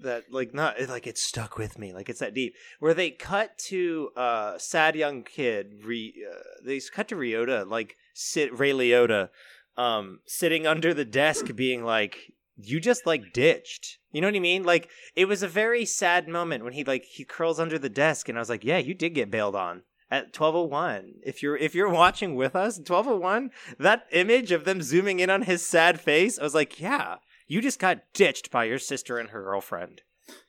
that 0.03 0.33
like 0.33 0.55
not 0.55 0.81
like 0.89 1.07
it's 1.07 1.23
stuck 1.23 1.59
with 1.59 1.79
me 1.79 1.93
like 1.93 2.09
it's 2.09 2.21
that 2.21 2.35
deep 2.35 2.55
where 2.79 2.95
they 2.95 3.11
cut 3.11 3.57
to 3.59 4.11
uh 4.17 4.57
sad 4.59 4.97
young 4.97 5.23
kid 5.23 5.81
re 5.85 6.15
uh, 6.29 6.65
they 6.65 6.81
cut 6.81 7.09
to 7.09 7.17
Ryota 7.17 7.69
like 7.69 7.97
sit 8.15 8.57
Ray 8.59 8.73
Liotta 8.73 9.29
um 9.77 10.21
sitting 10.27 10.67
under 10.67 10.95
the 10.95 11.05
desk 11.05 11.47
being 11.57 11.85
like 11.85 12.33
you 12.63 12.81
just 12.81 13.07
like 13.07 13.33
ditched. 13.33 13.99
You 14.13 14.21
know 14.21 14.29
what 14.29 14.37
I 14.37 14.41
mean? 14.41 14.65
Like 14.65 14.91
it 15.15 15.27
was 15.27 15.43
a 15.43 15.49
very 15.49 15.85
sad 15.85 16.29
moment 16.29 16.65
when 16.65 16.73
he 16.73 16.85
like 16.85 17.05
he 17.05 17.25
curls 17.25 17.61
under 17.61 17.79
the 17.79 17.89
desk 17.89 18.29
and 18.29 18.37
I 18.37 18.41
was 18.41 18.51
like 18.51 18.65
yeah 18.65 18.79
you 18.79 18.95
did 18.95 19.15
get 19.15 19.31
bailed 19.31 19.57
on 19.57 19.83
at 20.11 20.37
1201 20.37 21.21
if 21.23 21.43
you're 21.43 21.57
if 21.57 21.75
you're 21.75 21.89
watching 21.89 22.35
with 22.35 22.57
us 22.57 22.79
1201 22.79 23.51
that 23.79 24.07
image 24.11 24.51
of 24.51 24.65
them 24.65 24.83
zooming 24.83 25.21
in 25.21 25.31
on 25.31 25.43
his 25.43 25.65
sad 25.65 26.01
face 26.01 26.39
I 26.39 26.43
was 26.43 26.55
like 26.55 26.81
yeah 26.81 27.17
you 27.51 27.61
just 27.61 27.81
got 27.81 28.05
ditched 28.15 28.53
by 28.53 28.63
your 28.63 28.79
sister 28.79 29.19
and 29.19 29.31
her 29.31 29.43
girlfriend. 29.43 30.03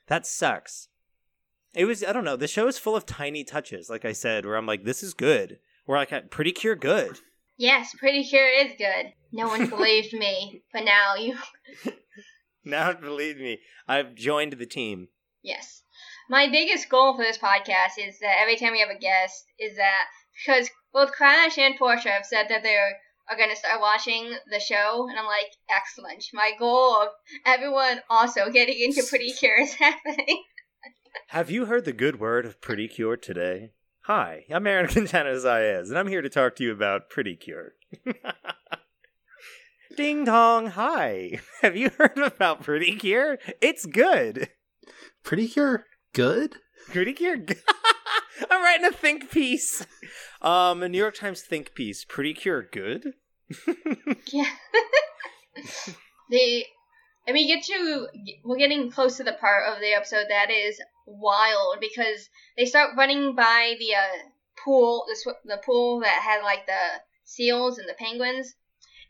That 0.06 0.28
sucks. 0.28 0.88
It 1.74 1.86
was 1.86 2.04
I 2.04 2.14
don't 2.14 2.24
know. 2.24 2.36
The 2.36 2.48
show 2.48 2.68
is 2.68 2.78
full 2.78 2.96
of 2.96 3.08
tiny 3.08 3.44
touches, 3.44 3.90
like 3.90 4.06
I 4.06 4.12
said, 4.12 4.46
where 4.46 4.56
I'm 4.56 4.68
like, 4.68 4.84
this 4.84 5.02
is 5.02 5.16
good. 5.16 5.58
Where 5.86 5.98
I 5.98 6.06
got 6.06 6.30
pretty 6.30 6.52
cure 6.52 6.76
good. 6.76 7.18
Yes, 7.58 7.96
pretty 7.98 8.24
cure 8.24 8.48
is 8.48 8.74
good. 8.78 9.14
No 9.32 9.48
one 9.48 9.68
believed 9.68 10.14
me, 10.14 10.62
but 10.72 10.84
now 10.84 11.16
you. 11.16 11.38
Now 12.64 12.94
believe 12.94 13.38
me, 13.38 13.60
I've 13.88 14.14
joined 14.14 14.54
the 14.54 14.68
team. 14.68 15.08
Yes. 15.42 15.82
My 16.30 16.48
biggest 16.48 16.90
goal 16.90 17.16
for 17.16 17.24
this 17.24 17.40
podcast 17.40 17.98
is 17.98 18.20
that 18.20 18.38
every 18.40 18.56
time 18.56 18.74
we 18.74 18.80
have 18.82 18.96
a 18.96 19.00
guest, 19.00 19.46
is 19.58 19.78
that 19.78 20.06
because 20.46 20.70
both 20.94 21.12
Crash 21.12 21.58
and 21.58 21.76
Portia 21.76 22.12
have 22.12 22.26
said 22.28 22.50
that 22.50 22.62
they're 22.62 23.00
are 23.30 23.38
going 23.38 23.50
to 23.50 23.56
start 23.56 23.82
watching 23.82 24.34
the 24.52 24.60
show, 24.60 25.08
and 25.10 25.18
I'm 25.18 25.26
like, 25.26 25.52
excellent. 25.70 26.26
My 26.34 26.52
goal 26.58 27.02
of 27.02 27.10
everyone 27.46 28.02
also 28.10 28.50
getting 28.50 28.80
into 28.82 29.04
Pretty 29.08 29.32
Cure 29.40 29.62
is 29.62 29.74
happening. 29.74 30.44
Have 31.28 31.50
you 31.50 31.66
heard 31.66 31.86
the 31.86 31.94
good 31.94 32.20
word 32.20 32.46
of 32.46 32.62
Pretty 32.62 32.88
Cure 32.88 33.18
today? 33.18 33.72
Hi, 34.06 34.46
I'm 34.50 34.66
Aaron 34.68 34.88
Quintana 34.92 35.32
Zayas, 35.36 35.90
and 35.90 35.98
I'm 35.98 36.08
here 36.08 36.22
to 36.22 36.30
talk 36.30 36.56
to 36.56 36.64
you 36.64 36.72
about 36.72 37.10
Pretty 37.10 37.36
Cure. 37.36 37.74
Ding 39.98 40.24
dong, 40.26 40.68
hi. 40.68 41.40
Have 41.62 41.76
you 41.76 41.90
heard 41.98 42.18
about 42.18 42.64
Pretty 42.64 42.96
Cure? 42.96 43.38
It's 43.62 43.86
good. 43.86 44.50
Pretty 45.24 45.48
Cure, 45.48 45.86
good. 46.14 46.56
Pretty 46.88 47.14
Cure. 47.14 47.38
I'm 48.50 48.64
writing 48.64 48.86
a 48.86 48.92
think 48.92 49.32
piece. 49.32 49.86
Um, 50.42 50.84
a 50.84 50.90
New 50.90 50.98
York 50.98 51.16
Times 51.16 51.42
think 51.42 51.74
piece. 51.74 52.04
Pretty 52.06 52.34
Cure, 52.34 52.64
good. 52.64 53.14
Yeah. 54.32 54.46
they, 56.32 56.66
and 57.28 57.34
we 57.34 57.48
get 57.48 57.64
to, 57.64 58.08
we're 58.44 58.58
getting 58.58 58.90
close 58.92 59.18
to 59.18 59.24
the 59.24 59.34
part 59.34 59.68
of 59.68 59.80
the 59.80 59.94
episode 59.94 60.26
that 60.30 60.50
is 60.50 60.80
wild 61.06 61.78
because 61.82 62.30
they 62.58 62.66
start 62.66 62.96
running 62.98 63.36
by 63.36 63.76
the 63.80 63.96
uh, 63.96 64.30
pool, 64.64 65.06
the, 65.10 65.16
sw- 65.16 65.46
the 65.46 65.62
pool 65.66 66.00
that 66.02 66.22
had 66.22 66.44
like 66.44 66.66
the 66.66 67.02
seals 67.26 67.78
and 67.78 67.90
the 67.90 67.94
penguins, 67.94 68.54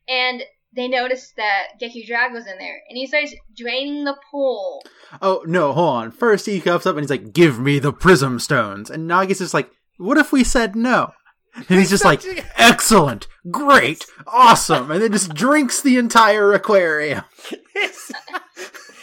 and 0.08 0.43
they 0.76 0.88
notice 0.88 1.34
that 1.38 1.80
Geku 1.82 2.32
was 2.32 2.47
in 2.47 2.57
there, 2.57 2.82
and 2.89 2.97
he 2.97 3.07
starts 3.07 3.34
draining 3.55 4.05
the 4.05 4.15
pool. 4.30 4.84
Oh 5.22 5.43
no, 5.45 5.74
hold 5.74 5.95
on. 5.95 6.11
First 6.11 6.45
he 6.45 6.61
comes 6.61 6.86
up 6.86 6.95
and 6.95 7.03
he's 7.03 7.09
like, 7.09 7.34
"Give 7.34 7.59
me 7.59 7.80
the 7.80 7.93
prism 7.93 8.39
stones," 8.39 8.89
and 8.89 9.09
Nagi's 9.09 9.39
just 9.39 9.53
like, 9.53 9.69
"What 9.97 10.17
if 10.17 10.32
we 10.32 10.43
said 10.43 10.76
no?" 10.76 11.11
And 11.55 11.80
he's 11.80 11.89
just 11.89 12.05
like, 12.05 12.24
"Excellent, 12.57 13.28
great, 13.49 14.05
awesome," 14.26 14.91
and 14.91 15.01
then 15.01 15.11
just 15.11 15.34
drinks 15.34 15.82
the 15.82 15.97
entire 15.97 16.53
aquarium. 16.53 17.24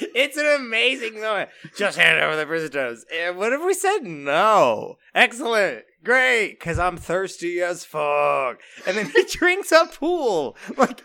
it's, 0.14 0.36
an 0.36 0.46
amazing 0.46 1.20
moment. 1.20 1.50
Just 1.76 1.98
hand 1.98 2.20
over 2.22 2.36
the 2.36 2.46
prison. 2.46 3.02
And 3.14 3.36
what 3.36 3.52
if 3.52 3.64
we 3.64 3.74
said 3.74 4.00
no? 4.04 4.98
Excellent. 5.14 5.84
Great. 6.04 6.60
Cause 6.60 6.78
I'm 6.78 6.96
thirsty 6.96 7.60
as 7.60 7.84
fuck. 7.84 8.60
And 8.86 8.96
then 8.96 9.10
he 9.10 9.24
drinks 9.30 9.72
a 9.72 9.86
pool. 9.86 10.56
Like 10.76 11.02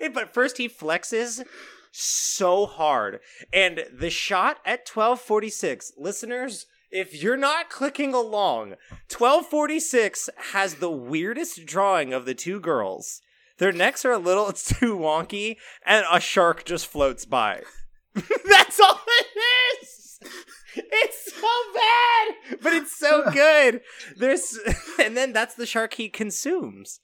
but 0.14 0.34
first 0.34 0.58
he 0.58 0.68
flexes 0.68 1.44
so 1.90 2.66
hard. 2.66 3.20
And 3.52 3.84
the 3.92 4.10
shot 4.10 4.58
at 4.64 4.88
1246, 4.88 5.92
listeners, 5.96 6.66
if 6.90 7.22
you're 7.22 7.36
not 7.36 7.70
clicking 7.70 8.12
along, 8.12 8.76
1246 9.08 10.28
has 10.52 10.74
the 10.74 10.90
weirdest 10.90 11.64
drawing 11.64 12.12
of 12.12 12.26
the 12.26 12.34
two 12.34 12.60
girls. 12.60 13.22
Their 13.58 13.72
necks 13.72 14.04
are 14.04 14.12
a 14.12 14.18
little 14.18 14.48
it's 14.50 14.78
too 14.78 14.96
wonky, 14.96 15.56
and 15.84 16.04
a 16.10 16.20
shark 16.20 16.64
just 16.64 16.86
floats 16.86 17.24
by. 17.24 17.62
That's 18.14 18.80
all 18.80 19.00
it 19.06 19.26
is. 19.82 20.20
It's 20.74 21.34
so 21.34 21.48
bad, 21.74 22.60
but 22.62 22.72
it's 22.72 22.96
so 22.96 23.30
good. 23.32 23.82
There's, 24.16 24.58
and 24.98 25.16
then 25.16 25.32
that's 25.32 25.54
the 25.54 25.66
shark 25.66 25.94
he 25.94 26.08
consumes. 26.08 27.00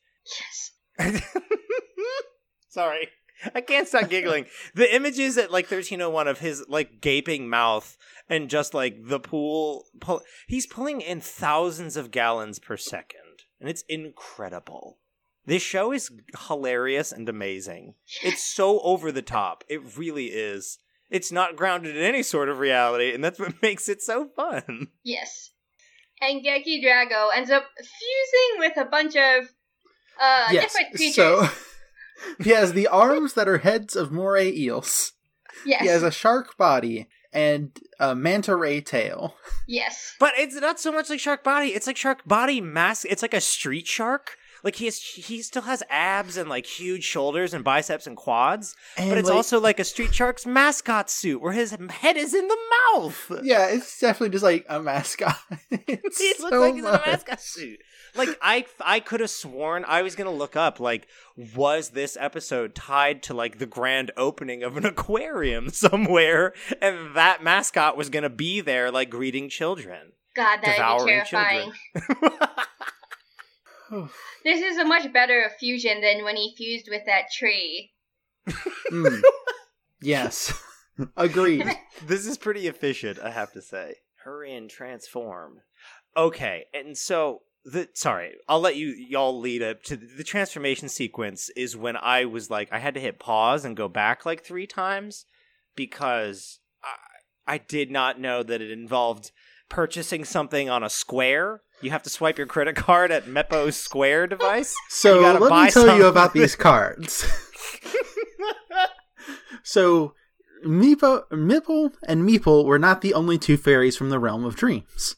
Yes. 0.98 1.22
Sorry. 2.68 3.08
I 3.54 3.60
can't 3.60 3.86
stop 3.86 4.08
giggling. 4.08 4.46
The 4.74 4.92
images 4.94 5.38
at 5.38 5.50
like 5.50 5.66
1301 5.66 6.28
of 6.28 6.38
his 6.40 6.64
like 6.68 7.00
gaping 7.00 7.48
mouth 7.48 7.96
and 8.28 8.50
just 8.50 8.74
like 8.74 8.96
the 9.04 9.20
pool 9.20 9.84
pull, 10.00 10.22
he's 10.46 10.66
pulling 10.66 11.00
in 11.00 11.20
thousands 11.20 11.96
of 11.96 12.10
gallons 12.10 12.58
per 12.58 12.76
second 12.76 13.44
and 13.60 13.68
it's 13.68 13.84
incredible. 13.88 14.98
This 15.48 15.62
show 15.62 15.92
is 15.92 16.10
hilarious 16.46 17.10
and 17.10 17.26
amazing. 17.28 17.94
It's 18.22 18.42
so 18.42 18.80
over 18.80 19.10
the 19.10 19.22
top. 19.22 19.64
It 19.68 19.96
really 19.96 20.26
is. 20.26 20.78
It's 21.08 21.32
not 21.32 21.56
grounded 21.56 21.96
in 21.96 22.02
any 22.02 22.22
sort 22.22 22.50
of 22.50 22.58
reality 22.58 23.14
and 23.14 23.24
that's 23.24 23.38
what 23.38 23.54
makes 23.62 23.88
it 23.88 24.02
so 24.02 24.28
fun. 24.36 24.88
Yes. 25.02 25.52
And 26.20 26.44
Geki 26.44 26.84
Drago 26.84 27.28
ends 27.34 27.50
up 27.50 27.64
fusing 27.78 28.58
with 28.58 28.76
a 28.76 28.84
bunch 28.90 29.16
of 29.16 29.48
uh, 30.20 30.48
yes, 30.50 30.64
different 30.64 30.94
creatures. 30.94 31.14
so 31.14 31.48
he 32.44 32.50
has 32.50 32.74
the 32.74 32.88
arms 32.88 33.32
that 33.32 33.48
are 33.48 33.58
heads 33.58 33.96
of 33.96 34.12
moray 34.12 34.52
eels. 34.52 35.12
yes. 35.64 35.80
He 35.80 35.86
has 35.88 36.02
a 36.02 36.10
shark 36.10 36.58
body 36.58 37.08
and 37.32 37.70
a 37.98 38.14
manta 38.14 38.54
ray 38.54 38.82
tail. 38.82 39.34
yes. 39.66 40.14
But 40.20 40.32
it's 40.36 40.56
not 40.56 40.78
so 40.78 40.92
much 40.92 41.08
like 41.08 41.20
shark 41.20 41.42
body. 41.42 41.68
It's 41.68 41.86
like 41.86 41.96
shark 41.96 42.26
body 42.26 42.60
mask. 42.60 43.06
It's 43.08 43.22
like 43.22 43.34
a 43.34 43.40
street 43.40 43.86
shark. 43.86 44.36
Like 44.64 44.76
he 44.76 44.86
has, 44.86 44.98
he 45.00 45.42
still 45.42 45.62
has 45.62 45.82
abs 45.88 46.36
and 46.36 46.48
like 46.48 46.66
huge 46.66 47.04
shoulders 47.04 47.54
and 47.54 47.62
biceps 47.64 48.06
and 48.06 48.16
quads. 48.16 48.74
And 48.96 49.10
but 49.10 49.18
it's 49.18 49.28
like- 49.28 49.36
also 49.36 49.60
like 49.60 49.78
a 49.80 49.84
street 49.84 50.14
shark's 50.14 50.46
mascot 50.46 51.10
suit 51.10 51.40
where 51.40 51.52
his 51.52 51.70
head 51.90 52.16
is 52.16 52.34
in 52.34 52.48
the 52.48 52.58
mouth. 52.94 53.32
Yeah, 53.42 53.66
it's 53.68 53.98
definitely 54.00 54.30
just 54.30 54.44
like 54.44 54.66
a 54.68 54.80
mascot. 54.80 55.36
It's 55.70 56.18
He 56.20 56.28
looks 56.40 56.50
so 56.50 56.60
like 56.60 56.74
he's 56.74 56.84
in 56.84 56.90
a 56.90 57.02
mascot 57.06 57.40
suit. 57.40 57.78
Like 58.14 58.38
I, 58.40 58.64
I 58.80 59.00
could 59.00 59.20
have 59.20 59.30
sworn 59.30 59.84
I 59.86 60.02
was 60.02 60.14
gonna 60.14 60.32
look 60.32 60.56
up 60.56 60.80
like 60.80 61.06
was 61.54 61.90
this 61.90 62.16
episode 62.18 62.74
tied 62.74 63.22
to 63.24 63.34
like 63.34 63.58
the 63.58 63.66
grand 63.66 64.10
opening 64.16 64.62
of 64.62 64.76
an 64.76 64.86
aquarium 64.92 65.68
somewhere, 65.70 66.52
and 66.80 67.14
that 67.14 67.42
mascot 67.42 67.96
was 67.96 68.08
gonna 68.08 68.30
be 68.30 68.60
there 68.60 68.90
like 68.90 69.10
greeting 69.10 69.48
children, 69.48 70.12
God, 70.34 70.58
that'd 70.62 70.64
be 70.64 70.70
devouring 70.72 71.22
terrifying. 71.26 71.72
Children. 73.88 74.10
This 74.44 74.62
is 74.62 74.78
a 74.78 74.84
much 74.84 75.12
better 75.12 75.50
fusion 75.58 76.00
than 76.00 76.24
when 76.24 76.36
he 76.36 76.54
fused 76.56 76.88
with 76.88 77.02
that 77.06 77.30
tree. 77.32 77.92
Mm. 78.90 79.20
Yes. 80.00 80.52
Agreed. 81.16 81.66
this 82.06 82.26
is 82.26 82.38
pretty 82.38 82.66
efficient, 82.66 83.18
I 83.18 83.30
have 83.30 83.52
to 83.52 83.62
say. 83.62 83.96
Hurry 84.24 84.54
and 84.54 84.70
transform. 84.70 85.60
Okay, 86.16 86.64
and 86.74 86.96
so 86.96 87.42
the 87.64 87.88
sorry, 87.94 88.34
I'll 88.48 88.60
let 88.60 88.76
you 88.76 88.88
y'all 88.88 89.38
lead 89.38 89.62
up 89.62 89.82
to 89.84 89.96
the 89.96 90.24
transformation 90.24 90.88
sequence 90.88 91.50
is 91.50 91.76
when 91.76 91.96
I 91.96 92.24
was 92.24 92.50
like 92.50 92.72
I 92.72 92.78
had 92.78 92.94
to 92.94 93.00
hit 93.00 93.18
pause 93.18 93.64
and 93.64 93.76
go 93.76 93.88
back 93.88 94.24
like 94.24 94.42
3 94.42 94.66
times 94.66 95.26
because 95.76 96.60
I, 96.82 97.54
I 97.54 97.58
did 97.58 97.90
not 97.90 98.18
know 98.18 98.42
that 98.42 98.62
it 98.62 98.70
involved 98.70 99.30
purchasing 99.68 100.24
something 100.24 100.68
on 100.70 100.82
a 100.82 100.90
square. 100.90 101.60
You 101.80 101.90
have 101.90 102.02
to 102.04 102.10
swipe 102.10 102.38
your 102.38 102.46
credit 102.46 102.74
card 102.76 103.10
at 103.10 103.26
Mepo's 103.26 103.76
Square 103.76 104.28
device. 104.28 104.74
So 104.88 105.16
You 105.16 105.20
gotta 105.22 105.38
let 105.38 105.50
buy 105.50 105.64
me 105.66 105.70
tell 105.70 105.96
you 105.96 106.06
about 106.06 106.32
these 106.32 106.56
cards. 106.68 107.24
so 109.62 110.14
Meepo, 110.66 111.28
Mipple 111.30 111.92
and 112.06 112.28
Mepple 112.28 112.64
were 112.64 112.78
not 112.78 113.00
the 113.00 113.14
only 113.14 113.38
two 113.38 113.56
fairies 113.56 113.96
from 113.96 114.10
the 114.10 114.18
realm 114.18 114.44
of 114.44 114.56
dreams. 114.56 115.16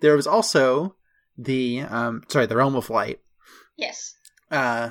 There 0.00 0.16
was 0.16 0.26
also 0.26 0.96
the 1.38 1.82
um 1.82 2.22
sorry, 2.28 2.46
the 2.46 2.56
realm 2.56 2.74
of 2.76 2.90
light. 2.90 3.20
Yes. 3.76 4.14
Uh 4.50 4.90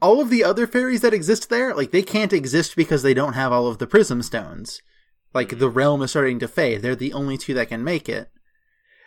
all 0.00 0.20
of 0.20 0.28
the 0.30 0.44
other 0.44 0.66
fairies 0.66 1.00
that 1.00 1.14
exist 1.14 1.48
there, 1.48 1.74
like 1.74 1.90
they 1.90 2.02
can't 2.02 2.32
exist 2.32 2.76
because 2.76 3.02
they 3.02 3.14
don't 3.14 3.32
have 3.32 3.52
all 3.52 3.66
of 3.66 3.78
the 3.78 3.86
prism 3.86 4.22
stones. 4.22 4.82
Like 5.32 5.58
the 5.58 5.70
realm 5.70 6.02
is 6.02 6.10
starting 6.10 6.38
to 6.40 6.48
fade. 6.48 6.82
They're 6.82 6.94
the 6.94 7.12
only 7.12 7.36
two 7.38 7.54
that 7.54 7.68
can 7.68 7.82
make 7.82 8.08
it. 8.08 8.30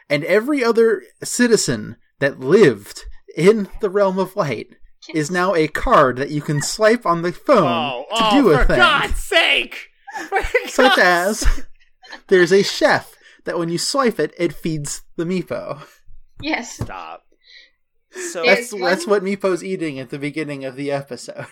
And 0.10 0.24
every 0.24 0.64
other 0.64 1.04
citizen 1.24 1.98
that 2.20 2.40
lived 2.40 3.04
in 3.36 3.70
the 3.82 3.90
realm 3.90 4.18
of 4.18 4.36
light 4.36 4.76
is 5.14 5.32
now 5.32 5.54
a 5.56 5.68
card 5.68 6.18
that 6.18 6.32
you 6.32 6.42
can 6.42 6.62
swipe 6.62 7.06
on 7.06 7.22
the 7.22 7.32
phone 7.32 7.64
Oh, 7.64 8.06
to 8.10 8.24
oh, 8.24 8.42
do 8.42 8.50
a 8.52 8.58
for 8.60 8.66
thing. 8.66 8.78
God's 8.78 9.24
sake! 9.24 9.90
For 10.28 10.42
Such 10.68 10.98
God's 10.98 11.44
as 11.44 11.66
there's 12.28 12.52
a 12.52 12.64
chef 12.64 13.16
that 13.46 13.58
when 13.58 13.70
you 13.70 13.78
swipe 13.78 14.20
it, 14.20 14.34
it 14.38 14.54
feeds 14.54 15.04
the 15.16 15.26
Meepo. 15.26 15.82
Yes. 16.42 16.78
Stop. 16.78 17.24
So 18.12 18.44
There's 18.44 18.72
That's 18.72 18.82
that's 18.82 19.08
what 19.08 19.24
Meepo's 19.24 19.64
eating 19.64 20.00
at 20.00 20.10
the 20.10 20.20
beginning 20.20 20.66
of 20.66 20.76
the 20.76 20.92
episode. 20.92 21.46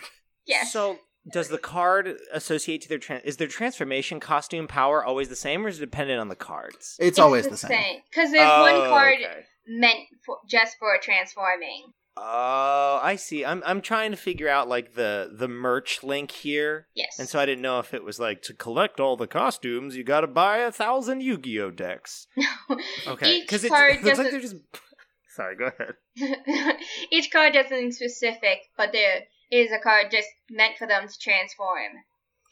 Yes. 0.46 0.72
So 0.72 1.00
does 1.32 1.48
the 1.50 1.58
card 1.58 2.18
associate 2.34 2.82
to 2.82 2.90
their 2.90 3.00
tran 3.00 3.24
is 3.24 3.38
their 3.38 3.48
transformation 3.48 4.20
costume 4.20 4.68
power 4.68 5.04
always 5.04 5.30
the 5.30 5.36
same 5.36 5.66
or 5.66 5.70
is 5.70 5.78
it 5.78 5.82
dependent 5.82 6.20
on 6.20 6.28
the 6.30 6.36
cards? 6.36 6.96
It's, 7.00 7.20
always 7.20 7.48
the 7.48 7.58
same. 7.58 8.02
Because 8.10 8.32
there's 8.32 8.48
one 8.48 8.76
Oh, 8.76 8.90
card 8.90 9.16
okay. 9.24 9.42
meant 9.68 10.00
for, 10.26 10.38
just 10.50 10.78
for 10.80 10.98
transforming. 11.02 11.94
Oh, 12.18 13.00
I 13.04 13.18
see. 13.18 13.44
I'm 13.44 13.62
I'm 13.66 13.82
trying 13.82 14.12
to 14.12 14.18
figure 14.18 14.48
out 14.48 14.70
like 14.70 14.94
the 14.94 15.30
the 15.38 15.50
merch 15.50 16.02
link 16.02 16.32
here. 16.32 16.88
Yes. 16.96 17.18
And 17.20 17.28
so 17.28 17.40
I 17.40 17.46
didn't 17.46 17.62
know 17.62 17.80
if 17.80 17.94
it 17.94 18.06
was 18.06 18.20
like 18.20 18.42
to 18.44 18.54
collect 18.54 19.02
all 19.02 19.18
the 19.18 19.28
costumes, 19.28 19.98
you 19.98 20.04
got 20.06 20.22
to 20.22 20.28
buy 20.28 20.60
a 20.60 20.72
thousand 20.72 21.22
Yu-Gi-Oh 21.24 21.72
decks. 21.72 22.28
No. 22.38 22.46
Okay, 23.08 23.36
Each 23.38 23.44
because 23.44 23.64
it, 23.66 23.70
card 23.70 23.92
it 23.98 24.04
looks 24.04 24.18
like 24.18 24.28
doesn't- 24.28 24.32
they're 24.32 24.42
just. 24.42 24.56
Sorry, 25.36 25.58
go 25.58 25.66
ahead. 25.78 26.78
Each 27.12 27.30
card 27.30 27.52
does 27.52 27.68
something 27.68 27.92
specific, 27.92 28.60
but 28.78 28.94
there 28.94 29.24
is 29.52 29.72
a 29.72 29.80
card 29.80 30.08
just 30.12 30.28
meant 30.50 30.78
for 30.78 30.88
them 30.88 31.08
to 31.08 31.20
transform. 31.20 31.92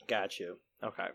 Got 0.08 0.40
you. 0.40 0.58
Okay. 0.84 1.08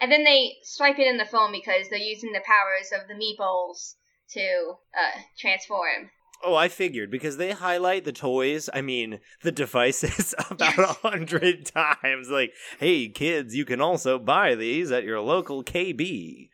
And 0.00 0.12
then 0.12 0.24
they 0.24 0.56
swipe 0.62 0.98
it 0.98 1.06
in 1.06 1.16
the 1.16 1.24
phone 1.24 1.52
because 1.52 1.88
they're 1.88 1.98
using 1.98 2.32
the 2.32 2.42
powers 2.46 2.92
of 2.92 3.08
the 3.08 3.14
meeples 3.14 3.94
to 4.32 4.74
uh, 4.94 5.20
transform. 5.38 6.10
Oh, 6.44 6.54
I 6.54 6.68
figured 6.68 7.10
because 7.10 7.38
they 7.38 7.52
highlight 7.52 8.04
the 8.04 8.12
toys. 8.12 8.68
I 8.74 8.82
mean, 8.82 9.20
the 9.42 9.52
devices 9.52 10.34
about 10.50 10.78
a 10.78 10.86
hundred 11.08 11.66
times. 11.66 12.28
Like, 12.28 12.52
hey, 12.78 13.08
kids, 13.08 13.54
you 13.56 13.64
can 13.64 13.80
also 13.80 14.18
buy 14.18 14.54
these 14.54 14.92
at 14.92 15.04
your 15.04 15.20
local 15.20 15.64
KB. 15.64 16.50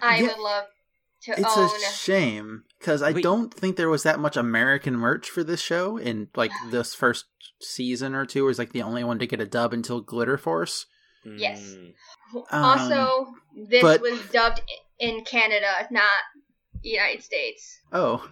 I 0.00 0.18
Yeah. 0.18 0.28
would 0.28 0.38
love. 0.38 0.64
To 1.22 1.32
It's 1.32 1.56
own. 1.56 1.66
a 1.66 1.92
shame 1.92 2.64
because 2.78 3.02
I 3.02 3.12
Wait. 3.12 3.22
don't 3.22 3.52
think 3.52 3.76
there 3.76 3.88
was 3.88 4.02
that 4.04 4.20
much 4.20 4.36
American 4.36 4.94
merch 4.96 5.28
for 5.30 5.42
this 5.42 5.60
show 5.60 5.96
in 5.96 6.28
like 6.36 6.50
this 6.70 6.94
first 6.94 7.26
season 7.60 8.14
or 8.14 8.24
two. 8.26 8.44
Was 8.44 8.58
like 8.58 8.72
the 8.72 8.82
only 8.82 9.04
one 9.04 9.18
to 9.18 9.26
get 9.26 9.40
a 9.40 9.46
dub 9.46 9.72
until 9.72 10.00
Glitter 10.00 10.38
Force. 10.38 10.86
Yes. 11.24 11.60
Mm. 11.62 12.44
also, 12.52 13.26
this 13.68 13.82
but- 13.82 14.00
was 14.00 14.20
dubbed 14.32 14.62
in 14.98 15.24
Canada, 15.24 15.66
not 15.90 16.04
United 16.82 17.22
States. 17.22 17.80
Oh, 17.92 18.26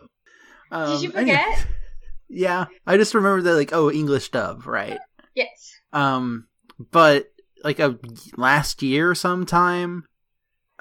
um, 0.71 0.93
Did 0.93 1.03
you 1.03 1.09
I 1.11 1.13
forget? 1.13 1.67
yeah, 2.29 2.67
I 2.87 2.97
just 2.97 3.15
remember 3.15 3.43
that 3.43 3.55
like 3.55 3.73
oh 3.73 3.91
English 3.91 4.31
dub 4.31 4.67
right. 4.67 4.99
Yes. 5.35 5.75
Um, 5.93 6.47
but 6.79 7.31
like 7.65 7.79
a 7.81 7.99
last 8.37 8.83
year 8.83 9.15
sometime, 9.15 10.05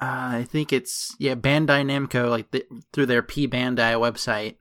uh, 0.01 0.41
I 0.41 0.47
think 0.49 0.73
it's 0.73 1.15
yeah 1.19 1.35
Bandai 1.35 1.83
Namco 1.85 2.29
like 2.29 2.51
the, 2.51 2.65
through 2.93 3.05
their 3.07 3.21
P 3.21 3.47
Bandai 3.47 3.93
website 3.99 4.55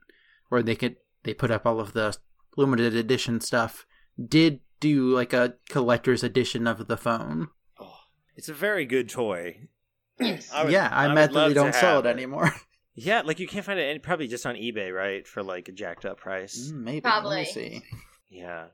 where 0.49 0.63
they 0.63 0.75
could 0.75 0.95
they 1.23 1.33
put 1.33 1.51
up 1.51 1.65
all 1.65 1.79
of 1.79 1.93
the 1.93 2.15
limited 2.57 2.95
edition 2.95 3.41
stuff. 3.41 3.85
Did 4.23 4.61
do 4.79 5.09
like 5.09 5.33
a 5.33 5.55
collector's 5.69 6.23
edition 6.23 6.67
of 6.67 6.87
the 6.87 6.97
phone. 6.97 7.49
Oh, 7.79 7.95
it's 8.35 8.49
a 8.49 8.53
very 8.53 8.85
good 8.85 9.09
toy. 9.09 9.57
Yes. 10.17 10.49
I 10.53 10.63
would- 10.63 10.71
yeah, 10.71 10.87
I'm 10.93 11.09
would 11.09 11.15
mad 11.15 11.29
that 11.31 11.35
love 11.35 11.49
they 11.49 11.53
don't 11.55 11.73
sell 11.75 11.95
have 11.97 12.05
it 12.05 12.09
anymore. 12.09 12.53
Yeah, 12.97 13.23
like 13.25 13.41
you 13.41 13.47
can't 13.49 13.65
find 13.65 13.77
it 13.77 13.83
any, 13.83 13.99
probably 13.99 14.29
just 14.29 14.45
on 14.45 14.55
eBay, 14.55 14.89
right? 14.95 15.27
For 15.27 15.43
like 15.43 15.67
a 15.67 15.73
jacked 15.73 16.05
up 16.05 16.17
price. 16.17 16.71
Mm, 16.71 16.83
Maybe. 16.83 17.01
Probably. 17.01 17.29
Let 17.35 17.47
me 17.47 17.51
see. 17.51 17.83
Yeah. 18.29 18.67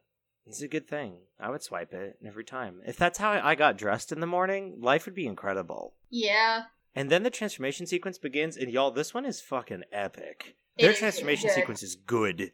It's 0.45 0.61
a 0.61 0.67
good 0.67 0.87
thing. 0.87 1.15
I 1.39 1.49
would 1.49 1.63
swipe 1.63 1.91
it 1.93 2.19
every 2.23 2.43
time. 2.43 2.81
If 2.85 2.97
that's 2.97 3.17
how 3.17 3.31
I 3.31 3.55
got 3.55 3.79
dressed 3.79 4.11
in 4.11 4.19
the 4.19 4.27
morning, 4.27 4.77
life 4.79 5.05
would 5.05 5.15
be 5.15 5.25
incredible. 5.25 5.95
Yeah. 6.11 6.63
And 6.93 7.09
then 7.09 7.23
the 7.23 7.29
transformation 7.29 7.87
sequence 7.87 8.17
begins, 8.17 8.57
and 8.57 8.71
y'all, 8.71 8.91
this 8.91 9.13
one 9.13 9.25
is 9.25 9.41
fucking 9.41 9.83
epic. 9.91 10.55
It 10.77 10.83
Their 10.83 10.93
transformation 10.93 11.47
good. 11.47 11.55
sequence 11.55 11.83
is 11.83 11.95
good. 11.95 12.51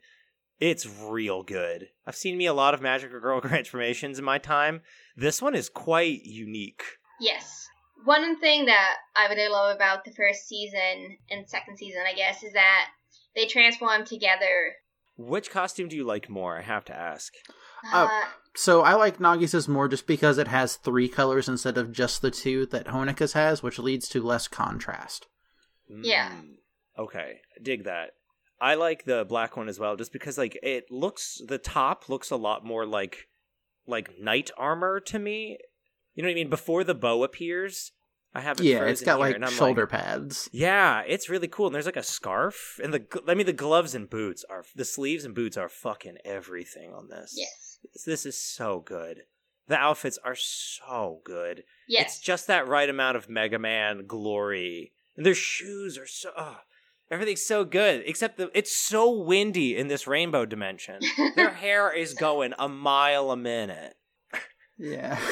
It's 0.59 0.87
real 0.87 1.43
good. 1.43 1.89
I've 2.05 2.15
seen 2.15 2.37
me 2.37 2.45
a 2.45 2.53
lot 2.53 2.73
of 2.73 2.81
Magical 2.81 3.19
Girl 3.19 3.41
transformations 3.41 4.17
in 4.19 4.25
my 4.25 4.37
time. 4.37 4.81
This 5.15 5.41
one 5.41 5.55
is 5.55 5.69
quite 5.69 6.23
unique. 6.23 6.83
Yes. 7.19 7.67
One 8.05 8.39
thing 8.39 8.65
that 8.65 8.95
I 9.15 9.27
really 9.27 9.49
love 9.49 9.75
about 9.75 10.05
the 10.05 10.13
first 10.13 10.47
season 10.47 11.17
and 11.29 11.49
second 11.49 11.77
season, 11.77 12.01
I 12.07 12.13
guess, 12.13 12.43
is 12.43 12.53
that 12.53 12.89
they 13.35 13.45
transform 13.45 14.05
together. 14.05 14.75
Which 15.17 15.49
costume 15.49 15.87
do 15.87 15.95
you 15.95 16.03
like 16.03 16.29
more? 16.29 16.57
I 16.57 16.61
have 16.61 16.85
to 16.85 16.95
ask. 16.95 17.33
Oh. 17.91 18.05
Uh, 18.05 18.27
So 18.55 18.81
I 18.81 18.93
like 18.93 19.19
Nagisa's 19.19 19.67
more 19.67 19.87
just 19.87 20.07
because 20.07 20.37
it 20.37 20.47
has 20.47 20.75
three 20.77 21.07
colors 21.07 21.47
instead 21.47 21.77
of 21.77 21.91
just 21.91 22.21
the 22.21 22.31
two 22.31 22.65
that 22.67 22.87
Honoka's 22.87 23.33
has, 23.33 23.61
which 23.61 23.77
leads 23.79 24.07
to 24.09 24.21
less 24.23 24.47
contrast. 24.47 25.27
Yeah. 25.89 26.29
Mm, 26.31 26.55
Okay, 26.99 27.41
dig 27.61 27.83
that. 27.83 28.11
I 28.59 28.73
like 28.73 29.05
the 29.05 29.23
black 29.23 29.55
one 29.55 29.69
as 29.69 29.79
well, 29.79 29.95
just 29.95 30.11
because 30.11 30.37
like 30.37 30.57
it 30.63 30.85
looks 30.89 31.39
the 31.47 31.59
top 31.59 32.09
looks 32.09 32.31
a 32.31 32.35
lot 32.35 32.65
more 32.65 32.87
like 32.87 33.27
like 33.85 34.19
knight 34.19 34.49
armor 34.57 34.99
to 35.01 35.19
me. 35.19 35.57
You 36.15 36.23
know 36.23 36.27
what 36.27 36.31
I 36.31 36.35
mean? 36.35 36.49
Before 36.49 36.83
the 36.83 36.95
bow 36.95 37.23
appears, 37.23 37.91
I 38.37 38.41
have 38.41 38.59
it 38.59 38.65
Yeah, 38.65 38.83
it's 38.83 39.01
frozen 39.01 39.05
got 39.05 39.13
here, 39.13 39.19
like 39.19 39.35
and 39.35 39.45
I'm 39.45 39.51
shoulder 39.51 39.87
pads. 39.87 40.47
yeah, 40.53 41.01
it's 41.07 41.27
really 41.27 41.47
cool. 41.47 41.65
And 41.65 41.73
there's 41.73 41.87
like 41.87 41.95
a 41.97 42.03
scarf, 42.03 42.79
and 42.83 42.93
the 42.93 43.03
I 43.27 43.33
mean 43.33 43.47
the 43.47 43.53
gloves 43.53 43.95
and 43.95 44.07
boots 44.07 44.45
are 44.47 44.63
the 44.75 44.85
sleeves 44.85 45.25
and 45.25 45.33
boots 45.33 45.57
are 45.57 45.67
fucking 45.67 46.17
everything 46.23 46.93
on 46.93 47.09
this. 47.09 47.33
yes. 47.35 47.79
this 48.05 48.27
is 48.27 48.39
so 48.39 48.79
good. 48.79 49.23
The 49.67 49.75
outfits 49.75 50.19
are 50.23 50.35
so 50.35 51.21
good. 51.25 51.63
Yes. 51.87 52.17
It's 52.17 52.19
just 52.19 52.45
that 52.45 52.67
right 52.67 52.87
amount 52.87 53.17
of 53.17 53.27
Mega 53.27 53.57
Man 53.57 54.05
glory. 54.05 54.93
And 55.15 55.25
their 55.25 55.33
shoes 55.33 55.97
are 55.97 56.05
so 56.05 56.29
oh, 56.37 56.57
everything's 57.09 57.43
so 57.43 57.65
good. 57.65 58.03
Except 58.05 58.37
the 58.37 58.51
it's 58.53 58.77
so 58.77 59.09
windy 59.09 59.75
in 59.75 59.87
this 59.87 60.05
rainbow 60.05 60.45
dimension. 60.45 60.99
Their 61.35 61.53
hair 61.53 61.91
is 61.91 62.13
going 62.13 62.53
a 62.59 62.69
mile 62.69 63.31
a 63.31 63.35
minute. 63.35 63.95
Yeah. 64.77 65.19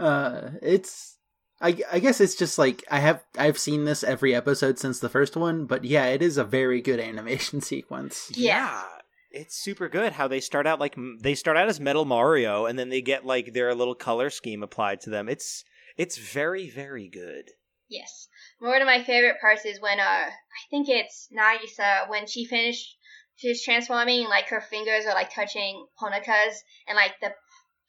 uh, 0.00 0.50
it's. 0.62 1.16
I, 1.62 1.76
I 1.92 1.98
guess 1.98 2.22
it's 2.22 2.36
just 2.36 2.58
like 2.58 2.84
I 2.90 3.00
have 3.00 3.22
I've 3.36 3.58
seen 3.58 3.84
this 3.84 4.02
every 4.02 4.34
episode 4.34 4.78
since 4.78 4.98
the 4.98 5.10
first 5.10 5.36
one, 5.36 5.66
but 5.66 5.84
yeah, 5.84 6.06
it 6.06 6.22
is 6.22 6.38
a 6.38 6.44
very 6.44 6.80
good 6.80 6.98
animation 6.98 7.60
sequence. 7.60 8.32
Yeah. 8.34 8.82
It's 9.30 9.62
super 9.62 9.88
good 9.88 10.12
how 10.14 10.26
they 10.26 10.40
start 10.40 10.66
out 10.66 10.80
like 10.80 10.96
they 11.20 11.34
start 11.34 11.58
out 11.58 11.68
as 11.68 11.78
Metal 11.78 12.06
Mario 12.06 12.64
and 12.64 12.78
then 12.78 12.88
they 12.88 13.02
get 13.02 13.26
like 13.26 13.52
their 13.52 13.74
little 13.74 13.94
color 13.94 14.30
scheme 14.30 14.62
applied 14.62 15.02
to 15.02 15.10
them. 15.10 15.28
It's 15.28 15.62
it's 15.98 16.16
very 16.16 16.70
very 16.70 17.08
good. 17.08 17.50
Yes. 17.90 18.28
One 18.58 18.80
of 18.80 18.86
my 18.86 19.04
favorite 19.04 19.36
parts 19.40 19.66
is 19.66 19.80
when 19.82 20.00
uh 20.00 20.02
I 20.02 20.62
think 20.70 20.88
it's 20.88 21.28
Nagisa 21.30 22.08
when 22.08 22.26
she 22.26 22.46
finished 22.46 22.96
she's 23.40 23.64
transforming 23.64 24.28
like 24.28 24.48
her 24.48 24.60
fingers 24.60 25.06
are 25.06 25.14
like 25.14 25.34
touching 25.34 25.86
Honoka's 26.00 26.62
and 26.86 26.96
like 26.96 27.12
the 27.20 27.32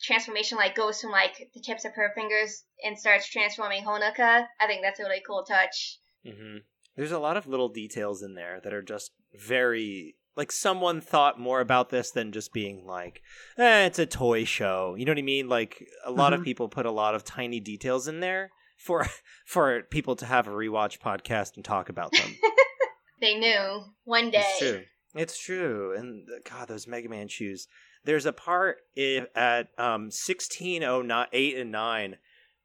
transformation 0.04 0.58
like 0.58 0.76
goes 0.76 1.00
from 1.02 1.12
like 1.12 1.50
the 1.54 1.60
tips 1.62 1.86
of 1.86 1.94
her 1.96 2.12
fingers 2.16 2.64
and 2.84 2.98
starts 2.98 3.30
transforming 3.30 3.84
Honoka. 3.84 4.46
I 4.60 4.68
think 4.68 4.82
that's 4.82 5.00
a 5.00 5.04
really 5.04 5.22
cool 5.26 5.44
touch. 5.44 6.00
hmm 6.26 6.58
There's 6.96 7.12
a 7.12 7.20
lot 7.20 7.38
of 7.38 7.48
little 7.48 7.70
details 7.70 8.22
in 8.22 8.36
there 8.36 8.60
that 8.64 8.74
are 8.74 8.82
just 8.82 9.12
very 9.34 10.16
like 10.38 10.52
someone 10.52 11.02
thought 11.02 11.40
more 11.40 11.60
about 11.60 11.90
this 11.90 12.10
than 12.12 12.32
just 12.32 12.54
being 12.54 12.86
like, 12.86 13.22
eh, 13.58 13.86
it's 13.86 14.00
a 14.00 14.06
toy 14.06 14.46
show. 14.46 14.96
You 14.98 15.04
know 15.06 15.12
what 15.12 15.18
I 15.20 15.24
mean? 15.24 15.50
Like 15.50 15.86
a 16.06 16.12
lot 16.12 16.32
of 16.34 16.40
Mhm. 16.40 16.46
people 16.46 16.70
put 16.70 16.86
a 16.86 16.92
lot 16.92 17.16
of 17.16 17.26
tiny 17.26 17.60
details 17.60 18.08
in 18.08 18.22
there 18.22 18.50
for 18.78 19.06
for 19.46 19.84
people 19.84 20.16
to 20.16 20.26
have 20.26 20.48
a 20.48 20.52
rewatch 20.52 21.00
podcast 21.00 21.56
and 21.58 21.66
talk 21.66 21.90
about 21.90 22.12
them. 22.14 22.38
They 23.20 23.36
knew 23.36 23.84
one 24.04 24.32
day. 24.32 24.40
It's 24.44 24.58
true. 24.60 24.84
It's 25.14 25.38
true. 25.40 25.96
And 25.96 26.28
uh, 26.28 26.40
God, 26.50 26.68
those 26.70 26.88
Mega 26.88 27.08
Man 27.08 27.28
shoes. 27.28 27.68
There's 28.04 28.26
a 28.26 28.34
part 28.34 28.78
i 28.98 29.26
at 29.36 29.68
um, 29.78 30.10
1609, 30.10 31.28
8 31.32 31.58
and 31.58 31.72
9 31.72 32.16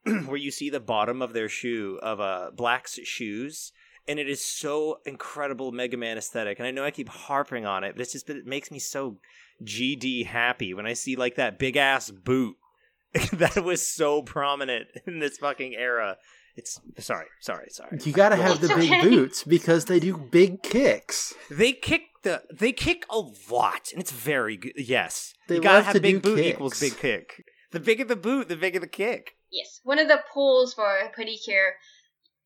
where 0.27 0.37
you 0.37 0.51
see 0.51 0.71
the 0.71 0.81
bottom 0.81 1.21
of 1.21 1.33
their 1.33 1.49
shoe, 1.49 1.99
of 2.03 2.21
uh, 2.21 2.51
Black's 2.55 2.99
shoes. 3.05 3.73
And 4.09 4.19
it 4.19 4.29
is 4.29 4.45
so 4.45 5.01
incredible 5.05 5.73
Mega 5.73 5.97
Man 5.97 6.17
aesthetic. 6.17 6.59
And 6.59 6.67
I 6.67 6.71
know 6.71 6.85
I 6.85 6.93
keep 6.93 7.09
harping 7.09 7.67
on 7.67 7.83
it, 7.83 7.95
but 7.95 8.03
it's 8.03 8.13
just, 8.13 8.31
it 8.31 8.47
makes 8.47 8.71
me 8.71 8.79
so 8.79 9.19
GD 9.65 10.27
happy 10.27 10.75
when 10.75 10.87
I 10.87 10.93
see 10.93 11.17
like 11.17 11.35
that 11.37 11.59
big 11.59 11.77
ass 11.77 12.11
boot 12.11 12.57
that 13.33 13.65
was 13.65 13.87
so 13.87 14.23
prominent 14.23 14.89
in 15.07 15.19
this 15.19 15.39
fucking 15.39 15.75
era. 15.75 16.19
It's 16.57 16.81
sorry, 16.99 17.27
sorry, 17.41 17.67
sorry. 17.71 17.99
You 18.03 18.13
gotta 18.13 18.37
have 18.37 18.61
the 18.61 18.69
big 18.69 18.91
okay. 18.91 19.03
boots 19.03 19.45
because 19.45 19.85
they 19.85 20.01
do 20.01 20.17
big 20.17 20.63
kicks. 20.63 21.35
They 21.51 21.73
kick 21.73 22.03
the 22.23 22.43
they 22.53 22.73
kick 22.73 23.05
a 23.11 23.21
lot, 23.51 23.91
and 23.93 24.01
it's 24.01 24.11
very 24.11 24.57
good. 24.57 24.73
Yes, 24.77 25.35
They 25.49 25.57
you 25.57 25.61
gotta 25.61 25.85
have 25.85 26.01
big 26.01 26.03
do 26.03 26.21
boot 26.21 26.37
kicks. 26.39 26.55
equals 26.55 26.81
big 26.81 26.97
kick. 26.97 27.45
The 27.73 27.81
bigger 27.81 28.05
the 28.05 28.17
boot, 28.17 28.49
the 28.49 28.57
bigger 28.57 28.81
the 28.81 28.87
kick. 28.87 29.33
Yes. 29.51 29.81
One 29.85 29.99
of 29.99 30.09
the 30.09 30.21
pulls 30.33 30.73
for 30.73 31.11
Pretty 31.13 31.37
Cure, 31.37 31.75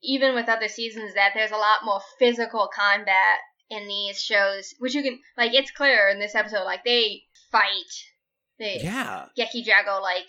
even 0.02 0.34
with 0.34 0.48
other 0.48 0.68
seasons, 0.68 1.10
is 1.10 1.14
that 1.14 1.30
there's 1.34 1.52
a 1.52 1.56
lot 1.56 1.84
more 1.84 2.00
physical 2.18 2.68
combat 2.74 3.38
in 3.70 3.86
these 3.86 4.20
shows, 4.20 4.74
which 4.80 4.94
you 4.94 5.02
can 5.02 5.20
like. 5.36 5.54
It's 5.54 5.70
clear 5.70 6.08
in 6.08 6.18
this 6.18 6.34
episode, 6.34 6.64
like 6.64 6.84
they 6.84 7.22
fight. 7.52 7.92
They 8.58 8.80
Yeah, 8.82 9.26
Geki 9.38 9.64
Drago 9.64 10.02
like 10.02 10.26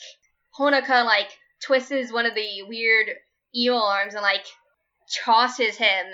Honoka 0.58 1.04
like 1.04 1.30
twists 1.64 2.12
one 2.12 2.26
of 2.26 2.36
the 2.36 2.64
weird 2.68 3.08
eel 3.56 3.78
arms 3.78 4.14
and 4.14 4.24
like 4.24 4.46
tosses 5.24 5.78
him. 5.78 6.06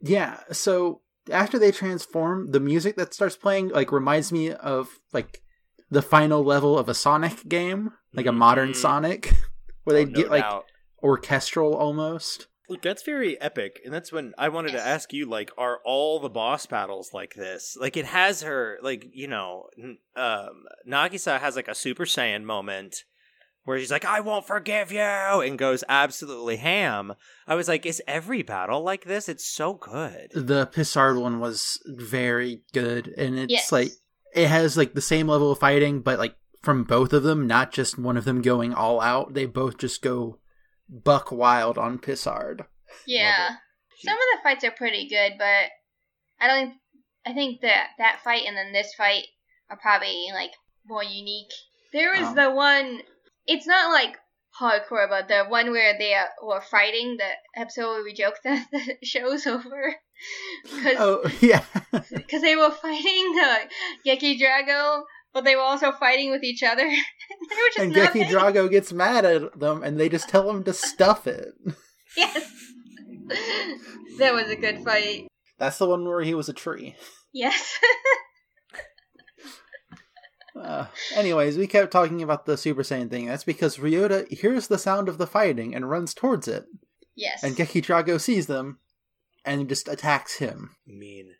Yeah, 0.00 0.40
so 0.52 1.02
after 1.30 1.58
they 1.58 1.70
transform, 1.72 2.50
the 2.52 2.60
music 2.60 2.96
that 2.96 3.14
starts 3.14 3.36
playing 3.36 3.68
like 3.68 3.92
reminds 3.92 4.32
me 4.32 4.52
of 4.52 4.88
like 5.12 5.42
the 5.90 6.02
final 6.02 6.42
level 6.42 6.78
of 6.78 6.88
a 6.88 6.94
Sonic 6.94 7.48
game, 7.48 7.92
like 8.14 8.26
a 8.26 8.32
modern 8.32 8.70
Mhm. 8.70 8.76
Sonic, 8.76 9.32
where 9.84 9.94
they 9.94 10.02
Oh, 10.04 10.06
no 10.06 10.12
get 10.22 10.30
like 10.30 10.42
doubt. 10.44 10.66
orchestral 11.02 11.74
almost. 11.74 12.46
Look, 12.68 12.82
that's 12.82 13.02
very 13.02 13.38
epic, 13.40 13.80
and 13.84 13.92
that's 13.92 14.12
when 14.12 14.32
I 14.38 14.48
wanted 14.48 14.74
Yes. 14.74 14.82
to 14.84 14.88
ask 14.88 15.12
you, 15.12 15.26
like, 15.26 15.50
are 15.58 15.80
all 15.84 16.20
the 16.20 16.28
boss 16.30 16.66
battles 16.66 17.10
like 17.12 17.34
this? 17.34 17.76
Like, 17.78 17.96
it 17.96 18.04
has 18.04 18.42
her, 18.42 18.78
like, 18.80 19.06
you 19.12 19.26
know, 19.26 19.70
um, 20.14 20.62
Nagisa 20.88 21.40
has 21.40 21.56
like 21.56 21.66
a 21.66 21.74
Super 21.74 22.04
Saiyan 22.04 22.44
moment 22.44 23.02
where 23.64 23.78
she's 23.78 23.90
like, 23.90 24.04
"I 24.04 24.20
won't 24.20 24.46
forgive 24.46 24.90
you," 24.92 25.00
and 25.00 25.58
goes 25.58 25.84
absolutely 25.88 26.56
ham. 26.56 27.14
I 27.46 27.54
was 27.54 27.68
like, 27.68 27.84
is 27.86 28.02
every 28.06 28.42
battle 28.42 28.82
like 28.82 29.04
this? 29.04 29.28
It's 29.28 29.46
so 29.46 29.74
good. 29.74 30.30
The 30.34 30.66
Pisard 30.66 31.20
one 31.20 31.40
was 31.40 31.78
very 31.86 32.62
good, 32.72 33.08
and 33.16 33.38
it's 33.38 33.52
Yes. 33.52 33.72
like 33.72 33.90
it 34.34 34.46
has 34.48 34.76
like 34.76 34.94
the 34.94 35.00
same 35.00 35.26
level 35.28 35.50
of 35.52 35.58
fighting, 35.58 36.00
but 36.00 36.18
like 36.18 36.36
from 36.62 36.84
both 36.84 37.12
of 37.12 37.22
them, 37.22 37.46
not 37.46 37.72
just 37.72 37.98
one 37.98 38.16
of 38.16 38.24
them 38.24 38.42
going 38.42 38.72
all 38.74 39.00
out. 39.00 39.34
They 39.34 39.46
both 39.46 39.78
just 39.78 40.02
go 40.02 40.38
buck 40.88 41.30
wild 41.32 41.78
on 41.78 41.98
Pisard. 41.98 42.66
Yeah. 43.06 43.56
Some 44.02 44.14
of 44.14 44.18
the 44.34 44.42
fights 44.42 44.64
are 44.64 44.70
pretty 44.70 45.08
good, 45.08 45.32
but 45.38 45.70
I 46.40 46.46
don't. 46.46 46.74
I 47.26 47.34
think 47.34 47.60
that 47.60 47.88
that 47.98 48.20
fight 48.24 48.42
and 48.46 48.56
then 48.56 48.72
this 48.72 48.94
fight 48.94 49.24
are 49.68 49.76
probably 49.76 50.28
like 50.32 50.52
more 50.86 51.04
unique. 51.04 51.50
There 51.92 52.10
was 52.12 52.28
Um. 52.28 52.34
the 52.34 52.50
one. 52.50 53.02
It's 53.50 53.66
not 53.66 53.92
like 53.92 54.16
hardcore 54.60 55.08
but 55.08 55.26
the 55.26 55.44
one 55.48 55.72
where 55.72 55.96
they 55.98 56.14
uh, 56.14 56.26
were 56.40 56.60
fighting. 56.60 57.16
The 57.16 57.60
episode 57.60 57.88
where 57.88 58.04
we 58.04 58.14
joked 58.14 58.40
that 58.44 58.66
the 58.70 58.96
show's 59.02 59.46
over. 59.46 59.96
Cause, 60.82 60.96
Oh 60.98 61.30
yeah. 61.40 61.64
Because 61.90 62.42
they 62.42 62.54
were 62.54 62.70
fighting 62.70 63.34
uh, 63.42 63.58
Geki 64.06 64.38
Drago, 64.38 65.02
but 65.32 65.44
they 65.44 65.56
were 65.56 65.62
also 65.62 65.90
fighting 65.92 66.30
with 66.30 66.44
each 66.44 66.62
other. 66.62 66.86
they 66.86 67.56
were 67.56 67.70
just 67.74 67.78
and 67.78 67.94
Geki 67.94 68.28
Drago 68.28 68.70
gets 68.70 68.92
mad 68.92 69.24
at 69.24 69.58
them, 69.58 69.82
and 69.82 69.98
they 69.98 70.08
just 70.08 70.28
tell 70.28 70.48
him 70.48 70.62
to 70.64 70.72
stuff 70.72 71.26
it. 71.26 71.54
Yes. 72.16 72.50
that 74.18 74.34
was 74.34 74.48
a 74.48 74.56
good 74.56 74.84
fight. 74.84 75.26
That's 75.58 75.78
the 75.78 75.86
one 75.86 76.04
where 76.04 76.22
he 76.22 76.34
was 76.34 76.48
a 76.48 76.52
tree. 76.52 76.96
Yes. 77.32 77.78
Uh, 80.54 80.86
anyways, 81.14 81.56
we 81.56 81.66
kept 81.66 81.92
talking 81.92 82.22
about 82.22 82.46
the 82.46 82.56
Super 82.56 82.82
Saiyan 82.82 83.10
thing. 83.10 83.26
That's 83.26 83.44
because 83.44 83.78
Ryota 83.78 84.28
hears 84.30 84.68
the 84.68 84.78
sound 84.78 85.08
of 85.08 85.18
the 85.18 85.26
fighting 85.26 85.74
and 85.74 85.90
runs 85.90 86.14
towards 86.14 86.48
it, 86.48 86.64
yes. 87.14 87.42
and 87.42 87.56
Geki 87.56 87.84
Drago 87.84 88.20
sees 88.20 88.46
them 88.46 88.78
and 89.44 89.68
just 89.68 89.88
attacks 89.88 90.36
him. 90.36 90.76
mean. 90.86 91.34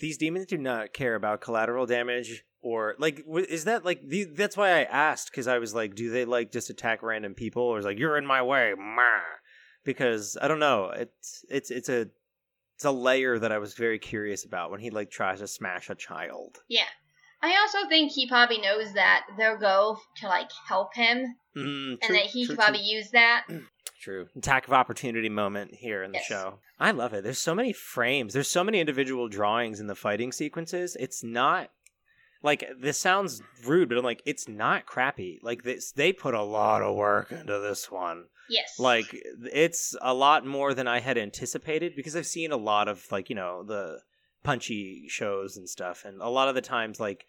These 0.00 0.18
demons 0.18 0.46
do 0.46 0.56
not 0.56 0.92
care 0.92 1.16
about 1.16 1.40
collateral 1.40 1.84
damage 1.84 2.44
or 2.60 2.94
like 2.98 3.24
is 3.48 3.64
that 3.64 3.84
like 3.84 4.00
the, 4.06 4.24
that's 4.24 4.56
why 4.56 4.70
I 4.70 4.82
asked 4.82 5.30
because 5.30 5.46
I 5.46 5.58
was 5.58 5.74
like 5.74 5.94
do 5.94 6.10
they 6.10 6.24
like 6.24 6.52
just 6.52 6.70
attack 6.70 7.02
random 7.02 7.34
people 7.34 7.62
or 7.62 7.78
is 7.78 7.84
like 7.84 7.98
you're 7.98 8.18
in 8.18 8.26
my 8.26 8.42
way 8.42 8.74
Mah. 8.76 9.20
because 9.84 10.36
I 10.40 10.48
don't 10.48 10.58
know 10.58 10.90
it's 10.90 11.44
it's 11.48 11.70
it's 11.70 11.88
a 11.88 12.08
it's 12.76 12.84
a 12.84 12.90
layer 12.90 13.38
that 13.38 13.50
I 13.50 13.58
was 13.58 13.74
very 13.74 13.98
curious 13.98 14.44
about 14.44 14.70
when 14.70 14.80
he 14.80 14.90
like 14.90 15.10
tries 15.10 15.40
to 15.40 15.48
smash 15.48 15.90
a 15.90 15.96
child. 15.96 16.58
yeah. 16.68 16.84
I 17.42 17.56
also 17.56 17.88
think 17.88 18.12
he 18.12 18.28
probably 18.28 18.58
knows 18.58 18.92
that 18.94 19.26
they'll 19.38 19.58
go 19.58 19.98
to 20.16 20.26
like 20.28 20.50
help 20.68 20.94
him, 20.94 21.36
Mm, 21.56 21.98
and 22.02 22.14
that 22.14 22.26
he 22.26 22.44
true, 22.46 22.54
could 22.54 22.62
probably 22.62 22.82
use 22.82 23.10
that. 23.10 23.44
true, 23.48 23.62
true. 24.00 24.26
Attack 24.36 24.66
of 24.68 24.72
opportunity 24.74 25.28
moment 25.28 25.74
here 25.74 26.02
in 26.02 26.12
the 26.12 26.18
Yes. 26.18 26.26
show. 26.26 26.58
I 26.78 26.90
love 26.92 27.12
it. 27.14 27.24
There's 27.24 27.38
so 27.38 27.54
many 27.54 27.72
frames. 27.72 28.32
There's 28.34 28.48
so 28.48 28.62
many 28.64 28.80
individual 28.80 29.28
drawings 29.28 29.80
in 29.80 29.86
the 29.88 29.94
fighting 29.96 30.30
sequences. 30.32 30.96
It's 31.00 31.22
not 31.24 31.70
like 32.42 32.64
this 32.78 32.98
sounds 32.98 33.42
rude, 33.64 33.88
but 33.88 33.98
I'm 33.98 34.04
like 34.04 34.22
it's 34.24 34.46
not 34.48 34.86
crappy. 34.86 35.40
Like 35.42 35.62
this, 35.64 35.90
they 35.92 36.12
put 36.12 36.34
a 36.34 36.42
lot 36.42 36.82
of 36.82 36.94
work 36.96 37.32
into 37.32 37.58
this 37.58 37.90
one. 37.90 38.24
Yes. 38.48 38.78
Like 38.78 39.06
it's 39.52 39.96
a 40.00 40.14
lot 40.14 40.46
more 40.46 40.72
than 40.74 40.86
I 40.86 41.00
had 41.00 41.18
anticipated 41.18 41.94
because 41.96 42.14
I've 42.16 42.26
seen 42.26 42.52
a 42.52 42.56
lot 42.56 42.86
of 42.88 43.04
like 43.10 43.28
you 43.30 43.36
know 43.36 43.64
the 43.64 43.98
punchy 44.42 45.06
shows 45.08 45.56
and 45.56 45.68
stuff, 45.68 46.04
and 46.04 46.20
a 46.20 46.28
lot 46.28 46.48
of 46.48 46.54
the 46.54 46.60
times 46.60 47.00
like 47.00 47.26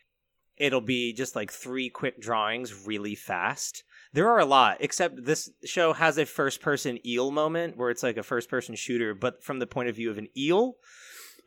it'll 0.60 0.82
be 0.82 1.14
just 1.14 1.36
like 1.36 1.52
three 1.52 1.90
quick 1.90 2.20
drawings 2.20 2.86
really 2.86 3.16
fast. 3.16 3.84
There 4.12 4.30
are 4.30 4.40
a 4.40 4.46
lot, 4.46 4.78
except 4.80 5.24
this 5.24 5.50
show 5.64 5.94
has 5.94 6.18
a 6.18 6.26
first 6.26 6.62
person 6.62 7.00
eel 7.06 7.32
moment 7.32 7.78
where 7.78 7.90
it's 7.90 8.04
like 8.04 8.18
a 8.18 8.24
first 8.24 8.50
person 8.50 8.76
shooter, 8.76 9.14
but 9.14 9.44
from 9.44 9.60
the 9.60 9.68
point 9.68 9.90
of 9.90 9.96
view 9.96 10.12
of 10.12 10.18
an 10.18 10.28
eel. 10.36 10.76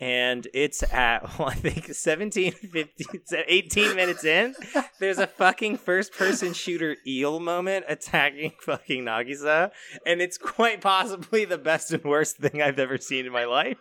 And 0.01 0.49
it's 0.55 0.82
at, 0.93 1.22
well, 1.38 1.49
I 1.49 1.55
think 1.55 1.93
17, 1.93 2.53
15, 2.53 3.07
18 3.47 3.97
minutes 3.97 4.24
in. 4.24 4.55
There's 4.99 5.18
a 5.18 5.26
fucking 5.26 5.78
first 5.78 6.12
person 6.12 6.53
shooter 6.53 6.97
eel 7.07 7.40
moment 7.40 7.86
attacking 7.88 8.53
fucking 8.61 9.05
Nagisa. 9.05 9.70
And 10.07 10.20
it's 10.20 10.38
quite 10.38 10.80
possibly 10.80 11.45
the 11.45 11.59
best 11.59 11.93
and 11.93 12.05
worst 12.05 12.36
thing 12.38 12.62
I've 12.62 12.78
ever 12.78 12.99
seen 12.99 13.26
in 13.26 13.32
my 13.32 13.45
life. 13.45 13.78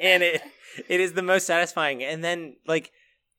And 0.00 0.22
it 0.22 0.42
it 0.88 1.00
is 1.00 1.14
the 1.14 1.22
most 1.22 1.46
satisfying. 1.46 2.02
And 2.02 2.22
then, 2.22 2.56
like, 2.66 2.92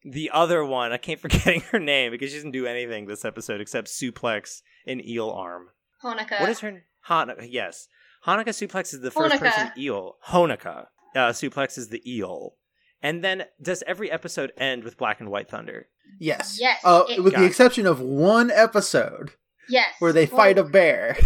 the 0.04 0.32
other 0.34 0.66
one, 0.66 0.92
I 0.92 0.98
can't 0.98 1.20
forgetting 1.20 1.62
her 1.72 1.80
name 1.80 2.12
because 2.12 2.30
she 2.32 2.38
doesn't 2.38 2.52
do 2.52 2.66
anything 2.66 3.06
this 3.06 3.26
episode 3.26 3.62
except 3.62 3.88
suplex 3.88 4.62
an 4.86 5.06
eel 5.06 5.30
arm. 5.30 5.70
Honoka. 6.04 6.40
What 6.40 6.50
is 6.50 6.60
her 6.60 6.84
Hanukkah? 7.08 7.48
Yes. 7.50 7.88
Hanukkah 8.26 8.50
suplex 8.50 8.94
is 8.94 9.02
the 9.02 9.12
first 9.12 9.36
Honoka. 9.36 9.40
person 9.40 9.72
eel. 9.78 10.16
Honoka 10.28 10.88
uh, 11.16 11.30
suplex 11.30 11.78
is 11.78 11.90
the 11.90 12.02
eel. 12.10 12.56
And 13.04 13.24
then 13.24 13.46
does 13.62 13.84
every 13.88 14.12
episode 14.12 14.52
end 14.58 14.84
with 14.84 14.98
Black 14.98 15.20
and 15.20 15.30
White 15.30 15.50
Thunder? 15.50 15.88
Yes. 16.20 16.58
Yes, 16.60 16.80
Uh, 16.84 17.04
it- 17.10 17.24
with 17.24 17.34
the 17.34 17.44
it. 17.44 17.48
exception 17.48 17.86
of 17.88 18.00
one 18.00 18.52
episode 18.52 19.32
yes. 19.70 19.94
where 20.00 20.14
they 20.14 20.26
Well, 20.26 20.38
fight 20.38 20.58
a 20.58 20.64
bear. 20.64 21.18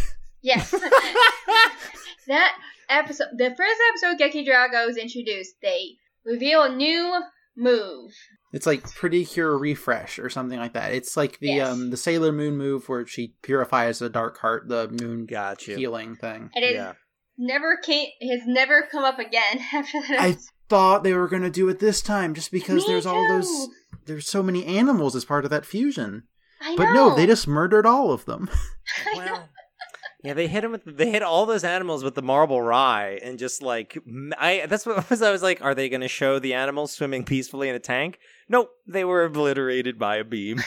Yes. 0.42 0.72
that 2.28 2.54
episode, 2.90 3.28
the 3.38 3.54
first 3.56 3.82
episode 3.90 4.20
Geki 4.24 4.48
Drago 4.48 4.88
is 4.90 4.98
introduced, 4.98 5.56
they 5.62 5.92
reveal 6.26 6.64
a 6.64 6.70
new 6.76 7.20
move. 7.58 8.12
It's 8.54 8.66
like 8.66 8.84
Pretty 8.96 9.26
Cure 9.26 9.58
Refresh 9.58 10.18
or 10.20 10.30
something 10.30 10.58
like 10.60 10.74
that. 10.74 10.94
It's 10.94 11.18
like 11.18 11.40
the 11.40 11.48
Yes. 11.48 11.70
um 11.70 11.90
the 11.90 11.98
Sailor 11.98 12.32
Moon 12.32 12.58
move 12.58 12.88
where 12.88 13.06
she 13.06 13.34
purifies 13.42 14.00
the 14.00 14.10
dark 14.10 14.38
heart, 14.38 14.68
the 14.70 14.88
moon 15.02 15.26
Got 15.26 15.68
you. 15.68 15.76
healing 15.76 16.16
thing. 16.16 16.52
And 16.56 16.64
it 16.64 16.76
Yeah. 16.76 16.94
Never 17.38 17.78
came, 17.78 18.08
has 18.30 18.42
never 18.46 18.88
come 18.92 19.04
up 19.04 19.20
again 19.20 19.60
after 19.74 20.02
that. 20.10 20.20
I 20.20 20.38
thought 20.70 21.04
they 21.04 21.14
were 21.14 21.28
gonna 21.28 21.50
do 21.50 21.70
it 21.70 21.80
this 21.80 22.02
time 22.02 22.34
just 22.34 22.52
because 22.52 22.86
Me 22.88 22.94
there's 22.94 23.06
all 23.06 23.28
those 23.28 23.70
there's 24.06 24.28
so 24.28 24.42
many 24.44 24.66
animals 24.66 25.16
as 25.16 25.26
part 25.26 25.46
of 25.46 25.52
that 25.52 25.66
fusion. 25.66 26.24
I 26.62 26.76
But 26.76 26.86
know. 26.94 27.10
no, 27.10 27.16
they 27.16 27.26
just 27.28 27.48
murdered 27.48 27.86
all 27.86 28.12
of 28.12 28.26
them. 28.26 28.50
I 29.06 29.14
know. 29.14 29.26
Well, 29.34 29.50
yeah, 30.24 30.34
they 30.34 30.48
hit 30.48 30.64
him 30.64 30.72
with 30.72 30.82
they 30.98 31.12
hit 31.12 31.22
all 31.22 31.46
those 31.46 31.64
animals 31.64 32.04
with 32.04 32.16
the 32.16 32.24
marble 32.24 32.60
rye 32.60 33.20
and 33.22 33.38
just 33.38 33.62
like 33.62 33.96
I, 34.40 34.66
that's 34.68 34.86
what 34.86 35.08
was 35.12 35.22
I 35.22 35.32
was 35.32 35.44
like, 35.44 35.62
are 35.64 35.76
they 35.76 35.88
going 35.88 36.02
to 36.02 36.08
show 36.08 36.40
the 36.40 36.56
animals 36.56 36.92
swimming 36.94 37.24
peacefully 37.26 37.70
in 37.70 37.76
a 37.76 37.80
tank? 37.80 38.18
Nope, 38.50 38.70
they 38.88 39.06
were 39.06 39.24
obliterated 39.26 40.00
by 40.00 40.16
a 40.18 40.24
beam. 40.24 40.64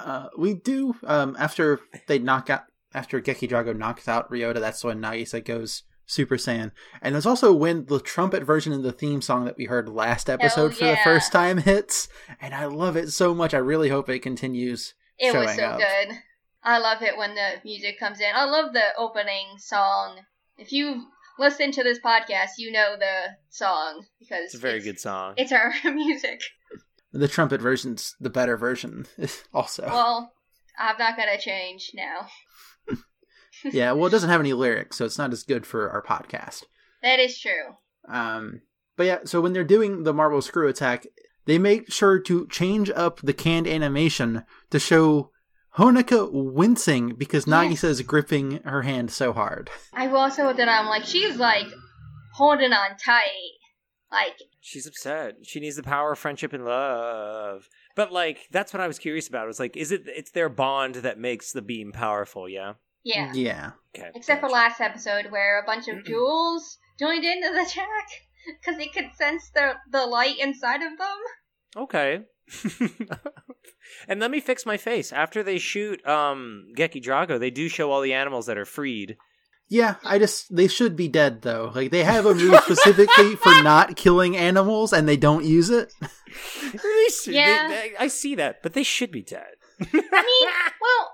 Uh, 0.00 0.26
we 0.36 0.54
do 0.54 0.94
um 1.04 1.36
after 1.38 1.80
they 2.08 2.18
knock 2.18 2.50
out 2.50 2.64
after 2.94 3.20
Geki 3.20 3.48
Drago 3.48 3.76
knocks 3.76 4.08
out 4.08 4.30
Ryota, 4.30 4.60
that's 4.60 4.84
when 4.84 5.00
Nagisa 5.00 5.44
goes 5.44 5.82
Super 6.06 6.36
Saiyan. 6.36 6.70
And 7.02 7.16
it's 7.16 7.26
also 7.26 7.52
when 7.52 7.86
the 7.86 8.00
trumpet 8.00 8.44
version 8.44 8.72
of 8.72 8.82
the 8.82 8.92
theme 8.92 9.20
song 9.20 9.44
that 9.44 9.56
we 9.56 9.64
heard 9.64 9.88
last 9.88 10.30
oh, 10.30 10.34
episode 10.34 10.74
for 10.74 10.84
the 10.84 10.98
first 11.02 11.32
time 11.32 11.58
hits. 11.58 12.08
And 12.40 12.54
I 12.54 12.66
love 12.66 12.96
it 12.96 13.10
so 13.10 13.34
much. 13.34 13.54
I 13.54 13.58
really 13.58 13.88
hope 13.88 14.08
it 14.08 14.20
continues. 14.20 14.94
It 15.18 15.34
was 15.34 15.54
so 15.54 15.64
up. 15.64 15.78
good. 15.78 16.16
I 16.62 16.78
love 16.78 17.02
it 17.02 17.16
when 17.16 17.34
the 17.34 17.60
music 17.64 17.98
comes 17.98 18.20
in. 18.20 18.30
I 18.34 18.44
love 18.44 18.72
the 18.72 18.96
opening 18.96 19.58
song. 19.58 20.20
If 20.56 20.72
you 20.72 21.04
listen 21.38 21.72
to 21.72 21.82
this 21.82 21.98
podcast, 21.98 22.52
you 22.58 22.72
know 22.72 22.96
the 22.98 23.36
song 23.50 24.06
because 24.18 24.46
it's 24.46 24.54
a 24.54 24.58
very 24.58 24.80
good 24.80 24.98
song. 24.98 25.34
It's 25.36 25.52
our 25.52 25.72
music. 25.84 26.40
The 27.12 27.28
trumpet 27.28 27.60
version's 27.60 28.16
the 28.18 28.30
better 28.30 28.56
version 28.56 29.06
also. 29.52 29.84
Well, 29.86 30.32
I'm 30.78 30.96
not 30.98 31.16
gonna 31.16 31.38
change 31.38 31.92
now. 31.94 32.28
Yeah, 33.72 33.92
well 33.92 34.06
it 34.06 34.10
doesn't 34.10 34.30
have 34.30 34.40
any 34.40 34.52
lyrics, 34.52 34.96
so 34.96 35.04
it's 35.04 35.18
not 35.18 35.32
as 35.32 35.42
good 35.42 35.66
for 35.66 35.90
our 35.90 36.02
podcast. 36.02 36.64
That 37.02 37.18
is 37.18 37.38
true. 37.38 37.76
Um, 38.08 38.62
but 38.96 39.06
yeah, 39.06 39.18
so 39.24 39.40
when 39.40 39.52
they're 39.52 39.64
doing 39.64 40.02
the 40.04 40.14
marble 40.14 40.42
screw 40.42 40.68
attack, 40.68 41.06
they 41.46 41.58
make 41.58 41.92
sure 41.92 42.18
to 42.20 42.46
change 42.48 42.90
up 42.90 43.20
the 43.22 43.32
canned 43.34 43.66
animation 43.66 44.44
to 44.70 44.78
show 44.78 45.30
Honoka 45.78 46.28
wincing 46.32 47.14
because 47.16 47.46
Yes. 47.46 47.54
Nagisa 47.54 47.84
is 47.88 48.02
gripping 48.02 48.62
her 48.64 48.82
hand 48.82 49.10
so 49.10 49.32
hard. 49.32 49.70
I 49.92 50.06
also 50.08 50.52
that 50.52 50.68
I'm 50.68 50.86
like 50.86 51.04
she's 51.04 51.36
like 51.36 51.66
holding 52.34 52.72
on 52.72 52.96
tight. 52.96 53.50
Like 54.12 54.34
She's 54.60 54.86
upset. 54.86 55.34
She 55.42 55.60
needs 55.60 55.76
the 55.76 55.82
power 55.82 56.12
of 56.12 56.18
friendship 56.18 56.52
and 56.52 56.64
love. 56.64 57.68
But 57.96 58.12
like 58.12 58.46
that's 58.50 58.72
what 58.72 58.80
I 58.80 58.86
was 58.86 58.98
curious 58.98 59.28
about. 59.28 59.44
It 59.44 59.48
was 59.48 59.60
like, 59.60 59.76
is 59.76 59.90
it 59.92 60.02
it's 60.06 60.30
their 60.30 60.48
bond 60.48 60.96
that 60.96 61.18
makes 61.18 61.52
the 61.52 61.62
beam 61.62 61.92
powerful, 61.92 62.48
yeah? 62.48 62.74
Yeah. 63.04 63.32
Yeah. 63.34 63.70
Okay. 63.96 64.10
Except 64.14 64.40
for 64.40 64.48
last 64.48 64.80
episode 64.80 65.26
where 65.30 65.60
a 65.60 65.66
bunch 65.66 65.86
of 65.88 66.04
jewels 66.06 66.78
joined 66.98 67.24
into 67.24 67.50
the 67.52 67.62
attack 67.62 68.08
because 68.60 68.76
they 68.78 68.88
could 68.88 69.14
sense 69.14 69.50
the 69.54 69.74
the 69.90 70.06
light 70.06 70.38
inside 70.40 70.82
of 70.82 70.98
them. 70.98 71.16
Okay. 71.76 72.20
and 74.08 74.20
let 74.20 74.30
me 74.30 74.40
fix 74.40 74.66
my 74.66 74.76
face. 74.76 75.12
After 75.12 75.42
they 75.42 75.58
shoot 75.58 76.04
um 76.06 76.66
Geki 76.76 77.02
Drago, 77.02 77.38
they 77.38 77.50
do 77.50 77.68
show 77.68 77.90
all 77.90 78.00
the 78.00 78.12
animals 78.12 78.46
that 78.46 78.58
are 78.58 78.64
freed. 78.64 79.16
Yeah, 79.68 79.94
I 80.04 80.18
just 80.18 80.54
they 80.54 80.68
should 80.68 80.94
be 80.94 81.08
dead 81.08 81.42
though. 81.42 81.72
Like 81.74 81.90
they 81.90 82.04
have 82.04 82.26
a 82.26 82.34
move 82.34 82.60
specifically 82.64 83.36
for 83.36 83.62
not 83.62 83.96
killing 83.96 84.36
animals 84.36 84.92
and 84.92 85.08
they 85.08 85.16
don't 85.16 85.44
use 85.44 85.70
it. 85.70 85.92
They 86.00 86.78
should- 87.10 87.32
they- 87.34 87.38
Yeah. 87.38 87.68
they- 87.68 87.92
I 87.98 88.08
see 88.08 88.34
that, 88.36 88.62
but 88.62 88.74
they 88.74 88.82
should 88.82 89.10
be 89.10 89.22
dead. 89.22 89.54
I 89.80 89.86
mean, 89.92 90.50
well, 90.80 91.13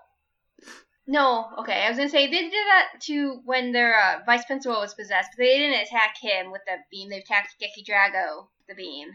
no, 1.10 1.46
okay. 1.58 1.82
I 1.84 1.88
was 1.88 1.98
gonna 1.98 2.08
say 2.08 2.26
they 2.26 2.40
did 2.42 2.52
that 2.52 3.00
to 3.02 3.40
when 3.44 3.72
their 3.72 4.00
uh, 4.00 4.18
vice 4.24 4.44
principal 4.44 4.78
was 4.80 4.94
possessed, 4.94 5.30
but 5.36 5.42
they 5.42 5.58
didn't 5.58 5.80
attack 5.86 6.14
him 6.20 6.52
with 6.52 6.60
the 6.66 6.76
beam. 6.90 7.10
They 7.10 7.18
attacked 7.18 7.56
Geki 7.60 7.84
Drago 7.84 8.46
with 8.58 8.68
the 8.68 8.74
beam. 8.74 9.08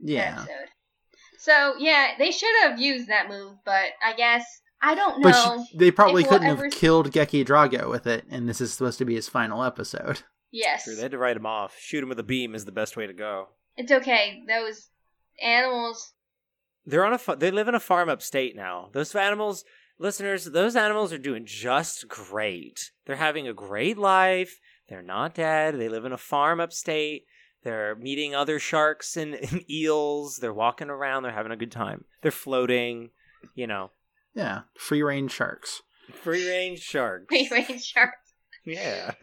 Yeah. 0.00 0.36
Episode. 0.42 0.68
So 1.38 1.74
yeah, 1.78 2.12
they 2.18 2.30
should 2.30 2.54
have 2.62 2.78
used 2.80 3.08
that 3.08 3.28
move, 3.28 3.56
but 3.64 3.86
I 4.04 4.12
guess 4.16 4.44
I 4.80 4.94
don't 4.94 5.22
But 5.22 5.32
know. 5.32 5.64
she, 5.68 5.76
they 5.76 5.90
probably 5.90 6.22
couldn't 6.22 6.42
we'll 6.42 6.50
have 6.56 6.58
ever- 6.60 6.70
killed 6.70 7.10
Geki 7.10 7.44
Drago 7.44 7.90
with 7.90 8.06
it, 8.06 8.24
and 8.30 8.48
this 8.48 8.60
is 8.60 8.72
supposed 8.72 8.98
to 8.98 9.04
be 9.04 9.16
his 9.16 9.28
final 9.28 9.64
episode. 9.64 10.22
yes, 10.52 10.84
True, 10.84 10.94
they 10.94 11.02
had 11.02 11.10
to 11.10 11.18
write 11.18 11.36
him 11.36 11.46
off. 11.46 11.74
Shoot 11.80 12.02
him 12.04 12.08
with 12.08 12.18
a 12.20 12.22
beam 12.22 12.54
is 12.54 12.64
the 12.64 12.72
best 12.72 12.96
way 12.96 13.06
to 13.08 13.12
go. 13.12 13.48
it's 13.76 13.90
okay. 13.90 14.42
Those 14.46 14.88
animals. 15.42 16.12
They're 16.86 17.04
on 17.04 17.12
a 17.12 17.18
fa- 17.18 17.36
they 17.38 17.50
live 17.50 17.68
in 17.68 17.74
a 17.74 17.80
farm 17.80 18.08
upstate 18.08 18.54
now. 18.56 18.88
Those 18.92 19.14
animals 19.14 19.64
listeners, 20.00 20.46
those 20.46 20.74
animals 20.74 21.12
are 21.12 21.18
doing 21.18 21.44
just 21.46 22.08
great. 22.08 22.90
They're 23.06 23.16
having 23.16 23.46
a 23.46 23.54
great 23.54 23.96
life. 23.98 24.58
They're 24.88 25.02
not 25.02 25.34
dead. 25.34 25.78
They 25.78 25.88
live 25.88 26.04
in 26.04 26.12
a 26.12 26.16
farm 26.18 26.58
upstate. 26.60 27.26
They're 27.62 27.94
meeting 27.94 28.34
other 28.34 28.58
sharks 28.58 29.16
and, 29.16 29.34
and 29.52 29.70
eels. 29.70 30.38
They're 30.38 30.52
walking 30.52 30.90
around. 30.90 31.22
They're 31.22 31.30
having 31.32 31.52
a 31.52 31.56
good 31.56 31.70
time. 31.72 32.04
They're 32.22 32.30
floating. 32.32 33.10
You 33.54 33.66
know, 33.68 33.90
Yeah, 34.34 34.62
free 34.76 35.02
range 35.02 35.30
sharks. 35.32 35.82
free 36.12 36.48
range 36.48 36.80
sharks. 36.80 37.26
Free 37.28 37.48
range 37.50 37.84
sharks. 37.84 38.32
Yeah. 38.64 39.12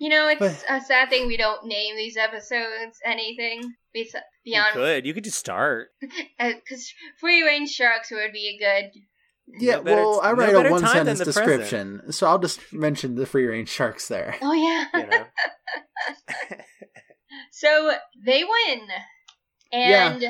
You 0.00 0.08
know, 0.10 0.26
it's 0.28 0.40
But- 0.40 0.64
a 0.68 0.80
sad 0.80 1.08
thing 1.08 1.28
we 1.28 1.36
don't 1.36 1.66
name 1.66 1.94
these 1.96 2.16
episodes 2.16 2.98
anything 3.04 3.60
bes- 3.94 4.12
you 4.42 4.52
beyond 4.52 4.72
could. 4.74 5.06
You 5.06 5.14
could 5.14 5.22
just 5.22 5.38
start. 5.38 5.90
because 6.00 6.92
free 7.20 7.44
range 7.44 7.70
sharks 7.70 8.10
would 8.10 8.32
be 8.32 8.48
a 8.48 8.58
good. 8.58 9.00
Yeah, 9.46 9.76
No 9.76 9.82
better- 9.82 9.96
well, 10.02 10.20
I 10.22 10.32
write 10.32 10.52
better 10.52 10.68
a 10.68 10.70
one 10.72 10.86
sentence 10.86 11.18
than 11.18 11.28
the 11.28 11.32
present. 11.32 11.60
description, 11.60 12.12
so 12.12 12.26
I'll 12.26 12.38
just 12.38 12.72
mention 12.72 13.14
the 13.14 13.26
free 13.26 13.46
range 13.46 13.68
sharks 13.68 14.08
there. 14.08 14.36
Oh 14.42 14.52
yeah. 14.52 14.86
You 14.94 15.06
know. 15.06 15.24
so 17.50 17.92
they 18.24 18.44
win, 18.44 18.80
and 19.72 20.24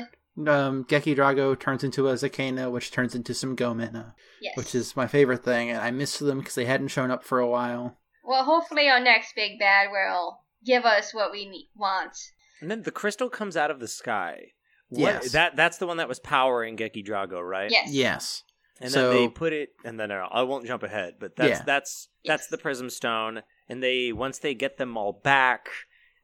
Um, 0.48 0.84
Geki 0.84 1.16
Drago 1.16 1.58
turns 1.58 1.84
into 1.84 2.08
a 2.08 2.14
Zakenna, 2.14 2.70
which 2.70 2.90
turns 2.90 3.14
into 3.14 3.34
some 3.34 3.54
Gomen, 3.54 3.94
uh, 3.96 4.10
yes. 4.40 4.56
which 4.56 4.74
is 4.74 4.96
my 4.96 5.06
favorite 5.06 5.44
thing, 5.44 5.70
and 5.70 5.78
I 5.80 5.90
missed 5.90 6.18
them 6.20 6.38
because 6.40 6.54
they 6.56 6.64
hadn't 6.64 6.88
shown 6.88 7.10
up 7.10 7.24
for 7.24 7.38
a 7.38 7.48
while. 7.48 7.98
well, 8.24 8.44
hopefully 8.44 8.88
our 8.88 9.00
next 9.00 9.34
big 9.36 9.58
bad 9.58 9.88
will 9.90 10.40
give 10.64 10.84
us 10.84 11.14
what 11.14 11.30
we 11.30 11.48
need, 11.48 11.68
want. 11.76 12.16
and 12.60 12.70
then 12.70 12.82
the 12.82 12.90
crystal 12.90 13.28
comes 13.30 13.56
out 13.56 13.70
of 13.70 13.80
the 13.80 13.88
sky. 13.88 14.52
What, 14.88 15.00
Yes. 15.00 15.32
That 15.32 15.56
that's 15.56 15.78
the 15.78 15.86
one 15.86 15.96
that 15.98 16.08
was 16.08 16.18
powering 16.18 16.76
Geki 16.76 17.04
Drago, 17.06 17.40
right? 17.42 17.70
Yes. 17.70 17.90
Yes. 17.92 18.42
And 18.80 18.90
So- 18.90 19.10
then 19.12 19.16
they 19.22 19.28
put 19.28 19.52
it, 19.52 19.70
and 19.84 19.98
then 20.00 20.10
I 20.10 20.42
won't 20.42 20.66
jump 20.66 20.82
ahead, 20.82 21.14
but 21.20 21.36
that's 21.36 21.60
Yeah. 21.60 21.64
that's 21.64 22.08
that's 22.24 22.42
Yes. 22.44 22.46
the 22.48 22.58
Prism 22.58 22.90
Stone, 22.90 23.42
and 23.68 23.82
they 23.82 24.12
once 24.12 24.38
they 24.38 24.54
get 24.54 24.78
them 24.78 24.96
all 24.96 25.12
back, 25.12 25.68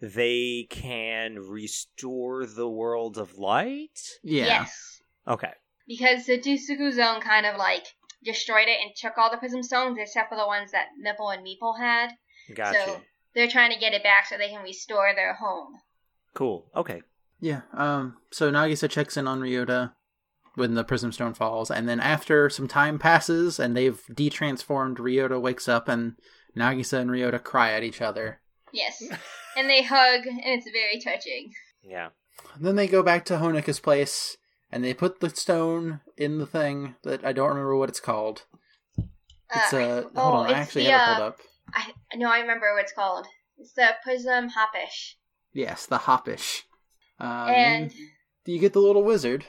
they 0.00 0.66
can 0.70 1.38
restore 1.38 2.46
the 2.46 2.68
world 2.68 3.18
of 3.18 3.38
light. 3.38 4.00
Yeah. 4.22 4.44
Yes. 4.46 5.02
Okay, 5.28 5.52
Because 5.86 6.26
the 6.26 6.38
Dotsuku 6.38 6.92
Zone 6.92 7.20
kind 7.20 7.46
of 7.46 7.56
like 7.56 7.86
destroyed 8.24 8.66
it 8.68 8.78
and 8.82 8.90
took 8.96 9.16
all 9.18 9.30
the 9.30 9.36
Prism 9.36 9.62
Stones 9.62 9.98
except 10.00 10.28
for 10.30 10.36
the 10.36 10.46
ones 10.46 10.72
that 10.72 10.88
Mipple 11.04 11.32
and 11.34 11.46
Mepple 11.46 11.78
had. 11.78 12.16
gotcha. 12.54 12.84
So 12.84 13.02
they're 13.34 13.48
trying 13.48 13.70
to 13.72 13.78
get 13.78 13.92
it 13.94 14.02
back 14.02 14.26
so 14.26 14.36
they 14.36 14.48
can 14.48 14.62
restore 14.62 15.12
their 15.14 15.34
home. 15.34 15.80
cool. 16.34 16.70
Okay, 16.74 17.02
Yeah. 17.38 17.62
Um. 17.74 18.16
So 18.32 18.50
Nagisa 18.50 18.88
checks 18.90 19.16
in 19.16 19.26
on 19.28 19.40
Ryota 19.40 19.94
when 20.54 20.74
the 20.74 20.84
Prism 20.84 21.12
Stone 21.12 21.34
falls, 21.34 21.70
and 21.70 21.88
then 21.88 22.00
after 22.00 22.50
some 22.50 22.68
time 22.68 22.98
passes 22.98 23.58
and 23.60 23.76
they've 23.76 24.02
de-transformed, 24.12 24.98
Ryota 24.98 25.40
wakes 25.40 25.68
up 25.68 25.88
and 25.88 26.16
Nagisa 26.56 26.98
and 26.98 27.10
Ryota 27.10 27.42
cry 27.42 27.72
at 27.72 27.84
each 27.84 28.00
other. 28.00 28.40
Yes. 28.72 29.02
and 29.56 29.68
they 29.68 29.82
hug, 29.82 30.26
and 30.26 30.40
it's 30.44 30.68
very 30.70 31.00
touching. 31.00 31.52
yeah. 31.82 32.08
Then 32.58 32.76
they 32.76 32.86
go 32.86 33.02
back 33.02 33.24
to 33.26 33.34
Honoka's 33.36 33.80
place 33.80 34.36
and 34.72 34.82
they 34.82 34.94
put 34.94 35.20
the 35.20 35.30
stone 35.30 36.00
in 36.16 36.38
the 36.38 36.46
thing 36.46 36.94
that 37.02 37.24
I 37.24 37.32
don't 37.32 37.48
remember 37.50 37.76
what 37.76 37.88
it's 37.88 38.00
called. 38.00 38.44
It's 39.54 39.72
Uh, 39.72 39.76
uh, 39.76 40.02
hold 40.02 40.12
oh, 40.16 40.20
on, 40.20 40.46
I 40.46 40.50
it's 40.50 40.58
actually 40.58 40.84
the, 40.84 40.90
have 40.90 41.00
it 41.00 41.02
uh, 41.02 41.16
pulled 41.16 41.28
up. 41.28 41.38
I 41.74 42.16
no, 42.16 42.30
I 42.30 42.40
remember 42.40 42.72
what 42.74 42.84
it's 42.84 42.92
called. 42.92 43.26
It's 43.58 43.72
the 43.72 43.88
Prism 44.02 44.48
Hopish. 44.48 45.14
Yes, 45.52 45.86
the 45.86 45.98
Hopish. 45.98 46.62
Um, 47.18 47.48
and 47.48 47.94
you 48.46 48.58
get 48.58 48.72
the 48.72 48.80
little 48.80 49.02
wizard, 49.02 49.44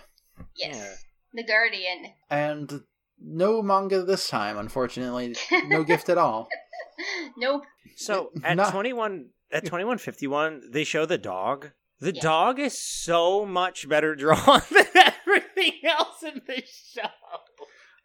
yes, 0.55 0.75
Yeah. 0.75 0.93
the 1.33 1.43
Guardian. 1.47 2.13
and 2.29 2.81
no 3.23 3.61
manga 3.61 4.03
this 4.03 4.27
time, 4.29 4.57
unfortunately. 4.57 5.35
No 5.67 5.83
gift 5.91 6.09
at 6.09 6.17
all. 6.17 6.47
nope. 7.37 7.63
So 7.95 8.31
at 8.43 8.55
Not- 8.57 8.71
twenty 8.71 8.93
one 8.93 9.29
at 9.51 9.65
twenty 9.65 9.83
one 9.85 9.97
fifty 9.97 10.27
one, 10.27 10.61
they 10.71 10.83
show 10.83 11.05
the 11.05 11.17
dog. 11.17 11.71
The 11.99 12.13
Yeah. 12.15 12.21
dog 12.21 12.59
is 12.59 12.81
so 12.81 13.45
much 13.45 13.87
better 13.87 14.15
drawn 14.15 14.61
than 14.71 14.87
everything 14.95 15.73
else 15.83 16.23
in 16.23 16.41
the 16.47 16.63
show. 16.65 17.07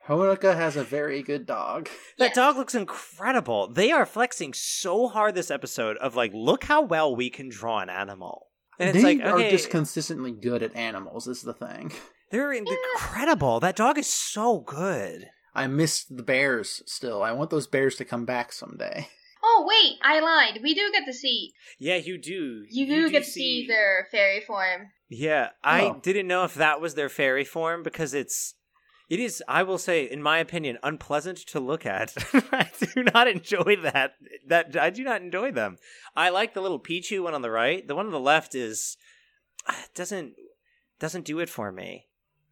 Honoka 0.08 0.54
has 0.54 0.76
a 0.76 0.84
very 0.84 1.22
good 1.22 1.46
dog. 1.46 1.88
That 2.18 2.26
Yes. 2.26 2.34
dog 2.36 2.56
looks 2.56 2.74
incredible. 2.76 3.68
They 3.68 3.90
are 3.90 4.06
flexing 4.06 4.54
so 4.54 5.08
hard 5.08 5.34
this 5.34 5.50
episode 5.50 5.96
of 5.96 6.14
like, 6.14 6.32
look 6.32 6.64
how 6.64 6.82
well 6.82 7.16
we 7.16 7.28
can 7.28 7.48
draw 7.48 7.80
an 7.80 7.88
animal. 7.90 8.46
And 8.78 8.90
it's 8.90 8.98
they 9.02 9.16
like, 9.16 9.26
okay, 9.26 9.48
are 9.48 9.50
just 9.50 9.70
consistently 9.70 10.30
good 10.32 10.62
at 10.62 10.76
animals, 10.76 11.26
is 11.26 11.42
the 11.42 11.54
thing. 11.54 11.90
They're 12.30 12.52
incredible. 12.52 13.60
That 13.60 13.76
dog 13.76 13.98
is 13.98 14.06
so 14.06 14.60
good. 14.60 15.26
I 15.54 15.66
miss 15.66 16.04
the 16.04 16.22
bears 16.22 16.82
still. 16.86 17.22
I 17.22 17.32
want 17.32 17.50
those 17.50 17.66
bears 17.66 17.96
to 17.96 18.04
come 18.04 18.24
back 18.24 18.52
someday. 18.52 19.08
Oh 19.48 19.64
wait, 19.68 19.96
I 20.02 20.18
lied. 20.18 20.60
We 20.60 20.74
do 20.74 20.90
get 20.90 21.04
to 21.06 21.12
see. 21.12 21.52
Yeah, 21.78 21.94
you 21.96 22.18
do. 22.18 22.64
You 22.68 22.84
do 22.84 23.08
get 23.10 23.22
to 23.22 23.30
see 23.30 23.64
their 23.68 24.08
fairy 24.10 24.40
form. 24.40 24.88
Yeah, 25.08 25.50
I 25.62 25.82
Oh. 25.82 26.00
didn't 26.02 26.26
know 26.26 26.42
if 26.42 26.54
that 26.54 26.80
was 26.80 26.94
their 26.96 27.08
fairy 27.08 27.44
form 27.44 27.84
because 27.84 28.12
it's. 28.12 28.54
It 29.08 29.20
is, 29.20 29.44
I 29.46 29.62
will 29.62 29.78
say, 29.78 30.02
in 30.02 30.20
my 30.20 30.38
opinion, 30.38 30.78
unpleasant 30.82 31.38
to 31.48 31.60
look 31.60 31.86
at. 31.86 32.12
I 32.50 32.68
do 32.92 33.04
not 33.04 33.28
enjoy 33.28 33.76
that. 33.84 34.14
That 34.48 34.76
I 34.76 34.90
do 34.90 35.04
not 35.04 35.22
enjoy 35.22 35.52
them. 35.52 35.76
I 36.16 36.30
like 36.30 36.54
the 36.54 36.62
little 36.62 36.80
Pichu 36.80 37.22
one 37.22 37.34
on 37.34 37.42
the 37.42 37.50
right. 37.50 37.86
The 37.86 37.94
one 37.94 38.06
on 38.06 38.12
the 38.12 38.18
left 38.18 38.56
is 38.56 38.96
uh, 39.68 39.74
doesn't 39.94 40.32
doesn't 40.98 41.24
do 41.24 41.38
it 41.38 41.50
for 41.50 41.70
me. 41.70 42.05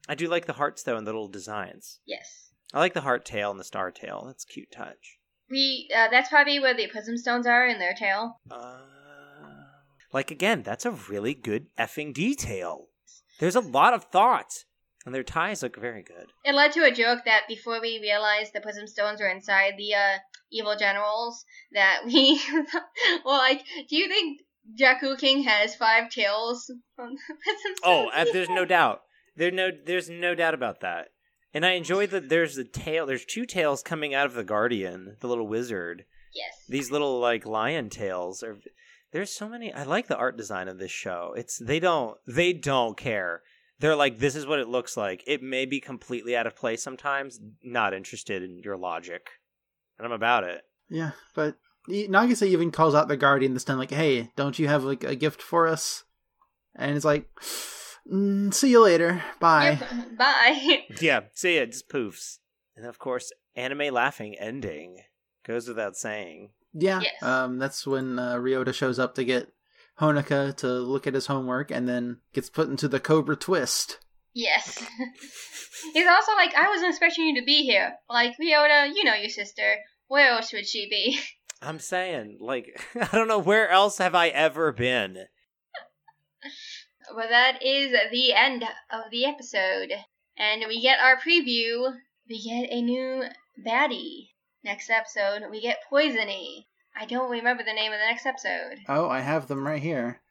I 0.09 0.15
do 0.15 0.29
like 0.29 0.47
the 0.47 0.53
hearts 0.55 0.83
though 0.83 0.97
and 0.97 1.07
the 1.07 1.13
little 1.13 1.29
designs. 1.29 1.99
Yes. 2.07 2.51
I 2.73 2.79
like 2.81 2.95
the 2.95 3.01
heart 3.03 3.25
tail 3.25 3.51
and 3.51 3.59
the 3.61 3.65
star 3.65 3.91
tail. 3.91 4.25
That's 4.27 4.45
a 4.45 4.53
cute 4.53 4.71
touch. 4.73 5.19
We. 5.51 5.89
Uh, 5.95 6.09
that's 6.11 6.29
probably 6.29 6.59
where 6.61 6.75
the 6.75 6.89
prism 6.89 7.17
stones 7.17 7.47
are 7.47 7.67
in 7.67 7.79
their 7.79 7.95
tail. 7.95 8.41
Uh, 8.51 8.79
like 10.13 10.31
again, 10.31 10.63
that's 10.63 10.85
a 10.87 10.91
really 10.91 11.35
good 11.35 11.67
effing 11.79 12.13
detail. 12.15 12.89
There's 13.39 13.57
a 13.57 13.61
lot 13.61 13.95
of 13.95 14.05
thought, 14.05 14.65
and 15.05 15.15
their 15.15 15.23
ties 15.23 15.63
look 15.63 15.77
very 15.79 16.03
good. 16.03 16.27
It 16.45 16.55
led 16.55 16.73
to 16.73 16.85
a 16.85 16.91
joke 16.93 17.21
that 17.27 17.43
before 17.49 17.81
we 17.81 17.99
realized 18.01 18.53
the 18.55 18.61
prism 18.61 18.87
stones 18.87 19.21
were 19.21 19.29
inside 19.29 19.75
the 19.77 19.95
uh, 19.95 20.19
evil 20.53 20.77
generals, 20.79 21.45
that 21.73 22.03
we. 22.07 22.41
well, 23.25 23.39
like, 23.39 23.63
do 23.89 23.97
you 23.97 24.09
think 24.09 24.41
Jaaku 24.81 25.19
King 25.19 25.43
has 25.45 25.75
five 25.77 26.11
tails 26.11 26.73
from 26.97 27.11
the 27.11 27.35
prism 27.35 27.73
Oh, 27.85 28.09
stones? 28.11 28.29
uh, 28.29 28.33
there's 28.33 28.49
no 28.49 28.65
doubt. 28.65 29.03
There 29.37 29.51
no, 29.51 29.71
there's 29.85 30.09
no 30.09 30.35
doubt 30.35 30.55
about 30.55 30.81
that. 30.81 31.09
And 31.53 31.65
I 31.65 31.73
enjoy 31.73 32.07
that 32.09 32.29
there's 32.29 32.57
the 32.57 32.65
tail. 32.65 33.07
There's 33.07 33.25
two 33.25 33.47
tails 33.47 33.83
coming 33.83 34.15
out 34.15 34.27
of 34.27 34.35
the 34.35 34.45
guardian, 34.45 35.17
the 35.21 35.29
little 35.29 35.47
wizard. 35.47 36.05
Yes. 36.35 36.65
These 36.69 36.91
little 36.91 37.21
like 37.21 37.47
lion 37.47 37.91
tails 37.91 38.43
are. 38.43 38.59
There's 39.13 39.31
so 39.31 39.49
many. 39.49 39.73
I 39.73 39.85
like 39.85 40.09
the 40.09 40.17
art 40.17 40.37
design 40.37 40.67
of 40.67 40.79
this 40.79 40.91
show. 40.91 41.33
It's 41.37 41.59
they 41.59 41.79
don't 41.79 42.17
they 42.27 42.53
don't 42.53 42.97
care. 42.97 43.43
They're 43.79 43.95
like 43.95 44.19
this 44.19 44.35
is 44.35 44.47
what 44.47 44.59
it 44.59 44.69
looks 44.69 44.97
like. 44.97 45.23
It 45.27 45.43
may 45.43 45.65
be 45.67 45.81
completely 45.81 46.37
out 46.37 46.49
of 46.49 46.57
place 46.57 46.83
sometimes. 46.83 47.39
Not 47.63 47.95
interested 47.95 48.43
in 48.43 48.59
your 48.65 48.77
logic, 48.77 49.29
and 49.99 50.07
I'm 50.07 50.13
about 50.13 50.43
it. 50.43 50.63
Yeah, 50.89 51.13
but 51.37 51.57
he- 51.87 52.09
Nagisa 52.09 52.47
even 52.49 52.73
calls 52.73 52.97
out 52.97 53.07
the 53.07 53.17
guardian 53.17 53.55
this 53.55 53.63
time, 53.65 53.79
like, 53.79 53.93
"Hey, 53.93 54.33
don't 54.35 54.59
you 54.59 54.67
have 54.67 54.83
like 54.83 55.05
a 55.05 55.15
gift 55.15 55.41
for 55.41 55.69
us?" 55.69 56.03
And 56.75 56.97
it's 56.97 57.05
like, 57.05 57.29
mm, 58.11 58.53
"See 58.53 58.71
you 58.71 58.83
later, 58.83 59.23
bye." 59.41 59.79
Yep. 59.81 60.17
Bye. 60.19 60.85
Yeah, 61.01 61.21
see 61.35 61.57
it 61.57 61.73
just 61.73 61.89
poofs, 61.89 62.39
and 62.77 62.87
of 62.87 62.99
course, 62.99 63.33
anime 63.57 63.93
laughing 63.93 64.37
ending 64.39 64.99
goes 65.47 65.69
without 65.69 65.97
saying. 65.97 66.51
Yeah, 66.73 67.01
Yes. 67.01 67.23
um, 67.23 67.59
that's 67.59 67.87
when 67.87 68.19
uh, 68.19 68.35
Ryota 68.37 68.75
shows 68.75 68.99
up 68.99 69.15
to 69.15 69.25
get 69.25 69.49
Honoka 70.01 70.57
to 70.57 70.67
look 70.69 71.07
at 71.07 71.15
his 71.15 71.27
homework, 71.27 71.71
and 71.71 71.89
then 71.89 72.19
gets 72.33 72.51
put 72.51 72.69
into 72.69 72.89
the 72.89 72.99
Cobra 73.01 73.37
Twist. 73.37 73.99
yes. 74.33 74.85
He's 75.93 76.07
also 76.07 76.33
like, 76.37 76.55
I 76.55 76.69
wasn't 76.69 76.91
expecting 76.91 77.27
you 77.27 77.41
to 77.41 77.45
be 77.45 77.63
here. 77.63 77.95
Like, 78.09 78.33
Ryota, 78.41 78.89
you 78.95 79.05
know 79.05 79.15
your 79.15 79.29
sister. 79.29 79.77
Where 80.09 80.31
else 80.33 80.53
would 80.53 80.67
she 80.67 80.89
be? 80.89 81.19
I'm 81.63 81.79
saying, 81.79 82.39
like, 82.41 82.81
I 83.01 83.09
don't 83.17 83.29
know 83.29 83.39
where 83.39 83.69
else 83.69 83.99
have 83.99 84.15
I 84.15 84.29
ever 84.29 84.73
been. 84.73 85.19
Well, 87.15 87.29
that 87.29 87.63
is 87.63 87.95
the 88.11 88.35
end 88.35 88.65
of 88.91 89.11
the 89.13 89.25
episode. 89.25 89.93
And 90.37 90.65
we 90.67 90.83
get 90.83 90.99
our 90.99 91.17
preview. 91.17 91.95
We 92.29 92.43
get 92.43 92.73
a 92.73 92.83
new 92.83 93.25
baddie. 93.65 94.31
Next 94.65 94.91
episode, 94.91 95.43
we 95.51 95.61
get 95.61 95.79
Poisony. 95.93 96.65
I 96.97 97.05
don't 97.05 97.31
remember 97.31 97.63
the 97.63 97.73
name 97.73 97.93
of 97.93 97.99
the 97.99 98.07
next 98.07 98.27
episode. 98.27 98.79
Oh, 98.89 99.09
I 99.09 99.21
have 99.21 99.47
them 99.47 99.67
right 99.67 99.83
here. 99.83 100.23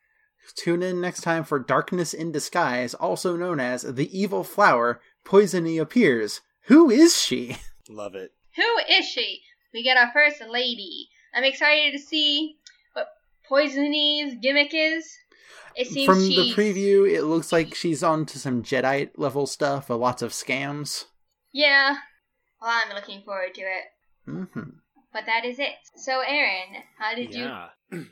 Tune 0.56 0.84
in 0.84 1.00
next 1.00 1.22
time 1.22 1.46
for 1.46 1.60
Darkness 1.60 2.14
in 2.14 2.32
Disguise, 2.32 2.94
also 2.94 3.38
known 3.38 3.60
as 3.62 3.84
The 3.84 4.18
Evil 4.18 4.44
Flower. 4.44 5.00
Poisony 5.26 5.80
appears. 5.80 6.42
Who 6.64 6.90
is 6.90 7.22
she? 7.22 7.58
Love 7.90 8.16
it. 8.16 8.32
Who 8.58 8.78
is 8.90 9.06
she? 9.06 9.42
We 9.74 9.84
get 9.84 9.98
our 9.98 10.12
first 10.12 10.42
lady. 10.50 11.08
I'm 11.34 11.44
excited 11.46 11.94
to 11.94 12.00
see 12.00 12.58
what 12.94 13.08
Poisony's 13.50 14.36
gimmick 14.42 14.72
is. 14.74 15.10
It 15.76 15.88
seems 15.88 16.06
From 16.06 16.20
the 16.20 16.54
preview, 16.56 17.12
it 17.12 17.24
looks 17.24 17.52
like 17.52 17.74
she's 17.74 18.04
on 18.04 18.26
to 18.28 18.40
some 18.40 18.64
Jedi 18.64 19.10
level 19.18 19.48
stuff, 19.48 19.90
uh, 19.90 19.98
lots 19.98 20.22
of 20.22 20.32
scams. 20.32 21.06
Yeah. 21.52 21.96
Well, 22.62 22.72
I'm 22.72 22.96
looking 22.96 23.22
forward 23.24 23.54
to 23.56 23.62
it. 23.62 24.30
Mm-hmm. 24.30 24.70
But 25.12 25.26
that 25.28 25.46
is 25.46 25.60
it. 25.60 25.74
So, 25.96 26.22
Aaron, 26.26 26.84
how 26.98 27.16
did 27.16 27.34
you? 27.34 27.52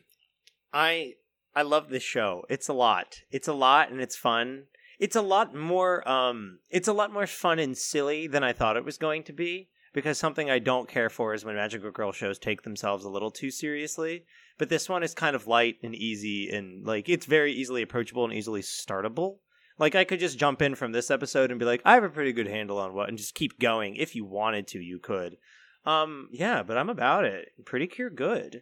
I 0.74 1.14
I 1.56 1.64
love 1.64 1.90
this 1.90 2.04
show. 2.04 2.44
It's 2.50 2.70
a 2.70 2.74
lot. 2.74 3.22
It's 3.32 3.48
a 3.48 3.54
lot 3.54 3.92
and 3.92 4.00
it's 4.00 4.16
fun. 4.16 4.66
It's 5.00 5.16
a 5.16 5.22
lot 5.22 5.56
more 5.56 6.08
um 6.08 6.60
it's 6.70 6.88
a 6.88 6.94
lot 6.94 7.12
more 7.12 7.28
fun 7.28 7.60
and 7.60 7.78
silly 7.78 8.28
than 8.28 8.44
I 8.44 8.54
thought 8.54 8.78
it 8.78 8.86
was 8.86 8.98
going 8.98 9.24
to 9.24 9.34
be 9.34 9.70
because 9.94 10.18
something 10.18 10.50
I 10.50 10.60
don't 10.60 10.88
care 10.88 11.10
for 11.10 11.34
is 11.34 11.44
when 11.44 11.56
magical 11.56 11.92
girl 11.92 12.12
shows 12.12 12.40
take 12.40 12.62
themselves 12.62 13.04
a 13.04 13.10
little 13.10 13.32
too 13.32 13.52
seriously. 13.52 14.26
But 14.58 14.70
this 14.70 14.88
one 14.88 15.04
is 15.04 15.14
kind 15.14 15.36
of 15.36 15.48
light 15.48 15.78
and 15.82 15.96
easy 15.96 16.50
and 16.50 16.86
like 16.86 17.10
it's 17.10 17.26
very 17.26 17.54
easily 17.54 17.82
approachable 17.82 18.26
and 18.26 18.34
easily 18.34 18.62
startable. 18.62 19.38
Like 19.78 19.96
I 19.96 20.04
could 20.04 20.20
just 20.20 20.38
jump 20.38 20.62
in 20.62 20.76
from 20.76 20.92
this 20.92 21.10
episode 21.10 21.50
and 21.50 21.60
be 21.60 21.66
like, 21.66 21.82
I 21.86 21.96
have 21.96 22.04
a 22.04 22.10
pretty 22.10 22.34
good 22.34 22.48
handle 22.48 22.78
on 22.78 22.94
what 22.94 23.10
and 23.10 23.18
just 23.18 23.36
keep 23.36 23.60
going. 23.60 23.96
If 23.96 24.16
you 24.16 24.26
wanted 24.26 24.68
to, 24.68 24.80
you 24.80 25.00
could. 25.00 25.38
Um, 25.86 26.30
yeah, 26.32 26.62
but 26.62 26.78
I'm 26.78 26.90
about 26.90 27.26
it. 27.26 27.50
Pretty 27.66 27.88
Cure 27.88 28.10
good. 28.10 28.62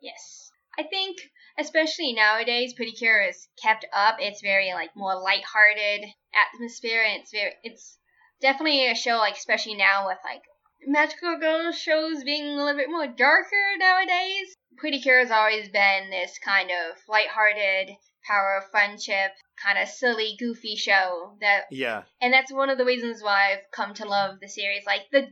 Yes. 0.00 0.50
I 0.78 0.84
think 0.84 1.18
especially 1.58 2.12
nowadays 2.12 2.74
Pretty 2.74 2.92
Cure 2.92 3.22
is 3.22 3.48
kept 3.60 3.84
up. 3.92 4.16
It's 4.18 4.40
very 4.42 4.72
like 4.72 4.90
more 4.96 5.20
lighthearted 5.20 6.08
atmosphere 6.34 7.02
and 7.02 7.22
it's 7.22 7.30
very 7.30 7.52
it's 7.62 7.98
definitely 8.40 8.90
a 8.90 8.94
show 8.94 9.16
like 9.16 9.36
especially 9.36 9.74
now 9.74 10.06
with 10.06 10.18
like 10.24 10.42
magical 10.86 11.38
girl 11.38 11.72
shows 11.72 12.24
being 12.24 12.44
a 12.44 12.56
little 12.56 12.76
bit 12.76 12.90
more 12.90 13.06
darker 13.06 13.76
nowadays. 13.78 14.54
Pretty 14.76 15.00
Cure 15.00 15.20
has 15.20 15.30
always 15.30 15.68
been 15.68 16.10
this 16.10 16.38
kind 16.38 16.70
of 16.70 16.96
lighthearted, 17.08 17.96
power 18.26 18.56
of 18.62 18.70
friendship, 18.70 19.32
kind 19.62 19.78
of 19.78 19.88
silly, 19.88 20.36
goofy 20.38 20.76
show 20.76 21.36
that 21.40 21.64
Yeah. 21.70 22.02
and 22.20 22.32
that's 22.32 22.52
one 22.52 22.70
of 22.70 22.78
the 22.78 22.84
reasons 22.84 23.22
why 23.22 23.52
I've 23.52 23.70
come 23.70 23.94
to 23.94 24.04
love 24.08 24.40
the 24.40 24.48
series. 24.48 24.84
Like 24.86 25.02
the 25.12 25.28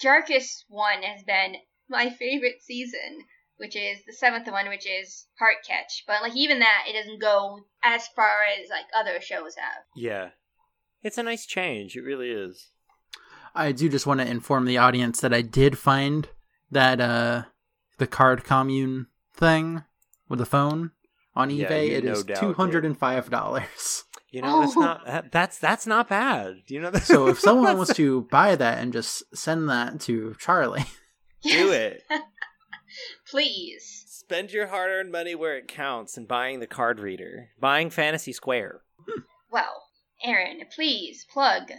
darkest 0.00 0.64
one 0.68 1.02
has 1.02 1.22
been 1.22 1.56
my 1.88 2.10
favorite 2.10 2.62
season, 2.62 3.24
which 3.56 3.76
is 3.76 3.98
the 4.06 4.12
seventh 4.12 4.50
one, 4.50 4.68
which 4.68 4.86
is 4.86 5.26
Heart 5.38 5.58
Catch. 5.66 6.04
But 6.06 6.22
like 6.22 6.34
even 6.36 6.58
that, 6.60 6.84
it 6.88 6.94
doesn't 6.94 7.20
go 7.20 7.60
as 7.82 8.08
far 8.08 8.44
as 8.44 8.68
like 8.70 8.86
other 8.94 9.20
shows 9.20 9.54
have. 9.56 9.84
Yeah. 9.94 10.30
It's 11.02 11.18
a 11.18 11.22
nice 11.22 11.46
change. 11.46 11.96
It 11.96 12.02
really 12.02 12.30
is. 12.30 12.70
I 13.54 13.72
do 13.72 13.88
just 13.88 14.06
want 14.06 14.20
to 14.20 14.26
inform 14.26 14.64
the 14.64 14.78
audience 14.78 15.20
that 15.20 15.34
I 15.34 15.42
did 15.42 15.76
find 15.78 16.28
that 16.70 17.00
uh 17.00 17.42
the 18.02 18.06
card 18.08 18.42
commune 18.42 19.06
thing 19.32 19.84
with 20.28 20.40
the 20.40 20.44
phone 20.46 20.90
on 21.36 21.50
eBay. 21.50 21.88
you 21.88 21.96
it 21.98 22.04
no 22.04 22.12
is 22.12 22.24
doubt 22.24 22.40
two 22.40 22.52
hundred 22.54 22.84
and 22.84 22.98
five 22.98 23.30
dollars. 23.30 24.02
You 24.32 24.42
know, 24.42 24.60
that's 24.62 24.76
Oh. 24.76 24.80
not 24.80 25.06
that- 25.06 25.30
that's 25.30 25.58
that's 25.58 25.86
not 25.86 26.08
bad. 26.08 26.62
You 26.66 26.80
know 26.80 26.90
that? 26.90 27.04
So 27.04 27.28
if 27.28 27.38
someone 27.48 27.76
wants 27.76 27.94
to 27.94 28.22
buy 28.22 28.56
that 28.56 28.78
and 28.78 28.92
just 28.92 29.22
send 29.36 29.68
that 29.68 30.00
to 30.02 30.34
Charlie, 30.40 30.84
do 31.44 31.70
it, 31.70 32.02
Please. 33.30 34.04
spend 34.08 34.50
your 34.52 34.66
hard-earned 34.68 35.12
money 35.12 35.34
where 35.34 35.56
it 35.56 35.68
counts 35.68 36.16
in 36.16 36.26
buying 36.26 36.60
the 36.60 36.66
card 36.66 36.98
reader, 36.98 37.50
buying 37.60 37.90
Fantasy 37.90 38.32
Square. 38.32 38.80
Well, 39.50 39.84
Aaron, 40.24 40.60
please 40.74 41.26
plug 41.30 41.70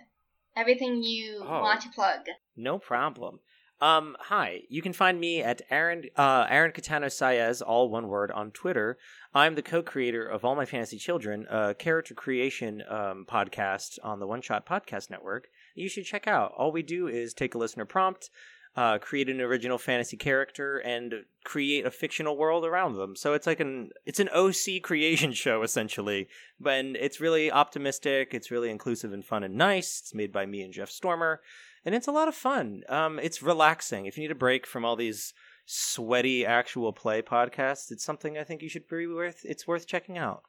everything 0.56 1.02
you 1.04 1.42
Oh. 1.44 1.62
want 1.62 1.82
to 1.82 1.90
plug. 1.90 2.22
No 2.56 2.78
problem. 2.78 3.40
Um, 3.84 4.16
hi. 4.18 4.62
You 4.70 4.82
can 4.82 4.94
find 4.94 5.20
me 5.20 5.44
at 5.44 5.62
Aaron 5.70 6.06
uh 6.16 6.48
Aaron 6.50 6.72
Catano 6.72 7.08
Saez, 7.08 7.62
all 7.62 7.90
one 7.90 8.08
word, 8.08 8.32
on 8.32 8.52
Twitter. 8.52 8.98
I'm 9.36 9.56
the 9.56 9.62
co-creator 9.62 10.26
of 10.26 10.46
All 10.46 10.56
My 10.56 10.64
Fantasy 10.64 10.98
Children, 10.98 11.46
a 11.50 11.76
character 11.76 12.14
creation 12.14 12.82
um, 12.88 13.26
podcast 13.30 14.00
on 14.02 14.22
the 14.22 14.26
One 14.26 14.42
Shot 14.42 14.66
Podcast 14.66 15.10
Network. 15.10 15.50
You 15.76 15.90
should 15.90 16.06
check 16.06 16.30
out. 16.30 16.54
All 16.58 16.72
we 16.72 16.82
do 16.82 17.10
is 17.10 17.34
take 17.34 17.56
a 17.56 17.58
listener 17.58 17.84
prompt, 17.84 18.30
uh, 18.78 19.00
create 19.00 19.28
an 19.28 19.42
original 19.42 19.78
fantasy 19.78 20.16
character, 20.16 20.78
and 20.78 21.26
create 21.44 21.86
a 21.86 21.92
fictional 21.92 22.38
world 22.38 22.64
around 22.64 22.94
them. 22.94 23.18
So 23.18 23.34
it's 23.34 23.46
like 23.46 23.60
an 23.60 23.90
it's 24.06 24.22
an 24.22 24.30
OC 24.30 24.82
creation 24.82 25.34
show 25.44 25.62
essentially, 25.62 26.30
but 26.58 26.86
it's 26.86 27.20
really 27.20 27.52
optimistic. 27.52 28.30
It's 28.32 28.50
really 28.50 28.70
inclusive 28.70 29.12
and 29.12 29.26
fun 29.26 29.44
and 29.44 29.56
nice. 29.56 30.00
It's 30.00 30.16
made 30.16 30.32
by 30.32 30.46
me 30.46 30.62
and 30.62 30.72
Jeff 30.72 30.90
Stormer 30.90 31.42
and 31.86 31.96
it's 31.96 32.08
a 32.08 32.12
lot 32.12 32.28
of 32.28 32.36
fun. 32.36 32.84
Um, 32.90 33.20
it's 33.20 33.42
relaxing. 33.42 34.06
If 34.06 34.18
you 34.18 34.24
need 34.24 34.32
a 34.32 34.36
break 34.36 34.66
from 34.66 34.86
all 34.86 34.96
these 34.96 35.34
sweaty 35.66 36.46
actual 36.46 36.94
play 36.94 37.22
podcasts, 37.22 37.92
it's 37.92 38.04
something 38.04 38.38
I 38.38 38.44
think 38.44 38.62
you 38.62 38.70
should 38.70 38.88
be 38.88 39.08
worth. 39.08 39.42
It's 39.44 39.68
worth 39.68 39.88
checking 39.88 40.18
out. 40.18 40.44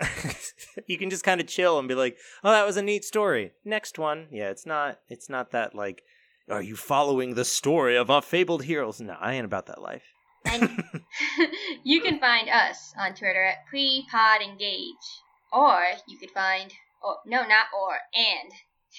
you 0.86 0.96
can 0.96 1.10
just 1.10 1.24
kind 1.24 1.40
of 1.40 1.46
chill 1.46 1.78
and 1.78 1.86
be 1.86 1.94
like, 1.94 2.16
"Oh, 2.42 2.50
that 2.50 2.66
was 2.66 2.76
a 2.76 2.82
neat 2.82 3.04
story." 3.04 3.52
Next 3.64 3.98
one, 3.98 4.28
yeah, 4.30 4.48
it's 4.50 4.64
not. 4.64 5.00
It's 5.08 5.28
not 5.28 5.50
that 5.50 5.74
like, 5.74 6.02
"Are 6.48 6.62
you 6.62 6.74
following 6.74 7.34
the 7.34 7.44
story 7.44 7.96
of 7.96 8.10
our 8.10 8.22
fabled 8.22 8.64
heroes?" 8.64 9.00
No, 9.00 9.16
I 9.20 9.34
ain't 9.34 9.44
about 9.44 9.66
that 9.66 9.82
life. 9.82 10.04
And 10.44 10.82
you 11.84 12.00
can 12.00 12.18
find 12.18 12.48
us 12.48 12.94
on 12.98 13.14
Twitter 13.14 13.44
at 13.44 13.58
prepodengage. 13.72 15.20
Or 15.52 15.82
you 16.06 16.16
could 16.18 16.30
find, 16.30 16.72
oh, 17.02 17.16
no, 17.26 17.42
not 17.42 17.66
or, 17.76 17.98
and 18.14 18.52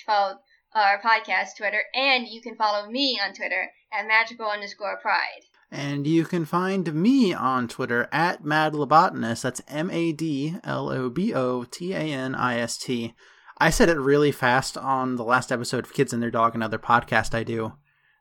follow 0.05 0.39
our 0.73 1.01
podcast 1.01 1.57
Twitter. 1.57 1.81
And 1.95 2.27
you 2.27 2.41
can 2.41 2.55
follow 2.55 2.89
me 2.89 3.19
on 3.23 3.33
Twitter 3.33 3.69
at 3.91 4.07
magical 4.07 4.47
underscore 4.47 4.97
pride. 5.01 5.41
and 5.71 6.05
you 6.05 6.25
can 6.25 6.45
find 6.45 6.93
me 6.93 7.33
on 7.33 7.67
Twitter 7.67 8.09
at 8.11 8.43
Mad 8.43 8.73
Lobotanist. 8.73 9.41
That's 9.43 9.61
M 9.67 9.89
A 9.91 10.11
D 10.11 10.55
L 10.63 10.89
O 10.89 11.09
B 11.09 11.33
O 11.33 11.63
T 11.63 11.93
A 11.93 11.99
N 11.99 12.35
I 12.35 12.59
S 12.59 12.77
T. 12.77 13.13
I 13.57 13.69
said 13.69 13.89
it 13.89 13.97
really 13.99 14.31
fast 14.31 14.77
on 14.77 15.15
the 15.17 15.23
last 15.23 15.51
episode 15.51 15.85
of 15.85 15.93
Kids 15.93 16.13
and 16.13 16.21
Their 16.23 16.31
Dog, 16.31 16.55
another 16.55 16.79
podcast 16.79 17.35
I 17.35 17.43
do. 17.43 17.73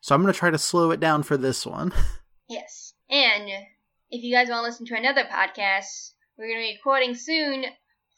So 0.02 0.14
I'm 0.14 0.22
going 0.22 0.32
to 0.32 0.38
try 0.38 0.50
to 0.50 0.58
slow 0.58 0.90
it 0.90 1.00
down 1.00 1.22
for 1.22 1.36
this 1.36 1.64
one. 1.66 1.92
Yes. 2.48 2.94
And 3.08 3.48
if 4.10 4.24
you 4.24 4.34
guys 4.34 4.48
want 4.48 4.64
to 4.64 4.68
listen 4.68 4.84
to 4.86 4.96
another 4.96 5.22
podcast, 5.22 6.14
we're 6.36 6.48
going 6.48 6.58
to 6.58 6.66
be 6.72 6.76
recording 6.76 7.14
soon 7.14 7.64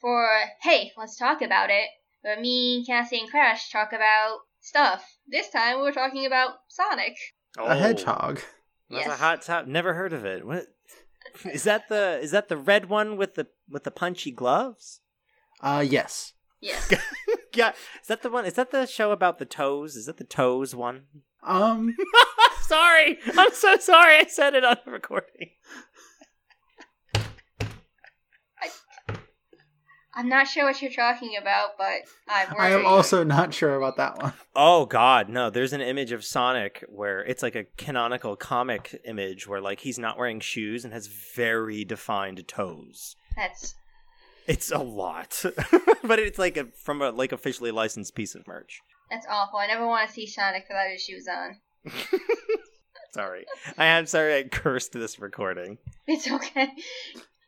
for 0.00 0.26
Hey, 0.62 0.90
Let's 0.96 1.18
Talk 1.18 1.42
About 1.42 1.68
It, 1.68 1.88
where 2.22 2.40
me, 2.40 2.84
Cassie, 2.86 3.18
and 3.20 3.30
Crash 3.30 3.70
talk 3.70 3.92
about 3.92 4.38
stuff. 4.60 5.18
This 5.28 5.48
time 5.50 5.80
we're 5.80 5.92
talking 5.92 6.26
about 6.26 6.50
Sonic. 6.68 7.16
Oh. 7.58 7.66
A 7.66 7.74
hedgehog. 7.76 8.40
That's 8.90 9.06
Yes. 9.06 9.14
a 9.14 9.16
hot 9.16 9.42
top. 9.42 9.66
Never 9.66 9.94
heard 9.94 10.12
of 10.12 10.24
it. 10.24 10.46
What 10.46 10.66
is 11.44 11.64
that? 11.64 11.88
The 11.88 12.18
is 12.22 12.30
that 12.32 12.48
the 12.48 12.56
red 12.56 12.88
one 12.88 13.16
with 13.16 13.34
the 13.34 13.46
with 13.68 13.84
the 13.84 13.90
punchy 13.90 14.30
gloves? 14.30 15.00
Uh, 15.60 15.84
yes. 15.86 16.32
Yes. 16.60 16.92
Yeah, 17.54 17.72
is 18.00 18.08
that 18.08 18.22
the 18.22 18.30
one? 18.30 18.46
Is 18.46 18.54
that 18.54 18.70
the 18.70 18.86
show 18.86 19.10
about 19.10 19.38
the 19.38 19.44
toes? 19.44 19.94
Is 19.94 20.06
that 20.06 20.16
the 20.16 20.24
toes 20.24 20.74
one? 20.74 21.02
Um, 21.42 21.94
sorry, 22.62 23.18
I'm 23.36 23.52
so 23.52 23.76
sorry. 23.76 24.16
I 24.16 24.24
said 24.26 24.54
it 24.54 24.64
on 24.64 24.78
the 24.86 24.90
recording. 24.90 25.50
I'm 30.14 30.28
not 30.28 30.46
sure 30.46 30.64
what 30.66 30.82
you're 30.82 30.90
talking 30.92 31.36
about, 31.40 31.78
but 31.78 32.02
I'm 32.28 32.54
I 32.58 32.70
am 32.70 32.84
also 32.84 33.24
not 33.24 33.54
sure 33.54 33.76
about 33.76 33.96
that 33.96 34.20
one. 34.22 34.32
Oh 34.54 34.84
God, 34.84 35.30
no! 35.30 35.48
There's 35.48 35.72
an 35.72 35.80
image 35.80 36.12
of 36.12 36.24
Sonic 36.24 36.84
where 36.88 37.20
it's 37.24 37.42
like 37.42 37.54
a 37.54 37.64
canonical 37.78 38.36
comic 38.36 39.00
image 39.06 39.48
where 39.48 39.62
like 39.62 39.80
he's 39.80 39.98
not 39.98 40.18
wearing 40.18 40.40
shoes 40.40 40.84
and 40.84 40.92
has 40.92 41.06
very 41.06 41.84
defined 41.86 42.46
toes. 42.46 43.16
That's 43.34 43.74
It's 44.46 44.70
a 44.70 44.78
lot, 44.82 45.42
but 46.04 46.18
it's 46.18 46.38
like 46.38 46.58
a 46.58 46.66
from 46.84 47.00
a 47.00 47.10
like 47.10 47.32
officially 47.32 47.70
licensed 47.70 48.14
piece 48.14 48.34
of 48.34 48.46
merch. 48.46 48.82
that's 49.10 49.26
awful. 49.30 49.58
I 49.58 49.66
never 49.68 49.86
want 49.86 50.06
to 50.08 50.12
see 50.14 50.26
Sonic 50.26 50.66
without 50.68 50.90
his 50.90 51.02
shoes 51.02 51.26
on. 51.26 51.56
Sorry, 53.14 53.44
I 53.76 53.84
am 53.86 54.06
sorry 54.06 54.38
I 54.38 54.42
cursed 54.44 54.92
this 54.92 55.18
recording. 55.18 55.76
It's 56.06 56.30
okay. 56.30 56.68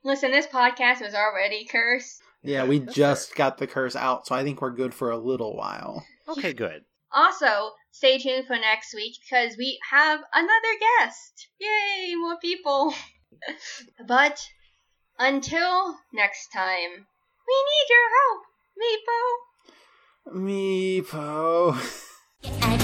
Listen, 0.04 0.30
this 0.30 0.46
podcast 0.46 1.00
was 1.00 1.14
already 1.14 1.64
cursed. 1.64 2.20
Yeah, 2.45 2.64
we 2.66 2.78
just 2.78 3.34
got 3.34 3.57
the 3.59 3.66
curse 3.66 3.97
out, 3.97 4.26
so 4.26 4.34
I 4.34 4.42
think 4.45 4.61
we're 4.61 4.70
good 4.70 4.92
for 4.95 5.11
a 5.11 5.16
little 5.16 5.57
while. 5.57 6.05
Okay, 6.28 6.53
good. 6.53 6.84
Also, 7.11 7.70
stay 7.90 8.18
tuned 8.18 8.47
for 8.47 8.57
next 8.57 8.95
week 8.95 9.14
because 9.20 9.57
we 9.57 9.78
have 9.90 10.20
another 10.32 10.78
guest. 11.01 11.49
Yay, 11.59 12.14
more 12.16 12.36
people. 12.38 12.92
but 14.07 14.40
until 15.18 15.97
next 16.12 16.49
time, 16.49 17.07
we 17.47 17.57
need 17.70 17.88
your 17.90 18.11
help, 18.20 18.42
Meepo. 18.82 19.20
Meepo. 22.42 22.80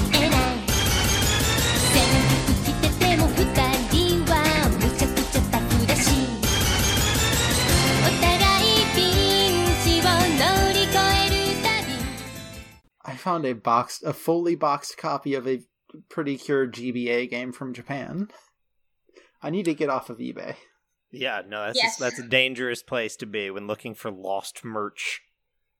Found 13.20 13.44
a 13.46 13.52
boxed, 13.52 14.02
a 14.02 14.12
fully 14.12 14.54
boxed 14.54 14.96
copy 14.96 15.34
of 15.34 15.46
a 15.46 15.62
Pretty 16.08 16.36
Cure 16.36 16.66
GBA 16.68 17.28
game 17.30 17.52
from 17.52 17.74
Japan. 17.74 18.28
I 19.42 19.50
need 19.50 19.64
to 19.64 19.74
get 19.74 19.88
off 19.90 20.10
of 20.10 20.18
eBay. 20.18 20.54
Yeah, 21.10 21.42
no, 21.46 21.66
that's 21.66 21.76
Yes. 21.82 21.96
that's 21.96 22.18
a 22.20 22.28
dangerous 22.28 22.82
place 22.82 23.16
to 23.16 23.26
be 23.26 23.50
when 23.50 23.66
looking 23.66 23.94
for 23.94 24.10
lost 24.10 24.64
merch. 24.64 25.22